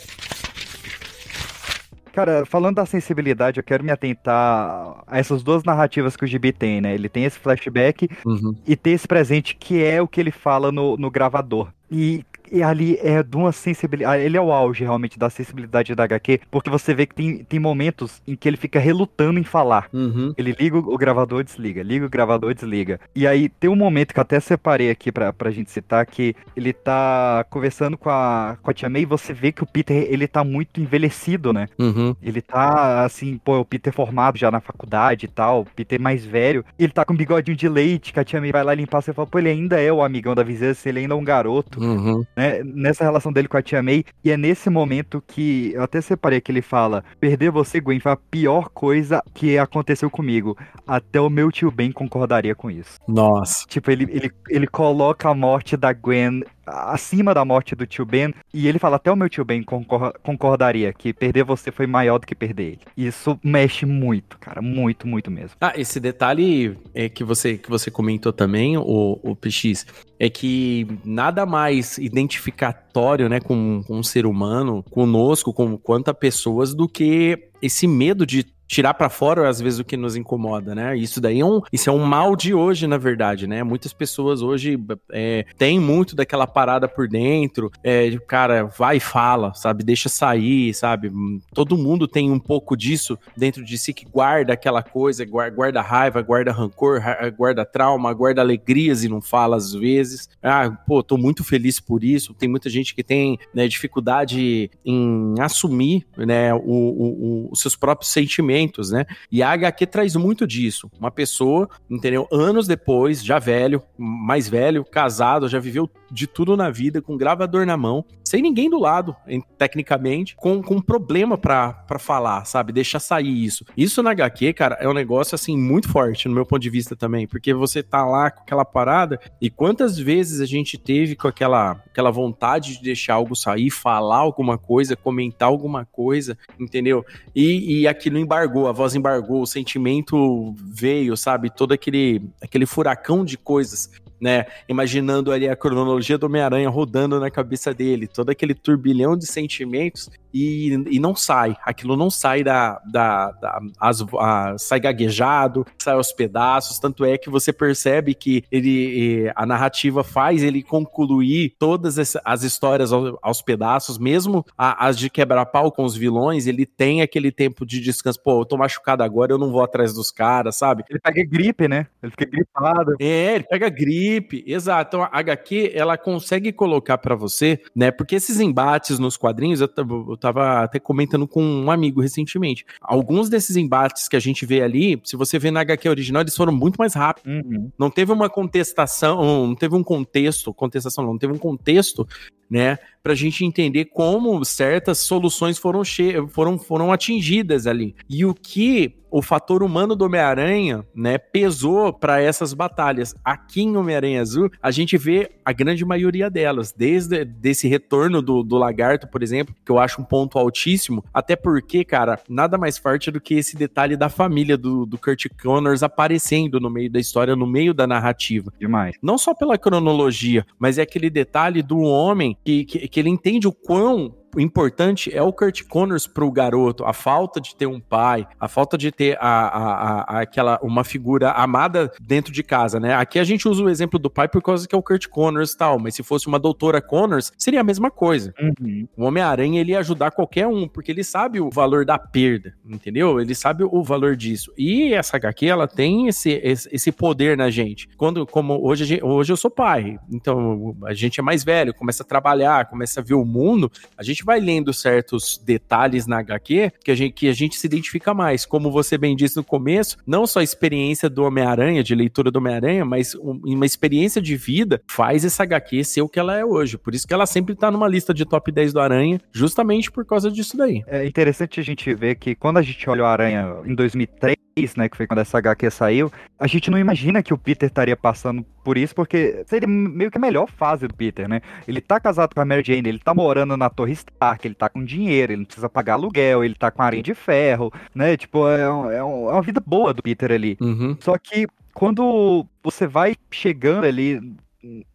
Cara, 2.14 2.46
falando 2.46 2.76
da 2.76 2.86
sensibilidade, 2.86 3.60
eu 3.60 3.64
quero 3.64 3.84
me 3.84 3.92
atentar 3.92 5.04
a 5.08 5.18
essas 5.18 5.42
duas 5.42 5.64
narrativas 5.64 6.16
que 6.16 6.24
o 6.24 6.28
Gibi 6.28 6.52
tem, 6.52 6.80
né? 6.80 6.94
Ele 6.94 7.10
tem 7.10 7.26
esse 7.26 7.40
flashback 7.40 8.08
uhum. 8.24 8.56
e 8.68 8.76
tem 8.76 8.94
esse 8.94 9.08
presente 9.08 9.56
que 9.56 9.84
é 9.84 10.00
o 10.00 10.08
que 10.08 10.22
ele 10.22 10.30
fala 10.30 10.72
no, 10.72 10.96
no 10.96 11.10
gravador. 11.10 11.70
E 11.90 12.24
e 12.54 12.62
ali 12.62 13.00
é 13.02 13.24
de 13.24 13.36
uma 13.36 13.52
sensibilidade. 13.52 14.22
Ele 14.22 14.38
é 14.38 14.42
o 14.42 14.52
auge 14.52 14.84
realmente 14.84 15.18
da 15.18 15.28
sensibilidade 15.30 15.96
da 15.96 16.04
HQ, 16.04 16.42
porque 16.52 16.70
você 16.70 16.94
vê 16.94 17.08
que 17.08 17.16
tem, 17.16 17.44
tem 17.44 17.60
momentos 17.60 18.22
em 18.28 18.36
que 18.36 18.48
ele 18.48 18.58
fica 18.58 18.80
relutando 18.80 19.40
em 19.40 19.44
falar. 19.44 19.90
Uhum. 19.92 20.36
Ele 20.38 20.56
liga 20.58 20.78
o 20.78 20.98
gravador 20.98 21.42
e 21.42 21.44
desliga, 21.44 21.82
liga 21.82 22.06
o 22.06 22.10
gravador 22.10 22.52
e 22.52 22.54
desliga. 22.54 23.00
E 23.16 23.26
aí 23.26 23.50
tem 23.50 23.70
um 23.70 23.76
momento 23.76 24.14
que 24.14 24.20
eu 24.20 24.22
até 24.22 24.40
separei 24.40 24.92
aqui 24.92 25.12
pra, 25.12 25.34
pra 25.34 25.50
gente 25.50 25.72
citar, 25.72 26.06
que 26.06 26.36
ele 26.56 26.72
tá 26.72 27.44
conversando 27.50 27.98
com 27.98 28.10
a, 28.12 28.56
com 28.62 28.70
a 28.70 28.74
Tia 28.74 28.88
May 28.88 29.02
e 29.02 29.06
você 29.06 29.34
vê 29.34 29.52
que 29.52 29.64
o 29.64 29.66
Peter, 29.66 30.06
ele 30.10 30.28
tá 30.28 30.44
muito 30.44 30.80
envelhecido, 30.80 31.52
né? 31.52 31.68
Uhum. 31.80 32.16
Ele 32.22 32.42
tá, 32.42 33.04
assim, 33.04 33.40
pô, 33.44 33.60
o 33.60 33.66
Peter 33.66 33.92
formado 33.92 34.38
já 34.38 34.52
na 34.52 34.60
faculdade 34.60 35.26
e 35.26 35.30
tal, 35.30 35.62
o 35.62 35.66
Peter 35.66 36.00
mais 36.00 36.24
velho. 36.24 36.64
Ele 36.78 36.92
tá 36.92 37.04
com 37.04 37.14
um 37.14 37.18
bigodinho 37.18 37.58
de 37.58 37.68
leite, 37.68 38.14
que 38.14 38.20
a 38.20 38.24
Tia 38.24 38.40
May 38.40 38.52
vai 38.52 38.64
lá 38.64 38.76
limpar, 38.76 39.02
você 39.02 39.12
fala, 39.12 39.28
pô, 39.28 39.40
ele 39.40 39.50
ainda 39.50 39.82
é 39.82 39.92
o 39.92 40.04
amigão 40.04 40.36
da 40.36 40.44
vizinhança, 40.44 40.88
ele 40.88 41.00
ainda 41.00 41.16
é 41.16 41.18
um 41.18 41.24
garoto, 41.24 41.82
uhum. 41.82 42.24
né? 42.36 42.43
Né, 42.44 42.62
nessa 42.64 43.04
relação 43.04 43.32
dele 43.32 43.48
com 43.48 43.58
a 43.58 43.62
Tia 43.62 43.82
May. 43.82 44.04
E 44.24 44.32
é 44.32 44.38
nesse 44.38 44.70
momento 44.70 45.24
que 45.26 45.72
eu 45.74 45.84
até 45.84 46.02
separei 46.02 46.42
que 46.42 46.52
ele 46.52 46.62
fala: 46.62 47.04
Perder 47.20 47.52
você, 47.52 47.80
Gwen, 47.80 48.00
foi 48.00 48.12
a 48.12 48.18
pior 48.18 48.70
coisa 48.70 49.24
que 49.34 49.58
aconteceu 49.58 50.10
comigo. 50.10 50.58
Até 50.86 51.22
o 51.22 51.30
meu 51.30 51.52
tio 51.52 51.72
Ben 51.72 51.92
concordaria 51.92 52.54
com 52.54 52.70
isso. 52.70 53.00
Nossa. 53.08 53.66
Tipo, 53.68 53.92
ele, 53.92 54.08
ele, 54.10 54.32
ele 54.50 54.68
coloca 54.68 55.30
a 55.30 55.34
morte 55.34 55.78
da 55.78 55.94
Gwen 55.94 56.44
acima 56.66 57.34
da 57.34 57.44
morte 57.44 57.76
do 57.76 57.86
tio 57.86 58.06
Ben. 58.06 58.34
E 58.54 58.68
ele 58.68 58.80
fala: 58.80 58.96
até 58.98 59.12
o 59.12 59.16
meu 59.16 59.30
tio 59.30 59.46
Ben 59.46 59.64
concordaria 59.64 60.94
que 60.94 61.14
perder 61.14 61.44
você 61.44 61.72
foi 61.72 61.88
maior 61.88 62.20
do 62.20 62.28
que 62.28 62.36
perder 62.36 62.64
ele. 62.64 62.80
Isso 62.96 63.40
mexe 63.44 63.86
muito, 63.86 64.38
cara. 64.40 64.62
Muito, 64.62 65.08
muito 65.08 65.30
mesmo. 65.30 65.58
Ah, 65.60 65.74
esse 65.76 66.00
detalhe 66.00 66.78
é 66.94 67.10
que 67.10 67.24
você, 67.24 67.58
que 67.58 67.70
você 67.70 67.90
comentou 67.92 68.32
também, 68.32 68.78
o, 68.78 69.20
o 69.22 69.36
PX, 69.36 69.86
é 70.20 70.30
que 70.30 70.88
nada 71.04 71.46
mais 71.46 71.98
identificatório, 71.98 73.28
né, 73.28 73.40
com, 73.40 73.84
com 73.86 73.98
um 73.98 74.04
ser 74.04 74.26
humano, 74.26 74.84
conosco, 74.90 75.54
com 75.54 75.78
quantas 75.78 76.16
pessoas, 76.16 76.74
do 76.74 76.88
que 76.88 77.50
esse 77.62 77.88
medo 77.88 78.26
de 78.26 78.53
tirar 78.68 78.94
para 78.94 79.10
fora 79.10 79.48
às 79.48 79.60
vezes 79.60 79.80
o 79.80 79.84
que 79.84 79.98
nos 79.98 80.16
incomoda, 80.16 80.74
né? 80.74 80.98
Isso 80.98 81.20
daí 81.20 81.40
é 81.40 81.46
um, 81.46 81.62
isso 81.72 81.90
é 81.90 81.94
um 81.94 82.04
mal 82.04 82.36
de 82.36 82.54
hoje, 82.54 82.88
na 82.88 82.98
verdade, 82.98 83.48
né? 83.48 83.64
Muitas 83.64 83.94
pessoas 83.94 84.42
hoje 84.42 84.78
é, 85.12 85.46
têm 85.58 85.80
muito 85.80 86.16
daquela 86.16 86.48
parada 86.48 86.88
por 86.88 87.08
dentro, 87.08 87.72
é, 87.84 88.18
cara, 88.28 88.66
vai 88.66 88.98
e 88.98 89.00
fala, 89.00 89.54
sabe? 89.54 89.84
Deixa 89.84 90.10
sair, 90.10 90.74
sabe? 90.74 91.12
Todo 91.54 91.78
mundo 91.78 92.08
tem 92.08 92.32
um 92.32 92.40
pouco 92.40 92.76
disso 92.76 93.18
dentro 93.36 93.64
de 93.64 93.78
si 93.78 93.94
que 93.94 94.06
guarda 94.06 94.54
aquela 94.54 94.82
coisa, 94.82 95.26
guarda, 95.26 95.56
guarda 95.56 95.82
raiva, 95.82 96.22
guarda 96.22 96.52
rancor, 96.52 97.02
guarda 97.38 97.66
trauma, 97.66 98.14
guarda 98.14 98.42
alegrias 98.42 99.04
e 99.04 99.10
não 99.10 99.22
fala 99.22 99.58
às 99.58 99.74
vezes. 99.74 100.30
Ah, 100.42 100.72
pô, 100.88 101.04
tô 101.04 101.18
muito 101.18 101.44
feliz 101.44 101.80
por 101.80 102.04
isso. 102.04 102.34
Tem 102.34 102.50
muita 102.50 102.70
gente 102.70 102.96
que 102.96 103.04
tem 103.04 103.38
né, 103.54 103.68
dificuldade 103.68 104.72
em 104.86 105.36
assumir, 105.40 106.06
né, 106.18 106.54
o, 106.54 106.60
o, 106.60 107.46
o, 107.46 107.50
os 107.52 107.60
seus 107.60 107.76
próprios 107.76 108.12
sentimentos 108.12 108.53
né? 108.92 109.06
E 109.32 109.42
a 109.42 109.52
HQ 109.52 109.86
traz 109.88 110.16
muito 110.16 110.46
disso. 110.48 110.90
Uma 111.00 111.12
pessoa, 111.12 111.70
entendeu? 111.90 112.28
Anos 112.32 112.68
depois, 112.68 113.24
já 113.24 113.40
velho, 113.40 113.82
mais 113.98 114.48
velho, 114.48 114.86
casado, 114.86 115.48
já 115.48 115.60
viveu 115.60 115.90
de 116.12 116.28
tudo 116.28 116.56
na 116.56 116.70
vida, 116.70 117.02
com 117.02 117.18
gravador 117.18 117.66
na 117.66 117.76
mão, 117.76 118.06
sem 118.24 118.42
ninguém 118.42 118.70
do 118.70 118.80
lado, 118.80 119.16
tecnicamente, 119.58 120.36
com, 120.36 120.62
com 120.62 120.76
um 120.76 120.82
problema 120.82 121.38
para 121.38 122.00
falar, 122.00 122.46
sabe? 122.46 122.72
Deixar 122.72 123.00
sair 123.00 123.44
isso. 123.44 123.66
Isso 123.76 124.02
na 124.04 124.12
HQ, 124.12 124.54
cara, 124.54 124.78
é 124.80 124.88
um 124.88 124.94
negócio, 124.94 125.34
assim, 125.34 125.58
muito 125.58 125.90
forte, 125.90 126.28
no 126.28 126.36
meu 126.36 126.46
ponto 126.46 126.62
de 126.62 126.70
vista 126.70 126.96
também, 126.96 127.28
porque 127.28 127.54
você 127.54 127.82
tá 127.82 128.06
lá 128.06 128.30
com 128.30 128.42
aquela 128.42 128.64
parada, 128.64 129.20
e 129.42 129.50
quantas 129.50 129.98
vezes 129.98 130.40
a 130.40 130.46
gente 130.46 130.78
teve 130.78 131.16
com 131.16 131.28
aquela, 131.28 131.72
aquela 131.88 132.12
vontade 132.12 132.78
de 132.78 132.84
deixar 132.84 133.16
algo 133.16 133.36
sair, 133.36 133.70
falar 133.70 134.18
alguma 134.18 134.58
coisa, 134.58 134.96
comentar 134.96 135.50
alguma 135.50 135.86
coisa, 135.86 136.38
entendeu? 136.60 137.04
E, 137.36 137.82
e 137.82 137.88
aquilo 137.88 138.20
embargou, 138.44 138.68
a 138.68 138.72
voz 138.72 138.96
embargou, 138.96 139.42
o 139.42 139.48
sentimento 139.48 140.54
veio, 140.58 141.16
sabe? 141.16 141.50
Todo 141.50 141.74
aquele, 141.74 142.22
aquele 142.42 142.66
furacão 142.66 143.24
de 143.24 143.38
coisas 143.38 143.90
né? 144.24 144.46
Imaginando 144.70 145.34
ali 145.34 145.50
a 145.50 145.56
cronologia 145.56 146.18
do 146.18 146.28
Homem-Aranha 146.28 146.70
rodando 146.70 147.20
na 147.20 147.30
cabeça 147.30 147.74
dele, 147.74 148.08
todo 148.08 148.30
aquele 148.30 148.54
turbilhão 148.54 149.18
de 149.18 149.26
sentimentos 149.26 150.10
e, 150.34 150.70
e 150.90 151.00
não 151.00 151.16
sai. 151.16 151.56
Aquilo 151.64 151.96
não 151.96 152.10
sai 152.10 152.44
da. 152.44 152.82
da, 152.86 153.32
da 153.32 153.60
as, 153.80 154.02
a, 154.20 154.56
sai 154.58 154.80
gaguejado, 154.80 155.66
sai 155.78 155.94
aos 155.94 156.12
pedaços. 156.12 156.80
Tanto 156.80 157.06
é 157.06 157.18
que 157.18 157.30
você 157.30 157.54
percebe 157.54 158.14
que 158.14 158.44
ele 158.52 159.32
a 159.36 159.46
narrativa 159.46 160.04
faz 160.04 160.44
ele 160.44 160.64
concluir 160.64 161.56
todas 161.60 161.98
as 162.24 162.44
histórias 162.44 162.92
aos, 162.92 163.16
aos 163.22 163.42
pedaços, 163.42 163.98
mesmo 163.98 164.46
a, 164.58 164.88
as 164.88 164.98
de 164.98 165.10
quebrar 165.10 165.46
pau 165.46 165.72
com 165.72 165.84
os 165.84 165.96
vilões, 165.96 166.48
ele 166.48 166.66
tem 166.66 167.02
aquele 167.02 167.32
tempo 167.32 167.66
de 167.66 167.80
descanso. 167.80 168.22
Pô, 168.22 168.42
eu 168.42 168.46
tô 168.46 168.58
machucado 168.58 169.04
agora, 169.04 169.34
eu 169.34 169.38
não 169.38 169.52
vou 169.52 169.64
atrás 169.64 169.94
dos 169.94 170.12
caras, 170.12 170.56
sabe? 170.56 170.84
Ele 170.90 171.00
pega 171.00 171.24
gripe, 171.24 171.68
né? 171.68 171.88
Ele 172.02 172.12
fica 172.12 172.26
gripado. 172.26 172.96
É, 173.00 173.36
ele 173.36 173.44
pega 173.44 173.70
gripe 173.70 174.44
exato. 174.48 174.98
Então 174.98 175.04
a 175.04 175.20
HQ, 175.20 175.72
ela 175.74 175.98
consegue 175.98 176.52
colocar 176.52 176.98
para 176.98 177.16
você, 177.16 177.60
né? 177.76 177.92
Porque 177.92 178.16
esses 178.16 178.40
embates 178.40 179.00
nos 179.00 179.18
quadrinhos, 179.18 179.62
eu, 179.62 179.70
eu 180.10 180.18
tava 180.24 180.64
até 180.64 180.80
comentando 180.80 181.28
com 181.28 181.44
um 181.44 181.70
amigo 181.70 182.02
recentemente. 182.02 182.66
Alguns 182.82 183.30
desses 183.30 183.56
embates 183.56 184.08
que 184.08 184.16
a 184.16 184.20
gente 184.20 184.46
vê 184.46 184.62
ali, 184.62 185.00
se 185.04 185.16
você 185.16 185.38
vê 185.38 185.52
na 185.52 185.62
HQ 185.62 185.88
original, 185.90 186.22
eles 186.22 186.36
foram 186.36 186.54
muito 186.54 186.78
mais 186.78 186.94
rápidos. 186.94 187.32
Uhum. 187.32 187.72
Não 187.78 187.90
teve 187.90 188.12
uma 188.12 188.30
contestação, 188.30 189.48
não 189.48 189.56
teve 189.56 189.76
um 189.76 189.84
contexto, 189.84 190.54
contestação 190.54 191.04
não, 191.04 191.12
não 191.14 191.20
teve 191.20 191.34
um 191.34 191.38
contexto 191.38 192.08
né? 192.54 192.78
Para 193.02 193.14
a 193.14 193.16
gente 193.16 193.44
entender 193.44 193.86
como 193.86 194.46
certas 194.46 195.00
soluções 195.00 195.58
foram, 195.58 195.82
foram, 196.30 196.60
foram 196.60 196.92
atingidas 196.92 197.66
ali. 197.66 197.96
E 198.08 198.24
o 198.24 198.34
que 198.36 198.96
o 199.14 199.22
fator 199.22 199.62
humano 199.62 199.96
do 199.96 200.06
Homem-Aranha, 200.06 200.84
né, 200.96 201.20
pesou 201.20 201.94
para 201.94 202.20
essas 202.20 202.52
batalhas. 202.52 203.14
Aqui 203.24 203.62
em 203.62 203.78
Homem-Aranha 203.78 204.20
Azul, 204.20 204.50
a 204.60 204.72
gente 204.72 204.98
vê 204.98 205.30
a 205.46 205.54
grande 205.54 205.86
maioria 205.86 206.32
delas, 206.32 206.74
desde 206.76 207.24
desse 207.24 207.68
retorno 207.68 208.24
do, 208.24 208.42
do 208.42 208.58
lagarto, 208.58 209.08
por 209.08 209.22
exemplo, 209.22 209.54
que 209.64 209.72
eu 209.72 209.78
acho 209.78 210.02
um 210.02 210.04
ponto 210.04 210.40
altíssimo, 210.40 211.06
até 211.14 211.36
porque, 211.36 211.86
cara, 211.86 212.20
nada 212.28 212.58
mais 212.58 212.80
forte 212.80 213.12
do 213.12 213.22
que 213.22 213.36
esse 213.36 213.56
detalhe 213.56 213.96
da 213.96 214.10
família 214.10 214.58
do, 214.58 214.84
do 214.84 214.98
Kurt 214.98 215.28
Connors 215.40 215.84
aparecendo 215.84 216.60
no 216.60 216.72
meio 216.72 216.90
da 216.90 217.00
história, 217.00 217.36
no 217.36 217.46
meio 217.46 217.72
da 217.72 217.86
narrativa. 217.86 218.52
Demais. 218.60 218.96
Não 219.00 219.20
só 219.20 219.36
pela 219.36 219.60
cronologia, 219.60 220.44
mas 220.58 220.80
é 220.80 220.82
aquele 220.82 221.12
detalhe 221.12 221.62
do 221.62 221.78
homem 221.82 222.36
que, 222.44 222.66
que, 222.66 222.88
que 222.88 223.00
ele 223.00 223.10
entende 223.10 223.48
o 223.48 223.54
quão 223.54 224.16
importante 224.40 225.14
é 225.14 225.22
o 225.22 225.32
Kurt 225.32 225.64
Connors 225.64 226.08
pro 226.08 226.32
garoto, 226.32 226.86
a 226.86 226.94
falta 226.94 227.40
de 227.40 227.56
ter 227.56 227.68
um 227.68 227.80
pai, 227.80 228.28
a 228.40 228.48
falta 228.48 228.78
de 228.78 228.92
ter 228.92 229.18
a, 229.20 229.48
a, 229.48 230.02
a, 230.02 230.22
aquela 230.22 230.60
uma 230.62 230.84
figura 230.84 231.32
amada 231.32 231.92
dentro 232.02 232.32
de 232.32 232.44
casa, 232.44 232.80
né? 232.80 232.94
Aqui 232.96 233.20
a 233.20 233.24
gente 233.24 233.48
usa 233.48 233.64
o 233.64 233.70
exemplo 233.70 234.00
do 234.00 234.10
pai 234.10 234.28
por 234.28 234.42
causa 234.42 234.68
que 234.68 234.76
é 234.76 234.78
o 234.78 234.84
Kurt 234.84 235.08
Connors 235.08 235.52
e 235.52 235.58
tal, 235.58 235.80
mas 235.80 235.96
se 235.96 236.04
fosse 236.04 236.28
uma 236.28 236.40
doutora 236.40 236.82
Connors, 236.82 237.32
seria 237.38 237.62
a 237.62 237.64
mesma 237.64 237.92
coisa. 237.92 238.34
Uhum. 238.40 238.88
O 238.98 239.06
Homem-Aranha 239.06 239.62
ele 239.62 239.72
ia 239.72 239.80
ajudar 239.80 240.12
qualquer 240.12 240.48
um, 240.48 240.68
porque 240.68 240.92
ele 240.92 241.04
sabe 241.04 241.40
o 241.40 241.50
valor 241.50 241.86
da 241.86 241.98
perda, 241.98 242.56
entendeu? 242.66 243.20
Ele 243.20 243.36
sabe 243.36 243.64
o 243.64 243.84
valor 243.84 244.16
disso. 244.16 244.52
E 244.58 244.94
essa 244.94 245.18
HQ, 245.18 245.46
ela 245.46 245.68
tem 245.68 246.08
esse, 246.08 246.32
esse, 246.44 246.70
esse 246.72 246.92
poder 246.92 247.38
na 247.38 247.50
gente. 247.50 247.88
Quando, 247.98 248.26
como 248.26 248.66
hoje, 248.66 249.00
hoje 249.02 249.34
eu 249.34 249.38
sou 249.38 249.52
pai, 249.52 249.98
então 250.12 250.76
a 250.86 250.94
gente 250.94 251.20
é 251.20 251.24
mais 251.24 251.44
velho, 251.44 251.74
começa 251.74 252.04
a 252.04 252.06
trabalhar, 252.06 252.70
começa 252.70 253.00
a 253.00 253.04
ver 253.04 253.16
o 253.16 253.26
mundo, 253.26 253.72
a 253.98 254.04
gente 254.04 254.23
gente 254.24 254.26
vai 254.26 254.40
lendo 254.40 254.74
certos 254.74 255.38
detalhes 255.38 256.08
na 256.08 256.20
HQ 256.20 256.72
que 256.84 256.92
a 256.92 256.96
gente, 256.96 257.14
que 257.14 257.28
a 257.28 257.34
gente 257.34 257.58
se 257.58 257.68
identifica 257.68 258.14
mais. 258.14 258.46
Como 258.46 258.72
você 258.72 258.98
bem 258.98 259.16
disse 259.16 259.36
no 259.36 259.44
começo, 259.44 259.98
não 260.08 260.26
só 260.26 260.40
a 260.40 260.44
experiência 260.44 261.10
do 261.10 261.24
Homem-Aranha, 261.24 261.84
de 261.84 261.94
leitura 261.94 262.32
do 262.32 262.38
Homem-Aranha, 262.38 262.86
mas 262.86 263.14
uma 263.16 263.66
experiência 263.66 264.22
de 264.22 264.36
vida 264.36 264.82
faz 264.88 265.26
essa 265.26 265.44
HQ 265.44 265.84
ser 265.84 266.02
o 266.02 266.10
que 266.10 266.20
ela 266.20 266.38
é 266.38 266.46
hoje. 266.46 266.78
Por 266.78 266.96
isso 266.96 267.06
que 267.06 267.14
ela 267.14 267.26
sempre 267.26 267.56
tá 267.56 267.70
numa 267.70 267.88
lista 267.88 268.14
de 268.14 268.26
top 268.26 268.52
10 268.52 268.74
do 268.74 268.80
Aranha, 268.80 269.20
justamente 269.32 269.92
por 269.92 270.06
causa 270.06 270.32
disso 270.32 270.56
daí. 270.56 270.84
É 270.88 271.06
interessante 271.06 271.60
a 271.60 271.64
gente 271.64 271.94
ver 271.94 272.16
que 272.16 272.34
quando 272.34 272.58
a 272.58 272.62
gente 272.62 272.90
olha 272.90 273.04
o 273.04 273.06
Aranha 273.06 273.58
em 273.66 273.76
2003, 273.76 274.38
né, 274.78 274.88
que 274.88 274.96
foi 274.96 275.08
quando 275.08 275.20
essa 275.20 275.38
HQ 275.38 275.70
saiu, 275.72 276.12
a 276.40 276.48
gente 276.48 276.70
não 276.70 276.78
imagina 276.78 277.24
que 277.24 277.34
o 277.34 277.38
Peter 277.38 277.68
estaria 277.68 277.96
passando 277.96 278.46
por 278.64 278.78
isso, 278.78 278.94
porque 278.94 279.44
seria 279.48 279.68
meio 279.68 280.12
que 280.12 280.18
a 280.18 280.22
melhor 280.22 280.48
fase 280.48 280.88
do 280.88 280.94
Peter, 280.94 281.28
né? 281.28 281.42
Ele 281.68 281.82
tá 281.82 282.00
casado 282.00 282.34
com 282.34 282.42
a 282.42 282.46
Mary 282.46 282.64
Jane, 282.66 282.88
ele 282.88 283.00
tá 283.00 283.14
morando 283.14 283.58
na 283.58 283.70
Torre 283.70 283.94
Stark, 283.94 284.48
ele 284.48 284.56
tá 284.56 284.70
com 284.70 284.84
dinheiro, 284.84 285.34
ele 285.34 285.40
não 285.40 285.46
precisa 285.46 285.70
pagar 285.70 285.94
aluguel, 285.94 286.44
ele 286.44 286.56
tá 286.56 286.72
com 286.72 286.82
areia 286.82 287.04
de 287.04 287.14
ferro, 287.14 287.72
né? 287.94 288.16
Tipo, 288.16 288.48
é, 288.48 288.72
um, 288.72 288.92
é, 288.92 289.04
uma 289.04 289.42
vida 289.42 289.62
boa 289.66 289.94
do 289.94 290.04
Peter 290.04 290.32
ali. 290.32 290.58
Uhum. 290.62 290.96
Só 291.00 291.18
que 291.18 291.48
quando 291.74 292.46
você 292.64 292.86
vai 292.88 293.16
chegando 293.32 293.86
ali 293.86 294.22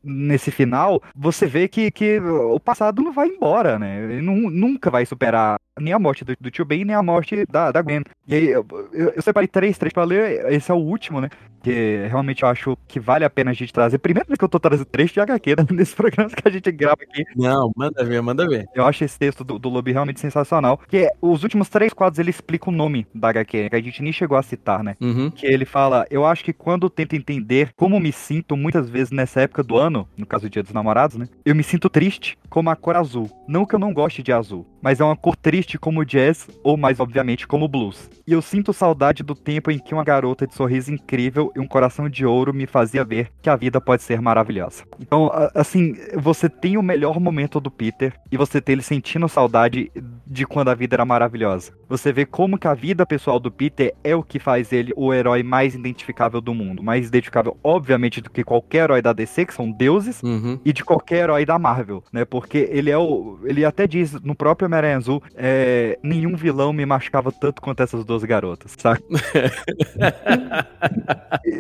nesse 0.03 0.51
final, 0.51 1.03
você 1.15 1.47
vê 1.47 1.69
que, 1.69 1.91
que 1.91 2.19
o 2.21 2.59
passado 2.59 3.03
não 3.03 3.13
vai 3.13 3.29
embora, 3.29 3.79
né? 3.79 4.05
Ele 4.05 4.23
não, 4.23 4.35
nunca 4.51 4.91
vai 4.91 5.05
superar 5.05 5.59
nem 5.81 5.93
a 5.93 5.99
morte 5.99 6.25
do, 6.25 6.35
do 6.41 6.51
tio 6.51 6.65
Ben, 6.65 6.85
nem 6.85 6.95
a 6.95 7.03
morte 7.03 7.45
da, 7.51 7.71
da 7.71 7.83
Gwen. 7.83 8.03
E 8.27 8.35
aí, 8.35 8.49
eu, 8.49 8.67
eu, 8.93 9.13
eu 9.17 9.23
separei 9.23 9.49
três, 9.49 9.79
três 9.79 9.93
pra 9.93 10.05
ler, 10.05 10.53
esse 10.53 10.71
é 10.71 10.75
o 10.75 10.79
último, 10.79 11.21
né? 11.21 11.31
Que 11.63 12.07
realmente 12.09 12.43
eu 12.43 12.49
acho 12.49 12.79
que 12.87 13.01
vale 13.01 13.25
a 13.25 13.31
pena 13.31 13.51
a 13.51 13.55
gente 13.55 13.73
trazer. 13.73 13.99
Primeira 13.99 14.27
vez 14.27 14.39
que 14.39 14.45
eu 14.45 14.49
tô 14.49 14.61
trazendo 14.61 14.87
trecho 14.87 15.15
de 15.15 15.21
HQ 15.21 15.57
né, 15.57 15.67
nesse 15.73 15.95
programa 15.95 16.31
que 16.31 16.47
a 16.47 16.51
gente 16.51 16.71
grava 16.71 16.99
aqui. 17.03 17.25
Não, 17.37 17.73
manda 17.77 18.05
ver, 18.05 18.23
manda 18.23 18.47
ver. 18.47 18.67
Eu 18.75 18.87
acho 18.87 19.05
esse 19.05 19.19
texto 19.19 19.43
do, 19.43 19.59
do 19.59 19.69
Lobby 19.69 19.93
realmente 19.93 20.21
sensacional. 20.21 20.81
Que 20.89 20.99
é, 20.99 21.11
os 21.21 21.43
últimos 21.43 21.69
três 21.69 21.93
quadros 21.93 22.19
ele 22.19 22.31
explica 22.31 22.71
o 22.71 22.73
nome 22.73 23.07
da 23.15 23.31
HQ, 23.31 23.71
que 23.71 23.77
a 23.77 23.83
gente 23.83 24.03
nem 24.03 24.13
chegou 24.13 24.39
a 24.39 24.43
citar, 24.43 24.85
né? 24.85 24.95
Uhum. 25.01 25.31
Que 25.31 25.47
ele 25.47 25.65
fala: 25.65 26.07
Eu 26.11 26.25
acho 26.25 26.45
que 26.45 26.53
quando 26.53 26.89
tento 26.89 27.17
entender 27.17 27.71
como 27.77 27.99
me 27.99 28.13
sinto 28.13 28.57
muitas 28.57 28.89
vezes 28.89 29.11
nessa 29.11 29.41
época 29.41 29.63
do 29.63 29.77
ano, 29.77 30.09
no 30.17 30.27
caso 30.27 30.45
do 30.45 30.51
Dia 30.51 30.63
dos 30.63 30.73
Namorados, 30.73 31.17
né? 31.17 31.29
Eu 31.45 31.55
me 31.55 31.63
sinto 31.63 31.89
triste 31.89 32.39
como 32.49 32.71
a 32.71 32.77
cor 32.77 32.97
azul. 32.97 33.31
Não 33.49 33.67
que 33.67 33.75
eu 33.75 33.79
não 33.79 33.93
goste 33.93 34.23
de 34.23 34.33
azul, 34.33 34.67
mas 34.83 35.01
é 35.01 35.05
uma 35.05 35.17
cor 35.17 35.37
triste 35.37 35.79
como 35.79 36.05
jazz 36.05 36.49
ou 36.63 36.77
mais 36.77 37.01
obviamente 37.01 37.47
como 37.47 37.69
blues. 37.69 38.11
E 38.27 38.33
eu 38.33 38.43
sinto 38.43 38.73
saudade 38.73 39.23
do 39.23 39.35
tempo 39.35 39.71
em 39.71 39.79
que 39.79 39.95
uma 39.95 40.05
garota 40.05 40.47
de 40.47 40.55
sorriso 40.55 40.93
incrível 40.93 41.53
e 41.57 41.61
um 41.61 41.67
coração 41.67 42.09
de 42.09 42.25
ouro 42.25 42.53
me 42.53 42.67
fazia 42.67 43.05
ver 43.05 43.31
que 43.43 43.51
a 43.51 43.57
vida 43.57 43.81
pode 43.81 44.03
ser 44.03 44.21
maravilhosa. 44.21 44.85
Então, 45.01 45.31
assim, 45.55 45.95
você 46.17 46.49
tem 46.49 46.77
o 46.77 46.83
melhor 46.83 47.19
momento 47.19 47.61
do 47.61 47.71
Peter 47.71 48.13
e 48.31 48.37
você 48.37 48.61
tem 48.61 48.75
ele 48.75 48.83
sentindo 48.83 49.29
saudade 49.29 49.91
de 50.29 50.47
quando 50.47 50.69
a 50.69 50.75
vida 50.75 50.97
era 50.97 51.05
maravilhosa. 51.05 51.73
Você 51.89 52.13
vê 52.13 52.27
como 52.27 52.59
que 52.59 52.69
a 52.69 52.75
vida 52.75 53.07
pessoal 53.07 53.41
do 53.41 53.51
Peter 53.51 53.95
é 54.05 54.15
o 54.15 54.23
que 54.23 54.39
faz 54.39 54.73
ele 54.73 54.93
o 54.97 55.13
herói 55.13 55.43
mais 55.43 55.75
identificável 55.75 56.41
do 56.41 56.55
mundo, 56.55 56.83
mais 56.83 57.09
identificável 57.09 57.57
obviamente 57.63 58.21
do 58.21 58.31
que 58.31 58.45
qualquer 58.45 58.85
herói 58.85 59.03
da 59.03 59.13
DC, 59.13 59.47
que 59.47 59.55
são 59.55 59.71
deuses, 59.71 60.23
uhum. 60.23 60.59
e 60.65 60.73
de 60.73 60.85
qualquer 60.85 61.25
herói 61.25 61.45
da 61.47 61.59
Marvel, 61.59 62.03
né? 62.13 62.25
Porque 62.25 62.69
ele 62.71 62.91
é 62.91 62.99
o, 62.99 63.39
ele 63.45 63.65
até 63.65 63.87
diz 63.87 64.13
no 64.21 64.35
próprio 64.35 64.67
Homem-Aranha 64.67 64.97
Azul, 64.99 65.23
é, 65.35 65.99
nenhum 66.03 66.37
vilão 66.37 66.73
me 66.73 66.85
machucava 66.85 67.33
tanto 67.33 67.63
quanto 67.63 67.83
essas 67.83 68.05
duas 68.05 68.23
garotas, 68.25 68.75
sabe? 68.79 69.03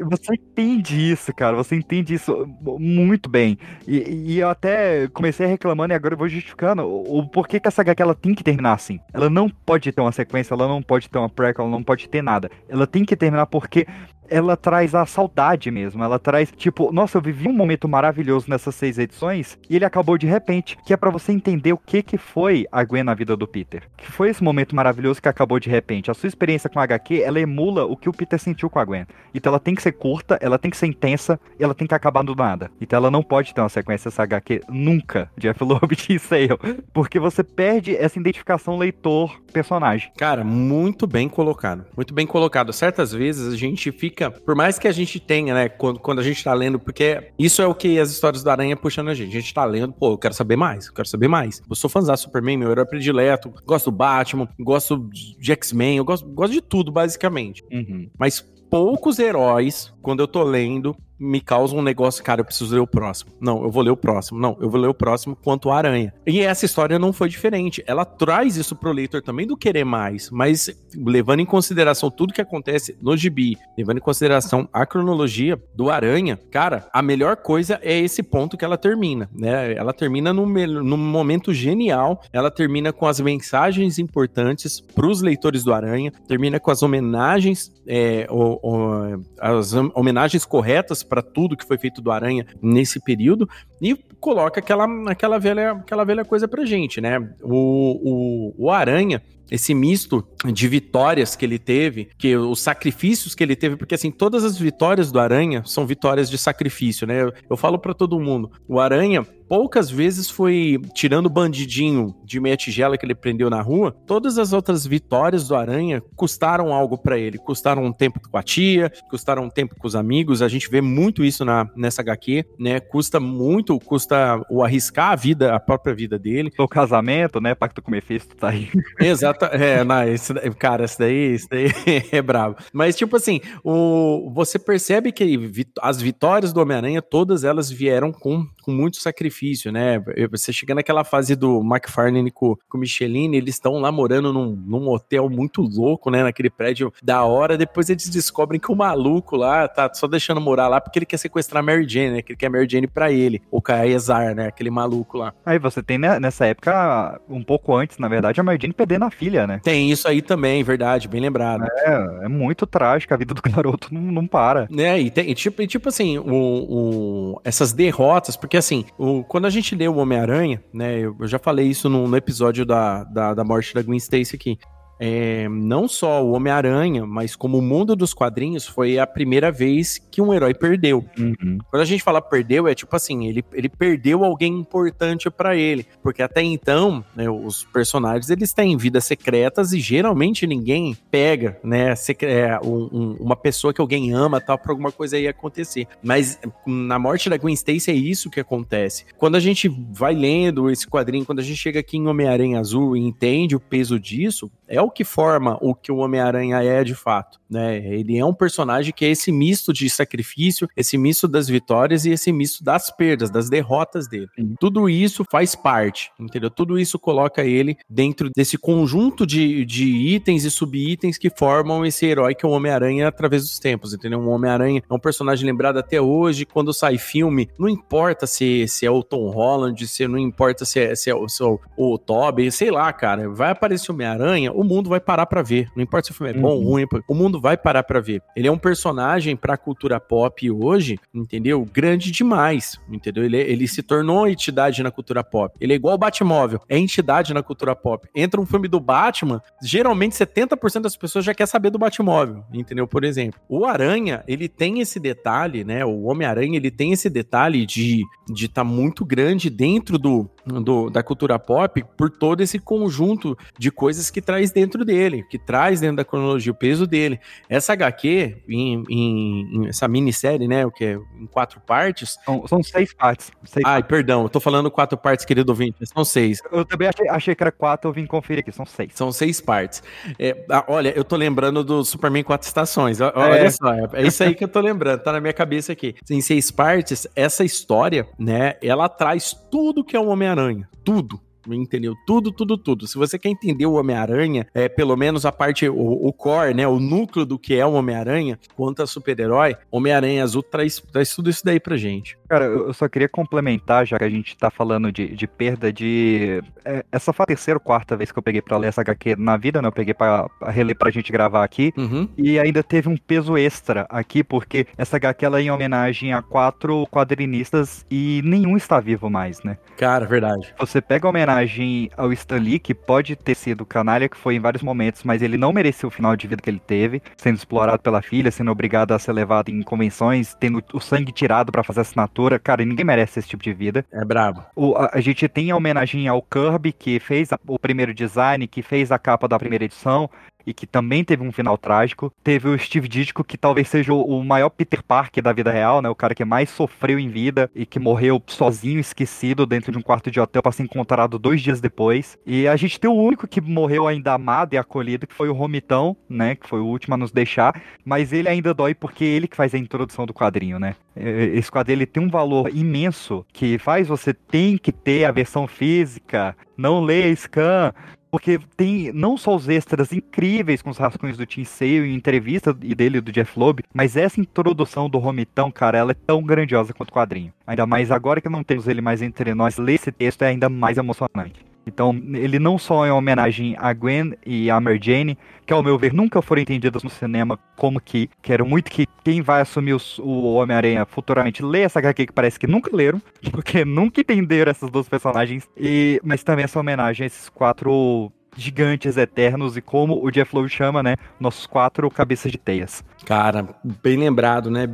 você 0.08 0.34
entende 0.34 1.10
isso, 1.10 1.32
cara. 1.34 1.56
Você 1.56 1.76
entende 1.76 2.14
isso 2.14 2.46
muito 2.78 3.28
bem. 3.28 3.58
E, 3.86 3.98
e, 4.32 4.38
eu 4.38 4.48
até 4.48 5.08
comecei 5.08 5.46
reclamando 5.46 5.92
e 5.92 5.96
agora 5.96 6.14
eu 6.14 6.18
vou 6.18 6.28
justificando 6.28 6.82
o, 6.82 7.18
o 7.18 7.28
porquê 7.28 7.60
que 7.60 7.68
essa 7.68 7.82
HQ 7.82 8.02
ela 8.02 8.14
tem 8.14 8.34
que 8.34 8.42
terminar 8.58 8.72
assim. 8.72 8.98
Ela 9.12 9.30
não 9.30 9.48
pode 9.48 9.90
ter 9.92 10.00
uma 10.00 10.12
sequência, 10.12 10.52
ela 10.52 10.66
não 10.66 10.82
pode 10.82 11.08
ter 11.08 11.18
uma 11.18 11.28
prequel, 11.28 11.64
ela 11.64 11.70
não 11.70 11.82
pode 11.82 12.08
ter 12.08 12.22
nada. 12.22 12.50
Ela 12.68 12.86
tem 12.86 13.04
que 13.04 13.16
terminar 13.16 13.46
porque 13.46 13.86
ela 14.30 14.56
traz 14.56 14.94
a 14.94 15.06
saudade 15.06 15.70
mesmo. 15.70 16.02
Ela 16.02 16.18
traz, 16.18 16.52
tipo, 16.56 16.92
nossa, 16.92 17.18
eu 17.18 17.22
vivi 17.22 17.48
um 17.48 17.52
momento 17.52 17.88
maravilhoso 17.88 18.46
nessas 18.48 18.74
seis 18.74 18.98
edições 18.98 19.58
e 19.68 19.76
ele 19.76 19.84
acabou 19.84 20.18
de 20.18 20.26
repente, 20.26 20.76
que 20.84 20.92
é 20.92 20.96
para 20.96 21.10
você 21.10 21.32
entender 21.32 21.72
o 21.72 21.78
que 21.78 22.02
que 22.02 22.18
foi 22.18 22.66
a 22.70 22.84
Gwen 22.84 23.04
na 23.04 23.14
vida 23.14 23.36
do 23.36 23.46
Peter. 23.46 23.82
Que 23.96 24.10
foi 24.10 24.30
esse 24.30 24.42
momento 24.42 24.74
maravilhoso 24.74 25.20
que 25.20 25.28
acabou 25.28 25.58
de 25.58 25.68
repente. 25.68 26.10
A 26.10 26.14
sua 26.14 26.28
experiência 26.28 26.70
com 26.70 26.78
a 26.78 26.82
HQ, 26.82 27.22
ela 27.22 27.40
emula 27.40 27.84
o 27.84 27.96
que 27.96 28.08
o 28.08 28.12
Peter 28.12 28.38
sentiu 28.38 28.70
com 28.70 28.78
a 28.78 28.84
Gwen. 28.84 29.06
Então 29.34 29.50
ela 29.50 29.60
tem 29.60 29.74
que 29.74 29.82
ser 29.82 29.92
curta, 29.92 30.38
ela 30.40 30.58
tem 30.58 30.70
que 30.70 30.76
ser 30.76 30.86
intensa 30.86 31.38
e 31.58 31.64
ela 31.64 31.74
tem 31.74 31.86
que 31.86 31.94
acabar 31.94 32.22
do 32.22 32.34
nada. 32.34 32.70
Então 32.80 32.96
ela 32.96 33.10
não 33.10 33.22
pode 33.22 33.54
ter 33.54 33.60
uma 33.60 33.68
sequência 33.68 34.08
essa 34.08 34.22
HQ 34.22 34.62
nunca, 34.68 35.30
Jeff 35.36 35.62
Loeb 35.62 35.96
e 36.08 36.18
Sale, 36.18 36.58
porque 36.92 37.18
você 37.18 37.42
perde 37.42 37.96
essa 37.96 38.18
identificação 38.18 38.76
leitor-personagem. 38.76 40.12
Cara, 40.16 40.44
muito 40.44 41.06
bem 41.06 41.28
colocado. 41.28 41.84
Muito 41.96 42.12
bem 42.14 42.26
colocado. 42.26 42.72
Certas 42.72 43.12
vezes 43.12 43.52
a 43.52 43.56
gente 43.56 43.90
fica, 43.92 44.17
por 44.44 44.54
mais 44.54 44.78
que 44.78 44.88
a 44.88 44.92
gente 44.92 45.20
tenha, 45.20 45.54
né, 45.54 45.68
quando, 45.68 45.98
quando 46.00 46.18
a 46.18 46.22
gente 46.22 46.42
tá 46.42 46.52
lendo, 46.52 46.78
porque 46.78 47.32
isso 47.38 47.62
é 47.62 47.66
o 47.66 47.74
que 47.74 47.98
as 47.98 48.10
histórias 48.10 48.42
do 48.42 48.50
Aranha 48.50 48.76
puxando 48.76 49.08
a 49.08 49.14
gente. 49.14 49.36
A 49.36 49.40
gente 49.40 49.54
tá 49.54 49.64
lendo, 49.64 49.92
pô, 49.92 50.12
eu 50.12 50.18
quero 50.18 50.34
saber 50.34 50.56
mais, 50.56 50.86
eu 50.86 50.92
quero 50.92 51.08
saber 51.08 51.28
mais. 51.28 51.62
Eu 51.68 51.76
sou 51.76 51.88
fãzão 51.88 52.16
Superman, 52.16 52.56
meu 52.56 52.70
herói 52.70 52.86
predileto, 52.86 53.52
gosto 53.64 53.90
do 53.90 53.96
Batman, 53.96 54.48
gosto 54.58 55.08
de 55.12 55.52
X-Men, 55.52 55.98
eu 55.98 56.04
gosto, 56.04 56.26
gosto 56.28 56.52
de 56.52 56.60
tudo, 56.60 56.90
basicamente. 56.90 57.64
Uhum. 57.70 58.10
Mas 58.18 58.40
poucos 58.70 59.18
heróis, 59.18 59.92
quando 60.02 60.20
eu 60.20 60.28
tô 60.28 60.42
lendo, 60.42 60.96
me 61.18 61.40
causa 61.40 61.74
um 61.74 61.82
negócio, 61.82 62.22
cara, 62.22 62.40
eu 62.40 62.44
preciso 62.44 62.74
ler 62.74 62.80
o 62.80 62.86
próximo. 62.86 63.32
Não, 63.40 63.62
eu 63.62 63.70
vou 63.70 63.82
ler 63.82 63.90
o 63.90 63.96
próximo. 63.96 64.38
Não, 64.38 64.56
eu 64.60 64.70
vou 64.70 64.80
ler 64.80 64.88
o 64.88 64.94
próximo 64.94 65.36
quanto 65.36 65.70
aranha. 65.70 66.12
E 66.26 66.40
essa 66.40 66.64
história 66.64 66.98
não 66.98 67.12
foi 67.12 67.28
diferente. 67.28 67.82
Ela 67.86 68.04
traz 68.04 68.56
isso 68.56 68.76
pro 68.76 68.92
leitor 68.92 69.22
também 69.22 69.46
do 69.46 69.56
querer 69.56 69.84
mais, 69.84 70.30
mas 70.30 70.70
levando 70.96 71.40
em 71.40 71.46
consideração 71.46 72.10
tudo 72.10 72.32
que 72.32 72.40
acontece 72.40 72.96
no 73.00 73.16
gibi, 73.16 73.56
levando 73.76 73.98
em 73.98 74.02
consideração 74.02 74.68
a 74.72 74.86
cronologia 74.86 75.60
do 75.74 75.90
aranha, 75.90 76.38
cara, 76.50 76.88
a 76.92 77.02
melhor 77.02 77.36
coisa 77.36 77.78
é 77.82 77.98
esse 77.98 78.22
ponto 78.22 78.56
que 78.56 78.64
ela 78.64 78.78
termina, 78.78 79.28
né? 79.32 79.74
Ela 79.74 79.92
termina 79.92 80.32
num, 80.32 80.46
num 80.46 80.96
momento 80.96 81.52
genial, 81.52 82.22
ela 82.32 82.50
termina 82.50 82.92
com 82.92 83.06
as 83.06 83.20
mensagens 83.20 83.98
importantes 83.98 84.80
pros 84.80 85.20
leitores 85.20 85.64
do 85.64 85.72
aranha, 85.72 86.12
termina 86.26 86.60
com 86.60 86.70
as 86.70 86.82
homenagens, 86.82 87.72
é, 87.86 88.26
o, 88.30 88.58
o, 88.62 89.24
as 89.40 89.72
homenagens 89.72 90.44
corretas 90.44 91.02
para 91.08 91.22
tudo 91.22 91.56
que 91.56 91.66
foi 91.66 91.78
feito 91.78 92.00
do 92.00 92.10
Aranha 92.10 92.46
nesse 92.60 93.00
período 93.00 93.48
e 93.80 93.96
coloca 94.20 94.60
aquela, 94.60 94.86
aquela, 95.10 95.38
velha, 95.38 95.72
aquela 95.72 96.04
velha 96.04 96.24
coisa 96.24 96.46
pra 96.46 96.64
gente, 96.64 97.00
né? 97.00 97.18
O, 97.42 98.54
o, 98.58 98.66
o 98.66 98.70
Aranha, 98.70 99.22
esse 99.50 99.72
misto 99.74 100.26
de 100.52 100.68
vitórias 100.68 101.34
que 101.34 101.44
ele 101.44 101.58
teve, 101.58 102.10
que 102.18 102.36
os 102.36 102.60
sacrifícios 102.60 103.34
que 103.34 103.42
ele 103.42 103.56
teve, 103.56 103.76
porque 103.76 103.94
assim, 103.94 104.10
todas 104.10 104.44
as 104.44 104.58
vitórias 104.58 105.10
do 105.10 105.18
Aranha 105.18 105.62
são 105.64 105.86
vitórias 105.86 106.28
de 106.28 106.36
sacrifício, 106.36 107.06
né? 107.06 107.22
Eu, 107.22 107.32
eu 107.50 107.56
falo 107.56 107.78
para 107.78 107.94
todo 107.94 108.20
mundo, 108.20 108.50
o 108.68 108.78
Aranha 108.78 109.26
poucas 109.48 109.90
vezes 109.90 110.28
foi 110.28 110.78
tirando 110.94 111.26
o 111.26 111.30
bandidinho 111.30 112.14
de 112.24 112.38
meia 112.38 112.56
tigela 112.56 112.98
que 112.98 113.06
ele 113.06 113.14
prendeu 113.14 113.48
na 113.48 113.60
rua, 113.60 113.96
todas 114.06 114.38
as 114.38 114.52
outras 114.52 114.86
vitórias 114.86 115.48
do 115.48 115.56
Aranha 115.56 116.02
custaram 116.16 116.72
algo 116.72 116.98
para 116.98 117.18
ele, 117.18 117.38
custaram 117.38 117.84
um 117.84 117.92
tempo 117.92 118.20
com 118.20 118.36
a 118.36 118.42
tia, 118.42 118.92
custaram 119.10 119.44
um 119.44 119.50
tempo 119.50 119.74
com 119.76 119.86
os 119.86 119.96
amigos, 119.96 120.42
a 120.42 120.48
gente 120.48 120.70
vê 120.70 120.80
muito 120.80 121.24
isso 121.24 121.44
na, 121.44 121.68
nessa 121.76 122.02
HQ, 122.02 122.44
né? 122.58 122.80
Custa 122.80 123.18
muito, 123.18 123.78
custa 123.80 124.40
o 124.50 124.62
arriscar 124.62 125.12
a 125.12 125.16
vida, 125.16 125.54
a 125.54 125.60
própria 125.60 125.94
vida 125.94 126.18
dele. 126.18 126.52
O 126.58 126.68
casamento, 126.68 127.40
né? 127.40 127.54
Pacto 127.54 127.80
com 127.80 127.88
o 127.88 127.92
Mephisto 127.92 128.36
tá 128.36 128.50
aí. 128.50 128.68
Exato, 129.00 129.46
é, 129.46 129.82
não, 129.84 130.02
esse, 130.04 130.32
cara, 130.58 130.84
esse 130.84 130.98
daí, 130.98 131.34
esse 131.34 131.48
daí 131.48 131.72
é 132.12 132.22
bravo. 132.22 132.56
Mas, 132.72 132.96
tipo 132.96 133.16
assim, 133.16 133.40
o, 133.64 134.30
você 134.34 134.58
percebe 134.58 135.12
que 135.12 135.38
as 135.80 136.00
vitórias 136.00 136.52
do 136.52 136.60
Homem-Aranha, 136.60 137.00
todas 137.00 137.44
elas 137.44 137.70
vieram 137.70 138.12
com, 138.12 138.46
com 138.62 138.72
muito 138.72 138.98
sacrifício, 138.98 139.37
né? 139.72 140.02
Você 140.30 140.52
chega 140.52 140.74
naquela 140.74 141.04
fase 141.04 141.34
do 141.34 141.60
McFarlane 141.60 142.30
com, 142.30 142.56
com 142.68 142.76
o 142.76 142.80
Michelin, 142.80 143.34
eles 143.34 143.54
estão 143.54 143.78
lá 143.78 143.92
morando 143.92 144.32
num, 144.32 144.52
num 144.52 144.88
hotel 144.88 145.28
muito 145.28 145.62
louco, 145.62 146.10
né? 146.10 146.22
Naquele 146.22 146.50
prédio 146.50 146.92
da 147.02 147.24
hora, 147.24 147.56
depois 147.56 147.88
eles 147.90 148.08
descobrem 148.08 148.60
que 148.60 148.70
o 148.70 148.76
maluco 148.76 149.36
lá 149.36 149.68
tá 149.68 149.90
só 149.92 150.06
deixando 150.06 150.40
morar 150.40 150.68
lá 150.68 150.80
porque 150.80 150.98
ele 150.98 151.06
quer 151.06 151.18
sequestrar 151.18 151.62
a 151.62 151.66
Mary 151.66 151.88
Jane, 151.88 152.10
né? 152.10 152.22
Que 152.22 152.32
ele 152.32 152.38
quer 152.38 152.46
a 152.46 152.50
Mary 152.50 152.68
Jane 152.68 152.86
pra 152.86 153.10
ele, 153.10 153.42
o 153.50 153.60
Kaezar, 153.60 154.34
né? 154.34 154.48
Aquele 154.48 154.70
maluco 154.70 155.18
lá. 155.18 155.32
Aí 155.44 155.58
você 155.58 155.82
tem 155.82 155.98
né, 155.98 156.18
nessa 156.18 156.46
época, 156.46 157.20
um 157.28 157.42
pouco 157.42 157.74
antes, 157.74 157.98
na 157.98 158.08
verdade, 158.08 158.40
a 158.40 158.44
Mary 158.44 158.58
Jane 158.60 158.74
perdendo 158.74 159.04
a 159.04 159.10
filha, 159.10 159.46
né? 159.46 159.60
Tem 159.62 159.90
isso 159.90 160.08
aí 160.08 160.22
também, 160.22 160.62
verdade, 160.62 161.08
bem 161.08 161.20
lembrado. 161.20 161.64
É, 161.64 162.24
é 162.24 162.28
muito 162.28 162.66
trágico, 162.66 163.14
a 163.14 163.16
vida 163.16 163.34
do 163.34 163.42
garoto 163.50 163.92
não, 163.92 164.00
não 164.00 164.26
para. 164.26 164.68
É, 164.76 164.98
e, 164.98 165.10
tem, 165.10 165.30
e 165.30 165.34
tipo, 165.34 165.62
e 165.62 165.66
tipo 165.66 165.88
assim, 165.88 166.18
o, 166.18 166.24
o, 166.24 167.40
essas 167.44 167.72
derrotas, 167.72 168.36
porque 168.36 168.56
assim, 168.56 168.84
o, 168.96 169.24
quando 169.28 169.44
a 169.46 169.50
gente 169.50 169.74
lê 169.74 169.86
o 169.86 169.96
Homem-Aranha, 169.96 170.62
né, 170.72 170.98
eu, 170.98 171.16
eu, 171.20 171.28
já 171.28 171.38
falei 171.38 171.66
isso 171.66 171.88
no, 171.88 172.08
no 172.08 172.16
episódio 172.16 172.64
da, 172.64 173.04
da, 173.04 173.34
da 173.34 173.44
morte 173.44 173.74
da 173.74 173.82
Gwen 173.82 173.98
Stacy 173.98 174.34
aqui, 174.34 174.58
é, 174.98 175.48
não 175.48 175.86
só 175.86 176.24
o 176.24 176.32
Homem-Aranha, 176.32 177.06
mas 177.06 177.36
como 177.36 177.58
o 177.58 177.62
mundo 177.62 177.94
dos 177.94 178.12
quadrinhos 178.12 178.66
foi 178.66 178.98
a 178.98 179.06
primeira 179.06 179.50
vez 179.50 179.98
que 180.10 180.20
um 180.20 180.32
herói 180.34 180.54
perdeu. 180.54 181.04
Uhum. 181.18 181.58
Quando 181.70 181.82
a 181.82 181.84
gente 181.84 182.02
fala 182.02 182.20
perdeu, 182.20 182.66
é 182.66 182.74
tipo 182.74 182.94
assim, 182.94 183.26
ele, 183.26 183.44
ele 183.52 183.68
perdeu 183.68 184.24
alguém 184.24 184.58
importante 184.58 185.30
para 185.30 185.56
ele, 185.56 185.86
porque 186.02 186.22
até 186.22 186.42
então, 186.42 187.04
né, 187.14 187.28
os 187.30 187.64
personagens 187.64 188.30
eles 188.30 188.52
têm 188.52 188.76
vidas 188.76 189.04
secretas 189.04 189.72
e 189.72 189.80
geralmente 189.80 190.46
ninguém 190.46 190.96
pega, 191.10 191.58
né, 191.62 191.94
é, 192.22 192.58
um, 192.64 192.88
um, 192.92 193.16
uma 193.20 193.36
pessoa 193.36 193.72
que 193.72 193.80
alguém 193.80 194.12
ama, 194.12 194.40
tal, 194.40 194.58
para 194.58 194.72
alguma 194.72 194.90
coisa 194.90 195.16
aí 195.16 195.28
acontecer. 195.28 195.86
Mas 196.02 196.38
na 196.66 196.98
morte 196.98 197.30
da 197.30 197.36
Gwen 197.36 197.54
Stacy 197.54 197.90
é 197.90 197.94
isso 197.94 198.30
que 198.30 198.40
acontece. 198.40 199.04
Quando 199.16 199.36
a 199.36 199.40
gente 199.40 199.68
vai 199.68 200.14
lendo 200.14 200.70
esse 200.70 200.86
quadrinho, 200.86 201.24
quando 201.24 201.40
a 201.40 201.42
gente 201.42 201.56
chega 201.56 201.80
aqui 201.80 201.96
em 201.96 202.06
Homem-Aranha 202.06 202.58
Azul 202.58 202.96
e 202.96 203.00
entende 203.00 203.54
o 203.54 203.60
peso 203.60 203.98
disso, 203.98 204.50
é 204.66 204.80
o 204.88 204.90
que 204.90 205.04
forma 205.04 205.58
o 205.60 205.74
que 205.74 205.92
o 205.92 205.98
Homem-Aranha 205.98 206.62
é 206.62 206.82
de 206.82 206.94
fato, 206.94 207.38
né? 207.48 207.76
Ele 207.76 208.18
é 208.18 208.24
um 208.24 208.34
personagem 208.34 208.92
que 208.92 209.04
é 209.04 209.10
esse 209.10 209.30
misto 209.30 209.72
de 209.72 209.88
sacrifício, 209.88 210.68
esse 210.76 210.96
misto 210.96 211.28
das 211.28 211.46
vitórias 211.46 212.04
e 212.04 212.10
esse 212.10 212.32
misto 212.32 212.64
das 212.64 212.90
perdas, 212.90 213.30
das 213.30 213.48
derrotas 213.48 214.08
dele. 214.08 214.28
Tudo 214.58 214.88
isso 214.88 215.24
faz 215.30 215.54
parte, 215.54 216.10
entendeu? 216.18 216.50
Tudo 216.50 216.78
isso 216.78 216.98
coloca 216.98 217.44
ele 217.44 217.76
dentro 217.88 218.30
desse 218.34 218.56
conjunto 218.56 219.26
de, 219.26 219.64
de 219.64 219.84
itens 219.84 220.44
e 220.44 220.50
subitens 220.50 221.18
que 221.18 221.30
formam 221.30 221.84
esse 221.84 222.06
herói 222.06 222.34
que 222.34 222.46
é 222.46 222.48
o 222.48 222.52
Homem-Aranha 222.52 223.08
através 223.08 223.42
dos 223.42 223.58
tempos, 223.58 223.92
entendeu? 223.92 224.18
Um 224.18 224.30
Homem-Aranha 224.30 224.82
é 224.88 224.94
um 224.94 224.98
personagem 224.98 225.44
lembrado 225.44 225.78
até 225.78 226.00
hoje, 226.00 226.46
quando 226.46 226.72
sai 226.72 226.96
filme, 226.98 227.48
não 227.58 227.68
importa 227.68 228.26
se, 228.26 228.66
se 228.68 228.86
é 228.86 228.90
o 228.90 229.02
Tom 229.02 229.28
Holland, 229.30 229.86
se 229.86 230.08
não 230.08 230.18
importa 230.18 230.64
se 230.64 230.80
é, 230.80 230.94
se 230.94 231.10
é, 231.10 231.28
se 231.28 231.42
é 231.42 231.46
o, 231.46 231.60
o 231.76 231.98
Tobey, 231.98 232.50
sei 232.50 232.70
lá, 232.70 232.92
cara, 232.92 233.28
vai 233.28 233.50
aparecer 233.50 233.90
o 233.90 233.94
Homem-Aranha, 233.94 234.52
o 234.52 234.64
mundo 234.64 234.77
vai 234.86 235.00
parar 235.00 235.24
para 235.24 235.42
ver. 235.42 235.70
Não 235.74 235.82
importa 235.82 236.06
se 236.06 236.10
o 236.12 236.14
filme 236.14 236.32
é 236.32 236.36
bom 236.36 236.48
ou 236.48 236.60
uhum. 236.60 236.68
ruim, 236.68 236.86
o 237.08 237.14
mundo 237.14 237.40
vai 237.40 237.56
parar 237.56 237.82
para 237.82 238.00
ver. 238.00 238.22
Ele 238.36 238.46
é 238.46 238.52
um 238.52 238.58
personagem 238.58 239.34
pra 239.34 239.56
cultura 239.56 239.98
pop 239.98 240.50
hoje, 240.50 240.98
entendeu? 241.14 241.66
Grande 241.72 242.10
demais, 242.10 242.78
entendeu? 242.90 243.24
Ele, 243.24 243.38
ele 243.38 243.66
se 243.66 243.82
tornou 243.82 244.28
entidade 244.28 244.82
na 244.82 244.90
cultura 244.90 245.24
pop. 245.24 245.56
Ele 245.58 245.72
é 245.72 245.76
igual 245.76 245.94
o 245.94 245.98
Batmóvel, 245.98 246.60
é 246.68 246.78
entidade 246.78 247.32
na 247.32 247.42
cultura 247.42 247.74
pop. 247.74 248.06
Entra 248.14 248.40
um 248.40 248.46
filme 248.46 248.68
do 248.68 248.78
Batman, 248.78 249.40
geralmente 249.62 250.12
70% 250.12 250.82
das 250.82 250.96
pessoas 250.96 251.24
já 251.24 251.32
quer 251.32 251.46
saber 251.46 251.70
do 251.70 251.78
Batmóvel, 251.78 252.44
entendeu? 252.52 252.86
Por 252.86 253.04
exemplo, 253.04 253.40
o 253.48 253.64
Aranha, 253.64 254.22
ele 254.28 254.48
tem 254.48 254.80
esse 254.80 255.00
detalhe, 255.00 255.64
né? 255.64 255.84
O 255.84 256.04
Homem-Aranha, 256.04 256.56
ele 256.56 256.70
tem 256.70 256.92
esse 256.92 257.08
detalhe 257.08 257.64
de 257.64 258.04
de 258.28 258.46
estar 258.46 258.62
tá 258.62 258.64
muito 258.64 259.04
grande 259.04 259.48
dentro 259.48 259.98
do, 259.98 260.28
do, 260.48 260.90
da 260.90 261.02
cultura 261.02 261.38
pop 261.38 261.84
por 261.96 262.10
todo 262.10 262.40
esse 262.42 262.58
conjunto 262.58 263.36
de 263.58 263.70
coisas 263.70 264.10
que 264.10 264.20
traz 264.20 264.50
dentro 264.50 264.84
dele, 264.84 265.24
que 265.30 265.38
traz 265.38 265.80
dentro 265.80 265.96
da 265.96 266.04
cronologia 266.04 266.52
o 266.52 266.54
peso 266.54 266.86
dele. 266.86 267.20
Essa 267.48 267.72
HQ, 267.74 268.42
em, 268.48 268.84
em, 268.88 269.56
em 269.56 269.68
essa 269.68 269.86
minissérie, 269.86 270.48
né, 270.48 270.64
o 270.64 270.70
que 270.70 270.84
é 270.84 270.98
em 271.20 271.26
quatro 271.26 271.60
partes... 271.60 272.18
São, 272.24 272.46
são 272.46 272.62
seis 272.62 272.92
partes. 272.92 273.30
Seis 273.44 273.64
Ai, 273.64 273.74
partes. 273.74 273.88
perdão, 273.88 274.22
eu 274.22 274.28
tô 274.28 274.40
falando 274.40 274.70
quatro 274.70 274.96
partes, 274.96 275.24
querido 275.24 275.52
ouvinte, 275.52 275.78
são 275.86 276.04
seis. 276.04 276.40
Eu 276.50 276.64
também 276.64 276.88
achei, 276.88 277.08
achei 277.08 277.34
que 277.34 277.42
era 277.42 277.52
quatro, 277.52 277.88
eu 277.88 277.92
vim 277.92 278.06
conferir 278.06 278.40
aqui, 278.40 278.52
são 278.52 278.66
seis. 278.66 278.92
São 278.94 279.12
seis 279.12 279.40
partes. 279.40 279.82
É, 280.18 280.46
olha, 280.66 280.92
eu 280.96 281.04
tô 281.04 281.16
lembrando 281.16 281.62
do 281.62 281.84
Superman 281.84 282.22
Quatro 282.22 282.46
Estações, 282.46 283.00
olha 283.00 283.36
é. 283.36 283.50
só, 283.50 283.72
é, 283.72 283.88
é 283.94 284.06
isso 284.06 284.22
aí 284.22 284.34
que 284.34 284.44
eu 284.44 284.48
tô 284.48 284.60
lembrando, 284.60 285.02
tá 285.02 285.12
na 285.12 285.20
minha 285.20 285.32
cabeça 285.32 285.72
aqui. 285.72 285.94
Em 286.10 286.20
seis 286.20 286.50
partes, 286.50 287.06
essa 287.14 287.44
história, 287.44 288.08
né, 288.18 288.54
ela 288.62 288.88
traz 288.88 289.34
tudo 289.50 289.84
que 289.84 289.96
é 289.96 290.00
o 290.00 290.08
Homem-Aranha, 290.08 290.37
tudo 290.84 291.20
entendeu? 291.54 291.94
Tudo, 292.06 292.32
tudo, 292.32 292.56
tudo. 292.56 292.86
Se 292.86 292.96
você 292.96 293.18
quer 293.18 293.28
entender 293.28 293.66
o 293.66 293.74
Homem-Aranha, 293.74 294.46
é 294.54 294.68
pelo 294.68 294.96
menos 294.96 295.24
a 295.24 295.32
parte, 295.32 295.68
o, 295.68 295.76
o, 295.76 296.12
core, 296.12 296.54
né? 296.54 296.66
O 296.66 296.78
núcleo 296.78 297.24
do 297.24 297.38
que 297.38 297.54
é 297.54 297.64
o 297.64 297.72
Homem-Aranha, 297.72 298.38
quanto 298.56 298.82
a 298.82 298.86
super-herói, 298.86 299.56
Homem-Aranha 299.70 300.22
Azul 300.22 300.42
traz, 300.42 300.80
traz 300.92 301.14
tudo 301.14 301.30
isso 301.30 301.44
daí 301.44 301.60
pra 301.60 301.76
gente. 301.76 302.18
Cara, 302.28 302.44
eu 302.44 302.74
só 302.74 302.86
queria 302.88 303.08
complementar, 303.08 303.86
já 303.86 303.98
que 303.98 304.04
a 304.04 304.10
gente 304.10 304.36
tá 304.36 304.50
falando 304.50 304.92
de, 304.92 305.08
de 305.08 305.26
perda 305.26 305.72
de. 305.72 306.42
É, 306.62 306.84
essa 306.92 307.10
foi 307.10 307.24
a 307.24 307.26
terceira 307.26 307.56
ou 307.56 307.60
quarta 307.60 307.96
vez 307.96 308.12
que 308.12 308.18
eu 308.18 308.22
peguei 308.22 308.42
pra 308.42 308.58
ler 308.58 308.66
essa 308.66 308.82
HQ 308.82 309.16
na 309.16 309.38
vida, 309.38 309.62
né? 309.62 309.68
Eu 309.68 309.72
peguei 309.72 309.94
pra, 309.94 310.28
pra 310.28 310.50
reler 310.50 310.76
pra 310.76 310.90
gente 310.90 311.10
gravar 311.10 311.42
aqui. 311.42 311.72
Uhum. 311.76 312.06
E 312.18 312.38
ainda 312.38 312.62
teve 312.62 312.88
um 312.88 312.98
peso 312.98 313.38
extra 313.38 313.86
aqui, 313.88 314.22
porque 314.22 314.66
essa 314.76 314.96
HQ 314.96 315.24
ela 315.24 315.38
é 315.38 315.44
em 315.44 315.50
homenagem 315.50 316.12
a 316.12 316.20
quatro 316.20 316.86
quadrinistas 316.88 317.86
e 317.90 318.20
nenhum 318.22 318.58
está 318.58 318.78
vivo 318.78 319.08
mais, 319.08 319.42
né? 319.42 319.56
Cara, 319.78 320.04
verdade. 320.04 320.54
Você 320.58 320.82
pega 320.82 321.06
a 321.06 321.10
homenagem 321.10 321.90
ao 321.96 322.12
Stan 322.12 322.36
Lee, 322.36 322.58
que 322.58 322.74
pode 322.74 323.16
ter 323.16 323.34
sido 323.34 323.64
canalha, 323.64 324.08
que 324.08 324.18
foi 324.18 324.34
em 324.34 324.40
vários 324.40 324.62
momentos, 324.62 325.02
mas 325.02 325.22
ele 325.22 325.38
não 325.38 325.52
mereceu 325.52 325.88
o 325.88 325.92
final 325.92 326.14
de 326.14 326.26
vida 326.26 326.42
que 326.42 326.50
ele 326.50 326.60
teve, 326.60 327.00
sendo 327.16 327.36
explorado 327.36 327.82
pela 327.82 328.02
filha, 328.02 328.30
sendo 328.30 328.50
obrigado 328.50 328.92
a 328.92 328.98
ser 328.98 329.12
levado 329.12 329.48
em 329.48 329.62
convenções, 329.62 330.36
tendo 330.38 330.62
o 330.74 330.80
sangue 330.80 331.10
tirado 331.10 331.50
para 331.50 331.62
fazer 331.62 331.80
assinatura 331.80 332.17
Cara, 332.42 332.64
ninguém 332.64 332.84
merece 332.84 333.18
esse 333.18 333.28
tipo 333.28 333.42
de 333.42 333.52
vida. 333.52 333.84
É 333.92 334.04
brabo. 334.04 334.44
O, 334.56 334.74
a, 334.74 334.90
a, 334.94 335.00
gente 335.00 335.28
tem 335.28 335.50
a 335.50 335.56
homenagem 335.56 336.08
ao 336.08 336.22
Kirby, 336.22 336.72
que 336.72 336.98
fez 336.98 337.32
a, 337.32 337.38
o 337.46 337.58
primeiro 337.58 337.94
design, 337.94 338.46
que 338.46 338.62
fez 338.62 338.90
a 338.90 338.98
capa 338.98 339.28
da 339.28 339.38
primeira 339.38 339.64
edição 339.64 340.10
e 340.48 340.54
que 340.54 340.66
também 340.66 341.04
teve 341.04 341.22
um 341.22 341.30
final 341.30 341.58
trágico. 341.58 342.12
Teve 342.24 342.48
o 342.48 342.58
Steve 342.58 342.88
Ditko, 342.88 343.22
que 343.22 343.36
talvez 343.36 343.68
seja 343.68 343.92
o 343.92 344.24
maior 344.24 344.48
Peter 344.48 344.82
Parker 344.82 345.22
da 345.22 345.32
vida 345.32 345.52
real, 345.52 345.82
né? 345.82 345.90
O 345.90 345.94
cara 345.94 346.14
que 346.14 346.24
mais 346.24 346.48
sofreu 346.48 346.98
em 346.98 347.08
vida 347.08 347.50
e 347.54 347.66
que 347.66 347.78
morreu 347.78 348.22
sozinho, 348.26 348.80
esquecido, 348.80 349.44
dentro 349.44 349.70
de 349.70 349.76
um 349.76 349.82
quarto 349.82 350.10
de 350.10 350.18
hotel 350.18 350.42
para 350.42 350.52
ser 350.52 350.62
encontrado 350.62 351.18
dois 351.18 351.42
dias 351.42 351.60
depois. 351.60 352.16
E 352.24 352.48
a 352.48 352.56
gente 352.56 352.80
tem 352.80 352.90
o 352.90 352.94
único 352.94 353.28
que 353.28 353.40
morreu 353.40 353.86
ainda 353.86 354.14
amado 354.14 354.54
e 354.54 354.58
acolhido, 354.58 355.06
que 355.06 355.14
foi 355.14 355.28
o 355.28 355.34
Romitão, 355.34 355.94
né? 356.08 356.34
Que 356.34 356.48
foi 356.48 356.60
o 356.60 356.66
último 356.66 356.94
a 356.94 356.98
nos 356.98 357.12
deixar. 357.12 357.60
Mas 357.84 358.12
ele 358.12 358.28
ainda 358.28 358.54
dói 358.54 358.74
porque 358.74 359.04
é 359.04 359.08
ele 359.08 359.28
que 359.28 359.36
faz 359.36 359.54
a 359.54 359.58
introdução 359.58 360.06
do 360.06 360.14
quadrinho, 360.14 360.58
né? 360.58 360.74
Esse 360.96 361.50
quadrinho 361.50 361.78
ele 361.78 361.86
tem 361.86 362.02
um 362.02 362.08
valor 362.08 362.48
imenso 362.52 363.24
que 363.32 363.58
faz 363.58 363.86
você 363.86 364.12
tem 364.12 364.58
que 364.58 364.72
ter 364.72 365.04
a 365.04 365.12
versão 365.12 365.46
física, 365.46 366.34
não 366.56 366.80
ler 366.80 367.16
scan, 367.16 367.72
porque 368.10 368.38
tem 368.56 368.92
não 368.92 369.16
só 369.16 369.34
os 369.34 369.48
extras 369.48 369.92
incríveis 369.92 370.62
com 370.62 370.70
os 370.70 370.78
rascunhos 370.78 371.16
do 371.16 371.26
Tim 371.26 371.44
Sale 371.44 371.88
em 371.88 371.94
entrevista 371.94 372.56
e 372.62 372.74
dele 372.74 373.00
do 373.00 373.12
Jeff 373.12 373.38
Loeb, 373.38 373.62
mas 373.72 373.96
essa 373.96 374.20
introdução 374.20 374.88
do 374.88 374.98
Romitão, 374.98 375.50
cara, 375.50 375.78
ela 375.78 375.92
é 375.92 375.94
tão 375.94 376.22
grandiosa 376.22 376.72
quanto 376.72 376.90
o 376.90 376.94
quadrinho. 376.94 377.32
Ainda 377.46 377.66
mais 377.66 377.90
agora 377.90 378.20
que 378.20 378.28
não 378.28 378.44
temos 378.44 378.68
ele 378.68 378.80
mais 378.80 379.02
entre 379.02 379.34
nós, 379.34 379.56
ler 379.58 379.74
esse 379.74 379.92
texto 379.92 380.22
é 380.22 380.28
ainda 380.28 380.48
mais 380.48 380.78
emocionante. 380.78 381.47
Então, 381.68 381.94
ele 382.14 382.38
não 382.38 382.58
só 382.58 382.84
é 382.86 382.90
uma 382.90 382.98
homenagem 382.98 383.54
a 383.58 383.72
Gwen 383.72 384.14
e 384.24 384.50
a 384.50 384.58
Mary 384.58 384.80
Jane, 384.82 385.18
que 385.46 385.52
ao 385.52 385.62
meu 385.62 385.78
ver 385.78 385.92
nunca 385.92 386.22
foram 386.22 386.42
entendidas 386.42 386.82
no 386.82 386.90
cinema 386.90 387.38
como 387.56 387.80
que 387.80 388.08
quero 388.22 388.46
muito 388.46 388.70
que 388.70 388.86
quem 389.04 389.22
vai 389.22 389.42
assumir 389.42 389.76
o 389.98 390.34
Homem-Aranha 390.34 390.84
futuramente 390.86 391.42
lê 391.42 391.60
essa 391.60 391.78
HQ 391.78 392.06
que 392.06 392.12
parece 392.12 392.38
que 392.38 392.46
nunca 392.46 392.74
leram, 392.74 393.00
porque 393.30 393.64
nunca 393.64 394.00
entenderam 394.00 394.50
essas 394.50 394.70
duas 394.70 394.88
personagens, 394.88 395.48
e 395.56 396.00
mas 396.02 396.22
também 396.22 396.44
essa 396.44 396.58
homenagem 396.58 397.04
a 397.04 397.06
esses 397.06 397.28
quatro 397.28 398.10
gigantes 398.38 398.96
eternos 398.96 399.56
e 399.56 399.60
como 399.60 400.02
o 400.02 400.10
Jeff 400.10 400.34
Lowe 400.34 400.48
chama, 400.48 400.82
né? 400.82 400.96
Nossos 401.18 401.44
quatro 401.46 401.90
cabeças 401.90 402.30
de 402.30 402.38
teias. 402.38 402.84
Cara, 403.04 403.48
bem 403.82 403.98
lembrado, 403.98 404.50
né? 404.50 404.68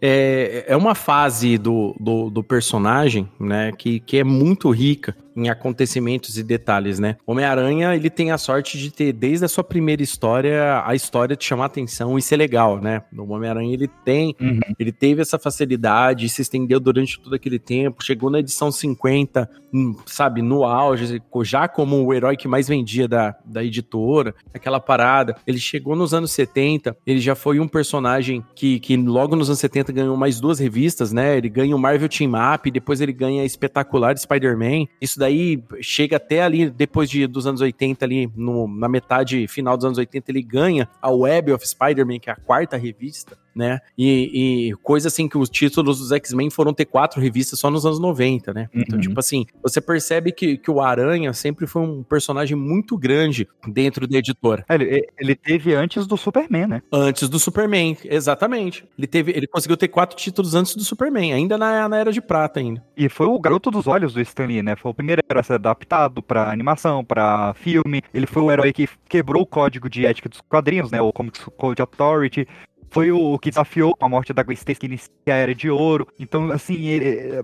É, 0.00 0.64
é 0.68 0.76
uma 0.76 0.94
fase 0.94 1.58
do, 1.58 1.96
do, 1.98 2.30
do 2.30 2.42
personagem, 2.42 3.28
né? 3.38 3.72
Que, 3.76 3.98
que 4.00 4.18
é 4.18 4.24
muito 4.24 4.70
rica 4.70 5.16
em 5.38 5.48
acontecimentos 5.48 6.36
e 6.36 6.42
detalhes, 6.42 6.98
né? 6.98 7.16
Homem-Aranha, 7.26 7.94
ele 7.94 8.10
tem 8.10 8.30
a 8.32 8.38
sorte 8.38 8.76
de 8.76 8.90
ter, 8.90 9.12
desde 9.12 9.44
a 9.44 9.48
sua 9.48 9.62
primeira 9.62 10.02
história, 10.02 10.82
a 10.84 10.94
história 10.94 11.36
de 11.36 11.44
chamar 11.44 11.66
atenção 11.66 12.18
e 12.18 12.22
ser 12.22 12.36
legal, 12.36 12.80
né? 12.80 13.02
O 13.16 13.32
Homem-Aranha, 13.32 13.72
ele 13.72 13.88
tem, 14.04 14.34
uhum. 14.40 14.60
ele 14.78 14.90
teve 14.90 15.22
essa 15.22 15.38
facilidade, 15.38 16.28
se 16.28 16.42
estendeu 16.42 16.80
durante 16.80 17.20
todo 17.20 17.34
aquele 17.34 17.58
tempo, 17.58 18.04
chegou 18.04 18.30
na 18.30 18.40
edição 18.40 18.72
50, 18.72 19.48
hum, 19.72 19.96
sabe, 20.06 20.42
no 20.42 20.64
auge, 20.64 21.22
já 21.42 21.68
como 21.68 22.04
o 22.04 22.12
herói 22.12 22.36
que 22.36 22.48
mais 22.48 22.66
vendia 22.66 23.06
da, 23.06 23.36
da 23.44 23.62
editora, 23.62 24.34
aquela 24.52 24.80
parada. 24.80 25.36
Ele 25.46 25.58
chegou 25.58 25.94
nos 25.94 26.12
anos 26.12 26.32
70, 26.32 26.96
ele 27.06 27.20
já 27.20 27.34
foi 27.34 27.60
um 27.60 27.68
personagem 27.68 28.44
que, 28.54 28.80
que 28.80 28.96
logo 28.96 29.36
nos 29.36 29.48
anos 29.48 29.60
70 29.60 29.92
ganhou 29.92 30.16
mais 30.16 30.40
duas 30.40 30.58
revistas, 30.58 31.12
né? 31.12 31.36
Ele 31.36 31.48
ganha 31.48 31.76
o 31.76 31.78
Marvel 31.78 32.08
Team 32.08 32.32
Up, 32.54 32.68
depois 32.70 33.00
ele 33.00 33.12
ganha 33.12 33.42
a 33.42 33.46
espetacular 33.46 34.16
Spider-Man. 34.16 34.86
Isso 35.00 35.18
daí 35.18 35.27
daí 35.28 35.62
chega 35.80 36.16
até 36.16 36.42
ali, 36.42 36.70
depois 36.70 37.08
de, 37.10 37.26
dos 37.26 37.46
anos 37.46 37.60
80, 37.60 38.04
ali 38.04 38.30
no, 38.34 38.66
na 38.66 38.88
metade 38.88 39.46
final 39.46 39.76
dos 39.76 39.84
anos 39.84 39.98
80, 39.98 40.30
ele 40.30 40.42
ganha 40.42 40.88
a 41.00 41.10
Web 41.10 41.52
of 41.52 41.66
Spider-Man, 41.66 42.18
que 42.18 42.30
é 42.30 42.32
a 42.32 42.36
quarta 42.36 42.76
revista 42.76 43.36
né? 43.58 43.80
E, 43.98 44.68
e, 44.68 44.76
coisa 44.76 45.08
assim 45.08 45.28
que 45.28 45.36
os 45.36 45.50
títulos 45.50 45.98
dos 45.98 46.12
X-Men 46.12 46.48
foram 46.48 46.72
ter 46.72 46.84
quatro 46.84 47.20
revistas 47.20 47.58
só 47.58 47.68
nos 47.68 47.84
anos 47.84 47.98
90, 47.98 48.54
né? 48.54 48.68
Então, 48.70 48.78
uhum. 48.78 48.84
Então, 48.86 49.00
tipo 49.00 49.18
assim, 49.18 49.44
você 49.60 49.80
percebe 49.80 50.30
que, 50.30 50.56
que 50.56 50.70
o 50.70 50.80
Aranha 50.80 51.32
sempre 51.32 51.66
foi 51.66 51.82
um 51.82 52.04
personagem 52.04 52.56
muito 52.56 52.96
grande 52.96 53.48
dentro 53.66 54.06
da 54.06 54.16
editora. 54.16 54.64
É, 54.68 54.74
ele, 54.76 55.08
ele 55.18 55.34
teve 55.34 55.74
antes 55.74 56.06
do 56.06 56.16
Superman, 56.16 56.68
né? 56.68 56.82
Antes 56.92 57.28
do 57.28 57.38
Superman, 57.40 57.96
exatamente. 58.04 58.84
Ele 58.96 59.08
teve, 59.08 59.32
ele 59.32 59.48
conseguiu 59.48 59.76
ter 59.76 59.88
quatro 59.88 60.16
títulos 60.16 60.54
antes 60.54 60.76
do 60.76 60.84
Superman, 60.84 61.32
ainda 61.32 61.58
na, 61.58 61.88
na 61.88 61.98
Era 61.98 62.12
de 62.12 62.20
Prata 62.20 62.60
ainda. 62.60 62.80
E 62.96 63.08
foi 63.08 63.26
o 63.26 63.40
garoto 63.40 63.72
dos 63.72 63.88
olhos 63.88 64.14
do 64.14 64.20
Stan 64.20 64.46
Lee, 64.46 64.62
né? 64.62 64.76
Foi 64.76 64.92
o 64.92 64.94
primeiro 64.94 65.20
herói 65.28 65.40
a 65.40 65.42
ser 65.42 65.54
adaptado 65.54 66.22
para 66.22 66.48
animação, 66.48 67.04
para 67.04 67.54
filme. 67.54 68.02
Ele 68.14 68.26
foi 68.26 68.42
o 68.42 68.52
herói 68.52 68.72
que 68.72 68.88
quebrou 69.08 69.42
o 69.42 69.46
código 69.46 69.90
de 69.90 70.06
ética 70.06 70.28
dos 70.28 70.40
quadrinhos, 70.42 70.92
né? 70.92 71.02
O 71.02 71.12
Comics 71.12 71.44
Code 71.56 71.82
Authority 71.82 72.46
foi 72.90 73.10
o 73.10 73.38
que 73.38 73.50
desafiou 73.50 73.96
a 74.00 74.08
morte 74.08 74.32
da 74.32 74.42
Gwen 74.42 74.54
Stacy 74.54 74.80
que 74.80 74.86
inicia 74.86 75.10
a 75.26 75.32
Era 75.32 75.54
de 75.54 75.70
Ouro. 75.70 76.08
Então, 76.18 76.50
assim, 76.50 76.86
ele, 76.86 77.40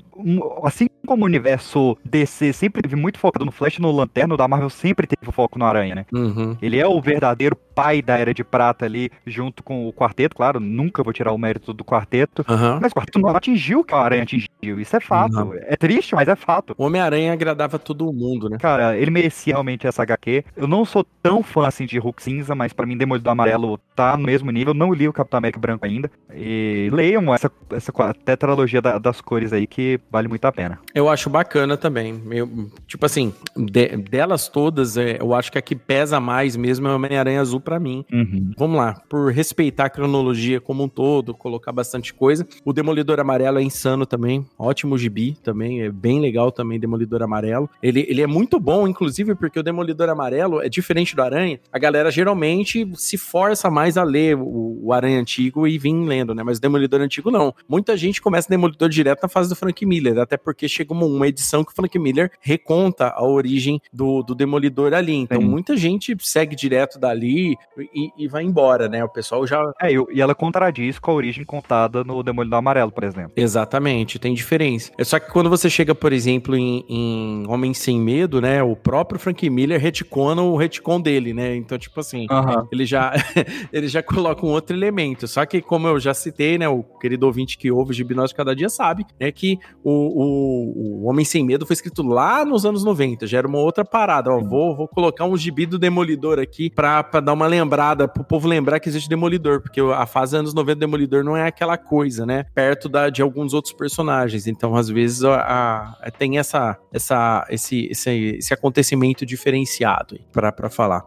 assim 0.62 0.86
como 1.06 1.22
o 1.22 1.26
universo 1.26 1.96
DC 2.04 2.52
sempre 2.52 2.82
teve 2.82 2.96
muito 2.96 3.18
focado 3.18 3.44
no 3.44 3.52
Flash 3.52 3.78
no 3.78 3.90
Lanterno, 3.90 4.36
da 4.36 4.48
Marvel 4.48 4.70
sempre 4.70 5.06
teve 5.06 5.30
foco 5.30 5.58
no 5.58 5.64
Aranha, 5.64 5.94
né? 5.94 6.06
Uhum. 6.12 6.56
Ele 6.62 6.78
é 6.78 6.86
o 6.86 7.00
verdadeiro 7.00 7.56
pai 7.74 8.02
da 8.02 8.16
Era 8.16 8.32
de 8.32 8.44
Prata 8.44 8.84
ali, 8.84 9.10
junto 9.26 9.62
com 9.62 9.88
o 9.88 9.92
Quarteto, 9.92 10.36
claro, 10.36 10.60
nunca 10.60 11.02
vou 11.02 11.12
tirar 11.12 11.32
o 11.32 11.38
mérito 11.38 11.72
do 11.72 11.84
Quarteto, 11.84 12.44
uhum. 12.48 12.78
mas 12.80 12.92
o 12.92 12.94
Quarteto 12.94 13.18
não 13.18 13.30
atingiu 13.30 13.80
o 13.80 13.84
que 13.84 13.94
o 13.94 13.96
Aranha 13.96 14.22
atingiu, 14.22 14.80
isso 14.80 14.96
é 14.96 15.00
fato. 15.00 15.36
Uhum. 15.36 15.54
É 15.62 15.76
triste, 15.76 16.14
mas 16.14 16.28
é 16.28 16.36
fato. 16.36 16.74
O 16.78 16.84
Homem-Aranha 16.84 17.32
agradava 17.32 17.78
todo 17.78 18.12
mundo, 18.12 18.48
né? 18.48 18.58
Cara, 18.58 18.96
ele 18.96 19.10
merecia 19.10 19.54
realmente 19.54 19.86
essa 19.86 20.02
HQ. 20.02 20.44
Eu 20.56 20.66
não 20.66 20.84
sou 20.84 21.04
tão 21.22 21.42
fã 21.42 21.66
assim 21.66 21.86
de 21.86 21.98
Hulk 21.98 22.22
Cinza, 22.22 22.54
mas 22.54 22.72
para 22.72 22.86
mim 22.86 22.96
Demolidor 22.96 23.32
Amarelo 23.32 23.78
tá 23.94 24.16
no 24.16 24.24
mesmo 24.24 24.50
nível. 24.50 24.74
Não 24.74 24.92
li 24.92 25.08
o 25.08 25.12
Capitão 25.12 25.38
América 25.38 25.60
Branco 25.60 25.86
ainda. 25.86 26.10
E 26.34 26.88
leiam 26.92 27.32
essa, 27.34 27.50
essa 27.72 27.92
tetralogia 28.24 28.82
da, 28.82 28.98
das 28.98 29.20
cores 29.20 29.52
aí 29.52 29.66
que 29.66 30.00
vale 30.10 30.28
muito 30.28 30.44
a 30.44 30.52
pena. 30.52 30.78
Eu 30.94 31.08
acho 31.08 31.30
bacana 31.30 31.76
também. 31.76 32.20
Eu, 32.30 32.70
tipo 32.86 33.06
assim, 33.06 33.32
de, 33.56 33.96
delas 33.96 34.48
todas, 34.48 34.96
é, 34.96 35.18
eu 35.20 35.34
acho 35.34 35.50
que 35.50 35.58
a 35.58 35.62
que 35.62 35.74
pesa 35.74 36.20
mais 36.20 36.56
mesmo 36.56 36.88
é 36.88 36.90
o 36.90 36.96
Homem-Aranha 36.96 37.40
Azul 37.40 37.60
para 37.64 37.80
mim. 37.80 38.04
Uhum. 38.12 38.52
Vamos 38.56 38.76
lá, 38.76 38.94
por 39.08 39.32
respeitar 39.32 39.86
a 39.86 39.90
cronologia 39.90 40.60
como 40.60 40.84
um 40.84 40.88
todo, 40.88 41.34
colocar 41.34 41.72
bastante 41.72 42.14
coisa. 42.14 42.46
O 42.64 42.72
Demolidor 42.72 43.18
Amarelo 43.18 43.58
é 43.58 43.62
insano 43.62 44.06
também, 44.06 44.46
ótimo 44.58 44.96
gibi 44.96 45.36
também, 45.42 45.82
é 45.82 45.90
bem 45.90 46.20
legal 46.20 46.52
também 46.52 46.78
Demolidor 46.78 47.22
Amarelo. 47.22 47.68
Ele, 47.82 48.04
ele 48.08 48.22
é 48.22 48.26
muito 48.26 48.60
bom, 48.60 48.86
inclusive, 48.86 49.34
porque 49.34 49.58
o 49.58 49.62
Demolidor 49.62 50.08
Amarelo 50.08 50.60
é 50.60 50.68
diferente 50.68 51.16
do 51.16 51.22
Aranha. 51.22 51.58
A 51.72 51.78
galera 51.78 52.10
geralmente 52.10 52.88
se 52.94 53.16
força 53.16 53.70
mais 53.70 53.96
a 53.96 54.04
ler 54.04 54.36
o, 54.36 54.78
o 54.82 54.92
Aranha 54.92 55.20
antigo 55.20 55.66
e 55.66 55.78
vir 55.78 55.94
lendo, 55.94 56.34
né? 56.34 56.42
Mas 56.42 56.58
o 56.58 56.60
Demolidor 56.60 57.00
antigo 57.00 57.30
não. 57.30 57.54
Muita 57.68 57.96
gente 57.96 58.20
começa 58.20 58.48
Demolidor 58.48 58.88
direto 58.88 59.22
na 59.22 59.28
fase 59.28 59.48
do 59.48 59.56
Frank 59.56 59.84
Miller, 59.86 60.18
até 60.18 60.36
porque 60.36 60.68
chega 60.68 60.92
uma, 60.92 61.06
uma 61.06 61.26
edição 61.26 61.64
que 61.64 61.72
o 61.72 61.74
Frank 61.74 61.98
Miller 61.98 62.30
reconta 62.40 63.08
a 63.08 63.24
origem 63.24 63.80
do, 63.92 64.22
do 64.22 64.34
Demolidor 64.34 64.92
ali. 64.92 65.14
Então 65.14 65.40
Sim. 65.40 65.46
muita 65.46 65.76
gente 65.76 66.16
segue 66.20 66.54
direto 66.54 66.98
dali 66.98 67.53
e, 67.78 68.10
e, 68.16 68.28
vai 68.28 68.42
embora, 68.42 68.88
né? 68.88 69.04
O 69.04 69.08
pessoal 69.08 69.46
já. 69.46 69.60
É, 69.80 69.92
e 69.92 70.20
ela 70.20 70.34
contradiz 70.34 70.98
com 70.98 71.10
a 71.10 71.14
origem 71.14 71.44
contada 71.44 72.04
no 72.04 72.22
Demolidor 72.22 72.58
Amarelo, 72.58 72.92
por 72.92 73.04
exemplo. 73.04 73.32
Exatamente, 73.36 74.18
tem 74.18 74.34
diferença. 74.34 74.90
É 74.98 75.04
só 75.04 75.18
que 75.18 75.30
quando 75.30 75.50
você 75.50 75.68
chega, 75.68 75.94
por 75.94 76.12
exemplo, 76.12 76.56
em, 76.56 76.84
em 76.88 77.44
Homem 77.48 77.74
Sem 77.74 77.98
Medo, 78.00 78.40
né? 78.40 78.62
O 78.62 78.76
próprio 78.76 79.18
Frank 79.18 79.48
Miller 79.48 79.80
retcona 79.80 80.42
o 80.42 80.56
retcon 80.56 81.00
dele, 81.00 81.32
né? 81.32 81.56
Então, 81.56 81.78
tipo 81.78 81.98
assim, 82.00 82.26
uhum. 82.30 82.66
ele 82.72 82.86
já 82.86 83.12
ele 83.72 83.88
já 83.88 84.02
coloca 84.02 84.44
um 84.44 84.50
outro 84.50 84.76
elemento. 84.76 85.26
Só 85.26 85.44
que, 85.46 85.60
como 85.60 85.88
eu 85.88 85.98
já 85.98 86.14
citei, 86.14 86.58
né? 86.58 86.68
O 86.68 86.82
querido 86.82 87.26
ouvinte 87.26 87.58
que 87.58 87.70
ouve 87.70 87.90
o 87.90 87.94
Gibnose 87.94 88.34
cada 88.34 88.54
dia 88.54 88.68
sabe, 88.68 89.04
é 89.18 89.30
que 89.30 89.58
o, 89.82 89.90
o, 89.90 91.02
o, 91.02 91.08
Homem 91.08 91.24
Sem 91.24 91.44
Medo 91.44 91.66
foi 91.66 91.74
escrito 91.74 92.02
lá 92.02 92.44
nos 92.44 92.64
anos 92.64 92.84
90. 92.84 93.26
Já 93.26 93.38
era 93.38 93.48
uma 93.48 93.58
outra 93.58 93.84
parada. 93.84 94.30
Ó, 94.30 94.40
vou, 94.40 94.76
vou 94.76 94.88
colocar 94.88 95.24
um 95.24 95.36
gibi 95.36 95.66
do 95.66 95.78
Demolidor 95.78 96.38
aqui 96.38 96.70
pra, 96.70 97.02
pra 97.02 97.20
dar 97.20 97.32
uma 97.32 97.43
lembrada, 97.46 98.08
pro 98.08 98.24
povo 98.24 98.48
lembrar 98.48 98.80
que 98.80 98.88
existe 98.88 99.08
Demolidor, 99.08 99.60
porque 99.60 99.80
a 99.80 100.06
fase 100.06 100.36
anos 100.36 100.54
90 100.54 100.74
do 100.74 100.80
Demolidor 100.80 101.24
não 101.24 101.36
é 101.36 101.46
aquela 101.46 101.76
coisa, 101.76 102.26
né? 102.26 102.44
Perto 102.54 102.88
da, 102.88 103.10
de 103.10 103.22
alguns 103.22 103.54
outros 103.54 103.72
personagens. 103.72 104.46
Então, 104.46 104.74
às 104.74 104.88
vezes, 104.88 105.24
a, 105.24 105.96
a 106.00 106.10
tem 106.10 106.38
essa, 106.38 106.78
essa, 106.92 107.46
esse, 107.48 107.86
esse, 107.90 108.10
esse 108.38 108.54
acontecimento 108.54 109.24
diferenciado 109.24 110.18
para 110.32 110.70
falar. 110.70 111.04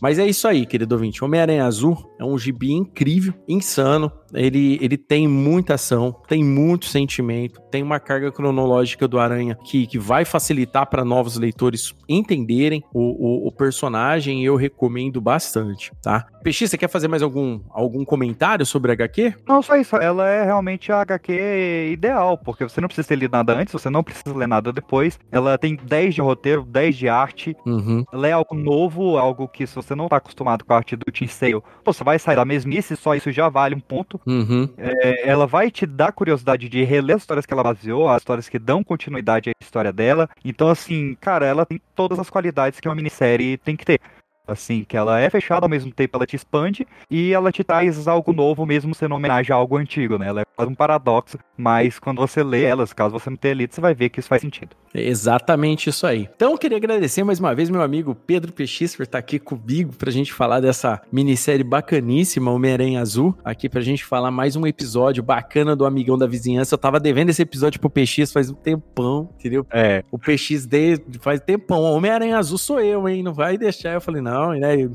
Mas 0.00 0.18
é 0.18 0.26
isso 0.26 0.46
aí, 0.46 0.64
querido 0.64 0.94
ouvinte. 0.94 1.24
Homem-Aranha 1.24 1.64
Azul 1.64 1.98
é 2.18 2.24
um 2.24 2.38
gibi 2.38 2.72
incrível, 2.72 3.34
insano. 3.48 4.12
Ele, 4.34 4.78
ele 4.80 4.96
tem 4.96 5.26
muita 5.26 5.74
ação, 5.74 6.14
tem 6.26 6.44
muito 6.44 6.86
sentimento, 6.86 7.60
tem 7.70 7.82
uma 7.82 8.00
carga 8.00 8.30
cronológica 8.30 9.06
do 9.06 9.18
Aranha 9.18 9.56
que, 9.64 9.86
que 9.86 9.98
vai 9.98 10.24
facilitar 10.24 10.86
para 10.86 11.04
novos 11.04 11.36
leitores 11.36 11.94
entenderem 12.08 12.82
o, 12.92 13.00
o, 13.00 13.48
o 13.48 13.52
personagem 13.52 14.42
e 14.42 14.46
eu 14.46 14.56
recomendo 14.56 15.20
bastante, 15.20 15.92
tá? 16.02 16.26
Peixi, 16.42 16.66
você 16.66 16.78
quer 16.78 16.88
fazer 16.88 17.08
mais 17.08 17.22
algum, 17.22 17.60
algum 17.70 18.04
comentário 18.04 18.64
sobre 18.64 18.90
a 18.90 18.94
HQ? 18.94 19.34
Não, 19.46 19.60
só 19.60 19.76
isso. 19.76 19.96
Ela 19.96 20.28
é 20.28 20.44
realmente 20.44 20.90
a 20.92 21.00
HQ 21.00 21.90
ideal, 21.92 22.38
porque 22.38 22.64
você 22.64 22.80
não 22.80 22.88
precisa 22.88 23.08
ter 23.08 23.16
lido 23.16 23.32
nada 23.32 23.54
antes, 23.54 23.72
você 23.72 23.90
não 23.90 24.02
precisa 24.02 24.34
ler 24.34 24.48
nada 24.48 24.72
depois. 24.72 25.18
Ela 25.30 25.58
tem 25.58 25.76
10 25.76 26.14
de 26.14 26.20
roteiro, 26.20 26.64
10 26.64 26.96
de 26.96 27.08
arte. 27.08 27.56
Uhum. 27.66 28.04
Ela 28.12 28.28
é 28.28 28.32
algo 28.32 28.54
novo, 28.54 29.18
algo 29.18 29.48
que 29.48 29.66
se 29.66 29.74
você 29.74 29.94
não 29.94 30.08
tá 30.08 30.16
acostumado 30.16 30.64
com 30.64 30.72
a 30.72 30.76
arte 30.76 30.96
do 30.96 31.10
Team 31.12 31.28
Sale, 31.28 31.60
você 31.84 32.02
vai 32.04 32.18
sair 32.18 32.36
da 32.36 32.44
mesmice, 32.44 32.96
só 32.96 33.14
isso 33.14 33.30
já 33.32 33.48
vale 33.48 33.74
um 33.74 33.80
ponto. 33.80 34.17
Uhum. 34.26 34.68
É, 34.76 35.28
ela 35.28 35.46
vai 35.46 35.70
te 35.70 35.86
dar 35.86 36.12
curiosidade 36.12 36.68
de 36.68 36.84
reler 36.84 37.16
as 37.16 37.22
histórias 37.22 37.46
que 37.46 37.52
ela 37.52 37.62
baseou, 37.62 38.08
as 38.08 38.22
histórias 38.22 38.48
que 38.48 38.58
dão 38.58 38.84
continuidade 38.84 39.50
à 39.50 39.52
história 39.62 39.92
dela. 39.92 40.28
Então, 40.44 40.68
assim, 40.68 41.16
cara, 41.20 41.46
ela 41.46 41.66
tem 41.66 41.80
todas 41.94 42.18
as 42.18 42.30
qualidades 42.30 42.80
que 42.80 42.88
uma 42.88 42.94
minissérie 42.94 43.56
tem 43.58 43.76
que 43.76 43.84
ter 43.84 44.00
assim, 44.48 44.84
que 44.84 44.96
ela 44.96 45.20
é 45.20 45.28
fechada 45.30 45.66
ao 45.66 45.70
mesmo 45.70 45.92
tempo 45.92 46.16
ela 46.16 46.26
te 46.26 46.36
expande 46.36 46.86
e 47.10 47.32
ela 47.32 47.52
te 47.52 47.62
traz 47.62 48.08
algo 48.08 48.32
novo 48.32 48.64
mesmo 48.66 48.94
sendo 48.94 49.14
homenagem 49.14 49.52
a 49.52 49.56
algo 49.56 49.76
antigo, 49.76 50.18
né? 50.18 50.28
Ela 50.28 50.42
é 50.42 50.62
um 50.64 50.74
paradoxo, 50.74 51.38
mas 51.56 51.98
quando 51.98 52.18
você 52.18 52.42
lê 52.42 52.64
elas, 52.64 52.92
caso 52.92 53.18
você 53.18 53.30
não 53.30 53.36
tenha 53.36 53.54
lido, 53.54 53.74
você 53.74 53.80
vai 53.80 53.94
ver 53.94 54.08
que 54.08 54.20
isso 54.20 54.28
faz 54.28 54.42
sentido. 54.42 54.76
É 54.94 55.06
exatamente 55.06 55.90
isso 55.90 56.06
aí. 56.06 56.28
Então 56.34 56.52
eu 56.52 56.58
queria 56.58 56.76
agradecer 56.76 57.22
mais 57.22 57.38
uma 57.38 57.54
vez 57.54 57.70
meu 57.70 57.82
amigo 57.82 58.14
Pedro 58.14 58.52
Peixis 58.52 58.96
por 58.96 59.02
estar 59.02 59.18
aqui 59.18 59.38
comigo 59.38 59.92
pra 59.96 60.10
gente 60.10 60.32
falar 60.32 60.60
dessa 60.60 61.00
minissérie 61.12 61.64
bacaníssima, 61.64 62.50
Homem-Aranha 62.50 63.00
Azul, 63.00 63.36
aqui 63.44 63.68
pra 63.68 63.80
gente 63.80 64.04
falar 64.04 64.30
mais 64.30 64.56
um 64.56 64.66
episódio 64.66 65.22
bacana 65.22 65.76
do 65.76 65.84
Amigão 65.84 66.16
da 66.16 66.26
Vizinhança. 66.26 66.74
Eu 66.74 66.78
tava 66.78 66.98
devendo 66.98 67.30
esse 67.30 67.42
episódio 67.42 67.80
pro 67.80 67.90
PX 67.90 68.32
faz 68.32 68.50
um 68.50 68.54
tempão, 68.54 69.28
entendeu? 69.38 69.66
É. 69.70 70.02
O 70.10 70.18
PX 70.18 70.66
de, 70.66 71.00
faz 71.20 71.40
tempão. 71.40 71.82
Homem-Aranha 71.82 72.38
Azul 72.38 72.58
sou 72.58 72.80
eu, 72.80 73.08
hein? 73.08 73.22
Não 73.22 73.34
vai 73.34 73.58
deixar. 73.58 73.94
Eu 73.94 74.00
falei, 74.00 74.22
não, 74.22 74.37
né? 74.46 74.76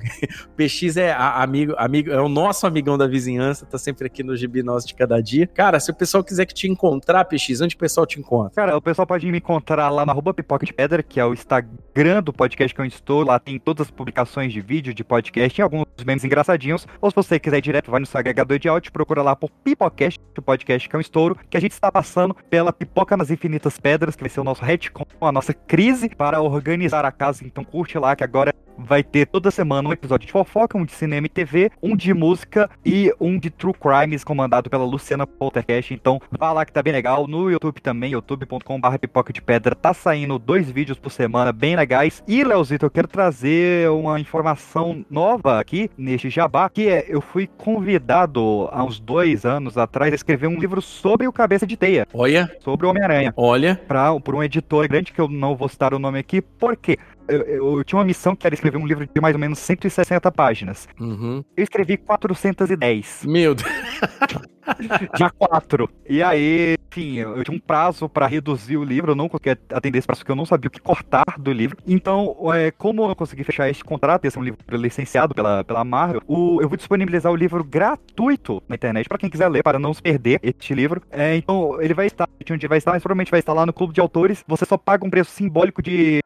O 0.47 0.55
PX 0.55 0.97
é 0.97 1.11
amigo, 1.13 1.73
amigo, 1.77 2.11
é 2.11 2.21
o 2.21 2.29
nosso 2.29 2.65
amigão 2.67 2.97
da 2.97 3.07
vizinhança, 3.07 3.65
tá 3.65 3.77
sempre 3.77 4.07
aqui 4.07 4.23
no 4.23 4.35
Gibi 4.35 4.63
Nosso 4.63 4.87
de 4.87 4.93
Cada 4.93 5.21
Dia. 5.21 5.47
Cara, 5.47 5.79
se 5.79 5.91
o 5.91 5.93
pessoal 5.93 6.23
quiser 6.23 6.45
que 6.45 6.53
te 6.53 6.67
encontrar, 6.67 7.25
PX, 7.25 7.61
onde 7.61 7.75
o 7.75 7.77
pessoal 7.77 8.05
te 8.05 8.19
encontra? 8.19 8.51
Cara, 8.55 8.77
o 8.77 8.81
pessoal 8.81 9.05
pode 9.05 9.29
me 9.29 9.37
encontrar 9.37 9.89
lá 9.89 10.05
na 10.05 10.13
Pipoca 10.33 10.65
de 10.65 10.73
Pedra, 10.73 11.03
que 11.03 11.19
é 11.19 11.25
o 11.25 11.33
Instagram 11.33 12.23
do 12.23 12.31
podcast 12.31 12.73
que 12.73 12.81
eu 12.81 12.85
estou. 12.85 13.23
Lá 13.23 13.39
tem 13.39 13.59
todas 13.59 13.87
as 13.87 13.91
publicações 13.91 14.53
de 14.53 14.61
vídeo, 14.61 14.93
de 14.93 15.03
podcast, 15.03 15.55
tem 15.55 15.63
alguns 15.63 15.85
memes 16.05 16.23
engraçadinhos. 16.23 16.87
Ou 17.01 17.09
se 17.09 17.15
você 17.15 17.39
quiser 17.39 17.57
ir 17.57 17.61
direto, 17.61 17.91
vai 17.91 17.99
no 17.99 18.05
seu 18.05 18.19
agregador 18.19 18.57
de 18.57 18.69
áudio, 18.69 18.91
procura 18.91 19.21
lá 19.21 19.35
por 19.35 19.49
Pipocast, 19.49 20.19
o 20.37 20.41
podcast 20.41 20.87
que 20.87 20.95
é 20.95 20.97
um 20.97 21.01
estouro, 21.01 21.37
que 21.49 21.57
a 21.57 21.59
gente 21.59 21.71
está 21.71 21.91
passando 21.91 22.35
pela 22.49 22.71
Pipoca 22.71 23.17
nas 23.17 23.29
Infinitas 23.29 23.79
Pedras, 23.79 24.15
que 24.15 24.23
vai 24.23 24.29
ser 24.29 24.39
o 24.39 24.43
nosso 24.43 24.63
retcon, 24.63 25.05
a 25.21 25.31
nossa 25.31 25.53
crise 25.53 26.09
para 26.09 26.41
organizar 26.41 27.05
a 27.05 27.11
casa. 27.11 27.45
Então 27.45 27.63
curte 27.63 27.97
lá 27.97 28.15
que 28.15 28.23
agora 28.23 28.53
vai 28.77 29.03
ter 29.03 29.27
toda 29.27 29.51
semana 29.51 29.89
um 29.89 29.93
episódio 29.93 30.25
de 30.25 30.31
fofoca, 30.31 30.77
um 30.77 30.85
de 30.85 30.91
cinema 30.91 31.27
e 31.27 31.29
TV, 31.29 31.71
um 31.81 31.95
de 31.95 32.13
música 32.13 32.69
e 32.85 33.13
um 33.19 33.37
de 33.37 33.49
True 33.49 33.73
Crimes, 33.73 34.23
comandado 34.23 34.69
pela 34.69 34.85
Luciana 34.85 35.25
Poltercast. 35.25 35.93
Então, 35.93 36.21
vá 36.31 36.51
lá 36.51 36.65
que 36.65 36.71
tá 36.71 36.81
bem 36.81 36.93
legal. 36.93 37.27
No 37.27 37.49
YouTube 37.49 37.81
também, 37.81 38.11
youtube.com.br 38.11 38.97
pipoca 38.99 39.33
de 39.33 39.41
pedra, 39.41 39.75
tá 39.75 39.93
saindo 39.93 40.39
dois 40.39 40.69
vídeos 40.69 40.97
por 40.97 41.11
semana, 41.11 41.51
bem 41.51 41.75
legais. 41.75 42.23
E, 42.27 42.43
Leozito, 42.43 42.85
eu 42.85 42.91
quero 42.91 43.07
trazer 43.07 43.89
uma 43.89 44.19
informação 44.19 45.05
nova 45.09 45.59
aqui 45.59 45.89
neste 45.97 46.29
jabá, 46.29 46.69
que 46.69 46.87
é, 46.89 47.05
eu 47.07 47.21
fui 47.21 47.47
convidado 47.47 48.69
há 48.71 48.83
uns 48.83 48.99
dois 48.99 49.45
anos 49.45 49.77
atrás 49.77 50.11
a 50.11 50.15
escrever 50.15 50.47
um 50.47 50.59
livro 50.59 50.81
sobre 50.81 51.27
o 51.27 51.33
Cabeça 51.33 51.65
de 51.65 51.77
Teia. 51.77 52.07
Olha. 52.13 52.51
Sobre 52.59 52.85
o 52.85 52.89
Homem-Aranha. 52.89 53.33
Olha. 53.35 53.79
Pra, 53.87 54.19
por 54.19 54.35
um 54.35 54.43
editor 54.43 54.87
grande, 54.87 55.11
que 55.11 55.19
eu 55.19 55.27
não 55.27 55.55
vou 55.55 55.67
citar 55.67 55.93
o 55.93 55.99
nome 55.99 56.19
aqui, 56.19 56.41
por 56.41 56.75
quê? 56.75 56.97
Eu, 57.27 57.41
eu, 57.41 57.77
eu, 57.77 57.83
tinha 57.83 57.97
uma 57.97 58.05
missão 58.05 58.35
que 58.35 58.45
era 58.45 58.53
escrever 58.53 58.77
um 58.77 58.85
livro 58.85 59.07
de 59.07 59.21
mais 59.21 59.33
ou 59.35 59.39
menos 59.39 59.59
160 59.59 60.31
páginas. 60.31 60.87
Uhum. 60.99 61.43
Eu 61.55 61.63
escrevi 61.63 61.97
410. 61.97 63.25
Meu 63.25 63.55
Deus. 63.55 63.69
Já 65.17 65.29
quatro. 65.29 65.89
E 66.07 66.21
aí, 66.21 66.77
enfim, 66.93 67.17
eu 67.17 67.43
tinha 67.43 67.57
um 67.57 67.59
prazo 67.59 68.07
para 68.07 68.27
reduzir 68.27 68.77
o 68.77 68.83
livro, 68.83 69.11
eu 69.11 69.15
não 69.15 69.27
conseguia 69.27 69.57
atender 69.71 69.97
esse 69.97 70.05
prazo 70.05 70.21
porque 70.21 70.31
eu 70.31 70.35
não 70.35 70.45
sabia 70.45 70.67
o 70.67 70.71
que 70.71 70.79
cortar 70.79 71.25
do 71.39 71.51
livro. 71.51 71.77
Então, 71.87 72.35
é, 72.53 72.69
como 72.69 73.09
eu 73.09 73.15
consegui 73.15 73.43
fechar 73.43 73.67
este 73.67 73.83
contrato, 73.83 74.25
esse 74.25 74.37
é 74.37 74.41
um 74.41 74.43
livro 74.43 74.59
licenciado 74.69 75.33
pela, 75.33 75.63
pela 75.63 75.83
Marvel, 75.83 76.21
o, 76.27 76.61
eu 76.61 76.69
vou 76.69 76.77
disponibilizar 76.77 77.31
o 77.31 77.35
livro 77.35 77.63
gratuito 77.63 78.61
na 78.69 78.75
internet 78.75 79.09
para 79.09 79.17
quem 79.17 79.29
quiser 79.29 79.47
ler, 79.49 79.63
para 79.63 79.79
não 79.79 79.93
se 79.93 80.01
perder 80.01 80.39
este 80.43 80.73
livro. 80.75 81.01
É, 81.09 81.35
então, 81.35 81.81
ele 81.81 81.95
vai 81.95 82.05
estar, 82.05 82.29
onde 82.51 82.67
vai 82.67 82.77
estar, 82.77 82.91
mas 82.91 83.01
provavelmente 83.01 83.31
vai 83.31 83.39
estar 83.39 83.53
lá 83.53 83.65
no 83.65 83.73
Clube 83.73 83.93
de 83.93 83.99
Autores. 83.99 84.43
Você 84.47 84.65
só 84.65 84.77
paga 84.77 85.05
um 85.05 85.09
preço 85.09 85.31
simbólico 85.31 85.81
de, 85.81 86.19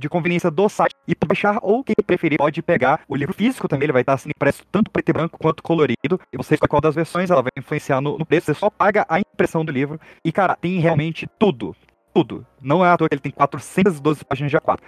de 0.00 0.08
conveniência 0.08 0.50
do 0.50 0.66
site 0.68 0.94
e 1.06 1.14
pode 1.14 1.28
baixar, 1.28 1.58
ou 1.60 1.84
quem 1.84 1.94
preferir 2.06 2.38
pode 2.38 2.62
pegar 2.62 3.00
o 3.06 3.14
livro 3.14 3.34
físico 3.34 3.68
também, 3.68 3.86
ele 3.86 3.92
vai 3.92 4.02
estar 4.02 4.14
assim 4.14 4.30
impresso 4.30 4.64
tanto 4.72 4.90
preto 4.90 5.10
e 5.10 5.12
branco 5.12 5.38
quanto 5.38 5.62
colorido, 5.62 6.18
e 6.32 6.36
você 6.36 6.54
escolhe 6.54 6.68
qual 6.68 6.80
das 6.80 6.94
versões, 6.94 7.30
ela 7.30 7.42
vai 7.42 7.50
influenciar 7.56 8.00
no, 8.00 8.16
no 8.18 8.24
preço, 8.24 8.46
você 8.46 8.54
só 8.54 8.70
paga 8.70 9.04
a 9.08 9.20
impressão 9.20 9.64
do 9.64 9.72
livro, 9.72 10.00
e 10.24 10.32
cara, 10.32 10.56
tem 10.56 10.78
realmente 10.80 11.26
tudo, 11.38 11.74
tudo. 12.14 12.46
Não 12.60 12.84
é 12.84 12.88
à 12.88 12.96
toa 12.96 13.08
que 13.08 13.14
ele 13.14 13.20
tem 13.20 13.32
412 13.32 14.24
páginas 14.24 14.50
de 14.50 14.56
A4. 14.56 14.78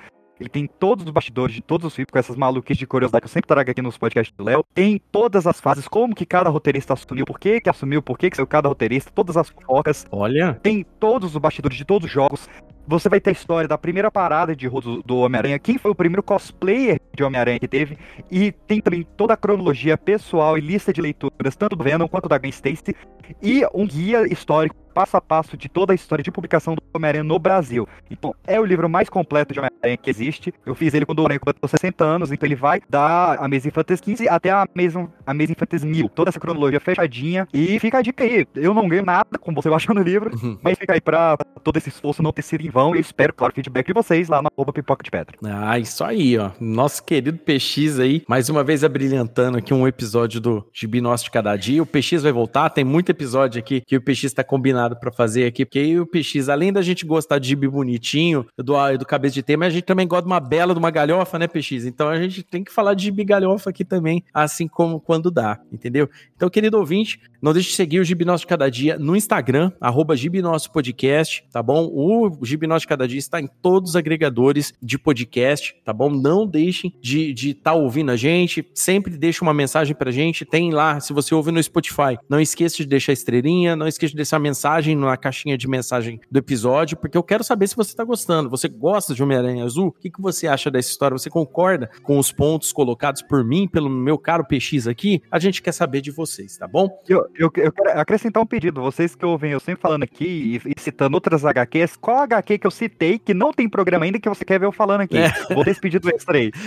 Ele 0.40 0.48
tem 0.48 0.66
todos 0.66 1.04
os 1.04 1.10
bastidores 1.10 1.54
de 1.54 1.60
todos 1.60 1.86
os 1.86 1.94
filmes, 1.94 2.10
com 2.10 2.18
essas 2.18 2.36
maluquices 2.36 2.78
de 2.78 2.86
curiosidade 2.86 3.22
que 3.22 3.26
eu 3.26 3.32
sempre 3.32 3.48
trago 3.48 3.70
aqui 3.70 3.82
nos 3.82 3.98
podcasts 3.98 4.34
do 4.36 4.44
Léo. 4.44 4.64
Tem 4.72 5.00
todas 5.10 5.46
as 5.46 5.60
fases, 5.60 5.88
como 5.88 6.14
que 6.14 6.24
cada 6.24 6.48
roteirista 6.48 6.92
assumiu, 6.92 7.24
por 7.24 7.38
que 7.38 7.60
que 7.60 7.68
assumiu, 7.68 8.00
por 8.00 8.16
que 8.16 8.30
que 8.30 8.36
saiu 8.36 8.46
cada 8.46 8.68
roteirista, 8.68 9.10
todas 9.12 9.36
as 9.36 9.48
focas. 9.48 10.06
Olha. 10.10 10.54
Tem 10.62 10.86
todos 11.00 11.34
os 11.34 11.40
bastidores 11.40 11.76
de 11.76 11.84
todos 11.84 12.06
os 12.06 12.12
jogos. 12.12 12.48
Você 12.86 13.08
vai 13.08 13.20
ter 13.20 13.30
a 13.30 13.32
história 13.32 13.68
da 13.68 13.76
primeira 13.76 14.10
parada 14.10 14.56
de 14.56 14.66
do, 14.68 15.02
do 15.02 15.18
Homem-Aranha, 15.18 15.58
quem 15.58 15.76
foi 15.76 15.90
o 15.90 15.94
primeiro 15.94 16.22
cosplayer 16.22 16.98
de 17.14 17.22
Homem-Aranha 17.22 17.58
que 17.58 17.68
teve, 17.68 17.98
e 18.30 18.50
tem 18.50 18.80
também 18.80 19.06
toda 19.14 19.34
a 19.34 19.36
cronologia 19.36 19.98
pessoal 19.98 20.56
e 20.56 20.62
lista 20.62 20.90
de 20.90 21.02
leituras, 21.02 21.54
tanto 21.54 21.76
do 21.76 21.84
Venom 21.84 22.08
quanto 22.08 22.30
da 22.30 22.38
Gwen 22.38 22.48
Stacy, 22.48 22.96
e 23.42 23.62
um 23.74 23.86
guia 23.86 24.22
histórico 24.32 24.74
passo 24.88 25.16
a 25.16 25.20
passo 25.20 25.56
de 25.56 25.68
toda 25.68 25.92
a 25.92 25.94
história 25.94 26.22
de 26.22 26.30
publicação 26.30 26.74
do 26.74 26.82
Homem-Aranha 26.94 27.24
no 27.24 27.38
Brasil. 27.38 27.86
Então, 28.10 28.34
é 28.46 28.60
o 28.60 28.64
livro 28.64 28.88
mais 28.88 29.08
completo 29.08 29.52
de 29.52 29.60
Homem-Aranha 29.60 29.96
que 29.96 30.10
existe. 30.10 30.52
Eu 30.64 30.74
fiz 30.74 30.94
ele 30.94 31.06
quando 31.06 31.18
o 31.18 31.22
Homem-Aranha 31.22 31.40
completou 31.40 31.68
60 31.68 32.04
anos, 32.04 32.32
então 32.32 32.46
ele 32.46 32.54
vai 32.54 32.80
da 32.88 33.34
Amazing 33.34 33.70
Fantasy 33.70 34.02
15 34.02 34.28
até 34.28 34.50
a 34.50 34.66
Amazing, 34.74 35.08
Amazing 35.26 35.54
Fantasy 35.54 35.86
1000. 35.86 36.08
Toda 36.08 36.30
essa 36.30 36.40
cronologia 36.40 36.80
fechadinha. 36.80 37.46
E 37.52 37.78
fica 37.78 37.98
a 37.98 38.02
dica 38.02 38.24
aí. 38.24 38.46
Eu 38.54 38.74
não 38.74 38.88
ganho 38.88 39.04
nada, 39.04 39.38
como 39.38 39.60
você 39.60 39.68
achou 39.68 39.94
no 39.94 40.02
livro, 40.02 40.30
uhum. 40.34 40.58
mas 40.62 40.78
fica 40.78 40.94
aí 40.94 41.00
pra 41.00 41.36
todo 41.62 41.76
esse 41.76 41.88
esforço 41.88 42.22
não 42.22 42.32
ter 42.32 42.42
sido 42.42 42.64
em 42.64 42.70
vão. 42.70 42.94
E 42.94 42.98
eu 42.98 43.00
espero, 43.00 43.32
claro, 43.32 43.52
o 43.52 43.54
feedback 43.54 43.86
de 43.86 43.92
vocês 43.92 44.28
lá 44.28 44.42
na 44.42 44.48
arroba 44.54 44.72
Pipoca 44.72 45.02
de 45.02 45.10
Pedra. 45.10 45.36
Ah, 45.44 45.78
isso 45.78 46.02
aí, 46.02 46.36
ó. 46.38 46.50
Nosso 46.60 47.02
querido 47.04 47.38
PX 47.38 47.98
aí, 47.98 48.22
mais 48.28 48.48
uma 48.48 48.64
vez 48.64 48.82
abrilhantando 48.82 49.58
aqui 49.58 49.72
um 49.72 49.86
episódio 49.86 50.40
do 50.40 50.66
Gibi 50.72 51.00
Nosso 51.00 51.24
de 51.24 51.30
Cada 51.30 51.56
Dia. 51.56 51.82
O 51.82 51.86
PX 51.86 52.22
vai 52.22 52.32
voltar, 52.32 52.70
tem 52.70 52.84
muito 52.84 53.10
episódio 53.10 53.58
aqui 53.58 53.82
que 53.86 53.96
o 53.96 54.00
PX 54.00 54.32
tá 54.32 54.44
combinado 54.44 54.87
para 54.96 55.12
fazer 55.12 55.46
aqui 55.46 55.64
porque 55.64 55.78
aí 55.78 56.00
o 56.00 56.06
PX, 56.06 56.48
além 56.48 56.72
da 56.72 56.82
gente 56.82 57.04
gostar 57.04 57.38
de 57.38 57.48
gibi 57.48 57.68
bonitinho, 57.68 58.46
do, 58.56 58.74
do 58.98 59.06
cabeça 59.06 59.34
de 59.34 59.42
tema, 59.42 59.66
a 59.66 59.70
gente 59.70 59.82
também 59.82 60.06
gosta 60.06 60.22
de 60.22 60.28
uma 60.28 60.40
bela, 60.40 60.72
de 60.72 60.78
uma 60.78 60.90
galhofa, 60.90 61.38
né, 61.38 61.46
PX? 61.46 61.84
Então 61.84 62.08
a 62.08 62.20
gente 62.20 62.42
tem 62.42 62.64
que 62.64 62.72
falar 62.72 62.94
de 62.94 63.04
gibi 63.04 63.24
galhofa 63.24 63.70
aqui 63.70 63.84
também, 63.84 64.24
assim 64.32 64.66
como 64.66 65.00
quando 65.00 65.30
dá, 65.30 65.60
entendeu? 65.72 66.08
Então, 66.36 66.48
querido 66.48 66.78
ouvinte, 66.78 67.20
não 67.40 67.52
deixe 67.52 67.70
de 67.70 67.76
seguir 67.76 68.00
o 68.00 68.04
Gibi 68.04 68.24
Nosso 68.24 68.42
de 68.42 68.48
Cada 68.48 68.68
Dia 68.68 68.98
no 68.98 69.14
Instagram, 69.14 69.70
arroba 69.80 70.14
Nosso 70.42 70.72
Podcast, 70.72 71.44
tá 71.52 71.62
bom? 71.62 71.88
O 71.92 72.44
Gibi 72.44 72.66
Nosso 72.66 72.80
de 72.80 72.88
Cada 72.88 73.06
Dia 73.06 73.18
está 73.18 73.40
em 73.40 73.48
todos 73.62 73.90
os 73.90 73.96
agregadores 73.96 74.72
de 74.82 74.98
podcast, 74.98 75.74
tá 75.84 75.92
bom? 75.92 76.10
Não 76.10 76.46
deixem 76.46 76.92
de 77.00 77.30
estar 77.30 77.34
de 77.34 77.54
tá 77.54 77.74
ouvindo 77.74 78.10
a 78.10 78.16
gente, 78.16 78.66
sempre 78.74 79.16
deixe 79.16 79.42
uma 79.42 79.54
mensagem 79.54 79.94
pra 79.94 80.10
gente, 80.10 80.44
tem 80.44 80.70
lá, 80.72 80.98
se 81.00 81.12
você 81.12 81.34
ouve 81.34 81.52
no 81.52 81.62
Spotify, 81.62 82.18
não 82.28 82.40
esqueça 82.40 82.76
de 82.78 82.86
deixar 82.86 83.12
estrelinha, 83.12 83.76
não 83.76 83.86
esqueça 83.86 84.10
de 84.10 84.16
deixar 84.16 84.38
mensagem 84.38 84.67
na 84.96 85.16
caixinha 85.16 85.56
de 85.56 85.66
mensagem 85.66 86.20
do 86.30 86.38
episódio, 86.38 86.96
porque 86.96 87.16
eu 87.16 87.22
quero 87.22 87.42
saber 87.42 87.66
se 87.66 87.74
você 87.74 87.90
está 87.90 88.04
gostando. 88.04 88.50
Você 88.50 88.68
gosta 88.68 89.14
de 89.14 89.22
Homem-Aranha 89.22 89.64
Azul? 89.64 89.88
O 89.88 89.92
que, 89.92 90.10
que 90.10 90.20
você 90.20 90.46
acha 90.46 90.70
dessa 90.70 90.90
história? 90.90 91.16
Você 91.16 91.30
concorda 91.30 91.90
com 92.02 92.18
os 92.18 92.30
pontos 92.30 92.70
colocados 92.70 93.22
por 93.22 93.42
mim, 93.42 93.66
pelo 93.66 93.88
meu 93.88 94.18
caro 94.18 94.44
PX 94.44 94.86
aqui? 94.86 95.22
A 95.30 95.38
gente 95.38 95.62
quer 95.62 95.72
saber 95.72 96.02
de 96.02 96.10
vocês, 96.10 96.58
tá 96.58 96.68
bom? 96.68 96.88
Eu, 97.08 97.26
eu, 97.34 97.50
eu 97.56 97.72
quero 97.72 97.98
acrescentar 97.98 98.42
um 98.42 98.46
pedido. 98.46 98.82
Vocês 98.82 99.14
que 99.14 99.24
ouvem 99.24 99.52
eu 99.52 99.60
sempre 99.60 99.80
falando 99.80 100.02
aqui 100.02 100.60
e, 100.64 100.70
e, 100.70 100.74
citando 100.78 101.16
outras 101.16 101.44
HQs, 101.44 101.96
qual 101.96 102.18
HQ 102.18 102.58
que 102.58 102.66
eu 102.66 102.70
citei 102.70 103.18
que 103.18 103.32
não 103.32 103.52
tem 103.52 103.68
programa 103.68 104.04
ainda 104.04 104.20
que 104.20 104.28
você 104.28 104.44
quer 104.44 104.60
ver 104.60 104.66
eu 104.66 104.72
falando 104.72 105.00
aqui? 105.00 105.16
É. 105.16 105.32
Vou 105.54 105.64
ter 105.64 105.70
esse 105.70 105.80
pedido 105.80 106.10
extra 106.10 106.36
aí. 106.36 106.52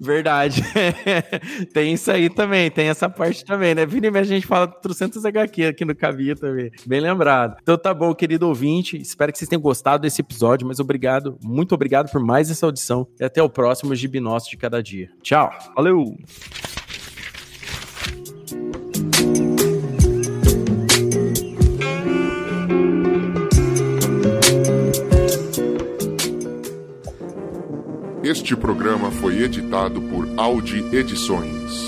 Verdade. 0.00 0.62
tem 1.72 1.94
isso 1.94 2.10
aí 2.10 2.28
também, 2.28 2.70
tem 2.70 2.88
essa 2.88 3.08
parte 3.08 3.44
também, 3.44 3.74
né? 3.74 3.86
Vini, 3.86 4.08
a 4.08 4.22
gente 4.22 4.46
fala 4.46 4.73
400 4.74 5.24
HQ 5.24 5.64
aqui 5.64 5.84
no 5.84 5.94
Cavia 5.94 6.34
também. 6.36 6.70
Bem 6.86 7.00
lembrado. 7.00 7.56
Então 7.62 7.76
tá 7.76 7.92
bom, 7.92 8.14
querido 8.14 8.48
ouvinte. 8.48 8.96
Espero 8.96 9.32
que 9.32 9.38
vocês 9.38 9.48
tenham 9.48 9.62
gostado 9.62 10.02
desse 10.02 10.20
episódio, 10.20 10.66
mas 10.66 10.80
obrigado, 10.80 11.38
muito 11.42 11.74
obrigado 11.74 12.10
por 12.10 12.20
mais 12.20 12.50
essa 12.50 12.66
audição 12.66 13.06
e 13.18 13.24
até 13.24 13.42
o 13.42 13.48
próximo 13.48 13.94
Gibi 13.94 14.20
Nosso 14.20 14.50
de 14.50 14.56
Cada 14.56 14.82
Dia. 14.82 15.10
Tchau. 15.22 15.50
Valeu! 15.74 16.16
Este 28.24 28.56
programa 28.56 29.10
foi 29.10 29.42
editado 29.42 30.00
por 30.00 30.26
Audi 30.38 30.82
Edições. 30.96 31.83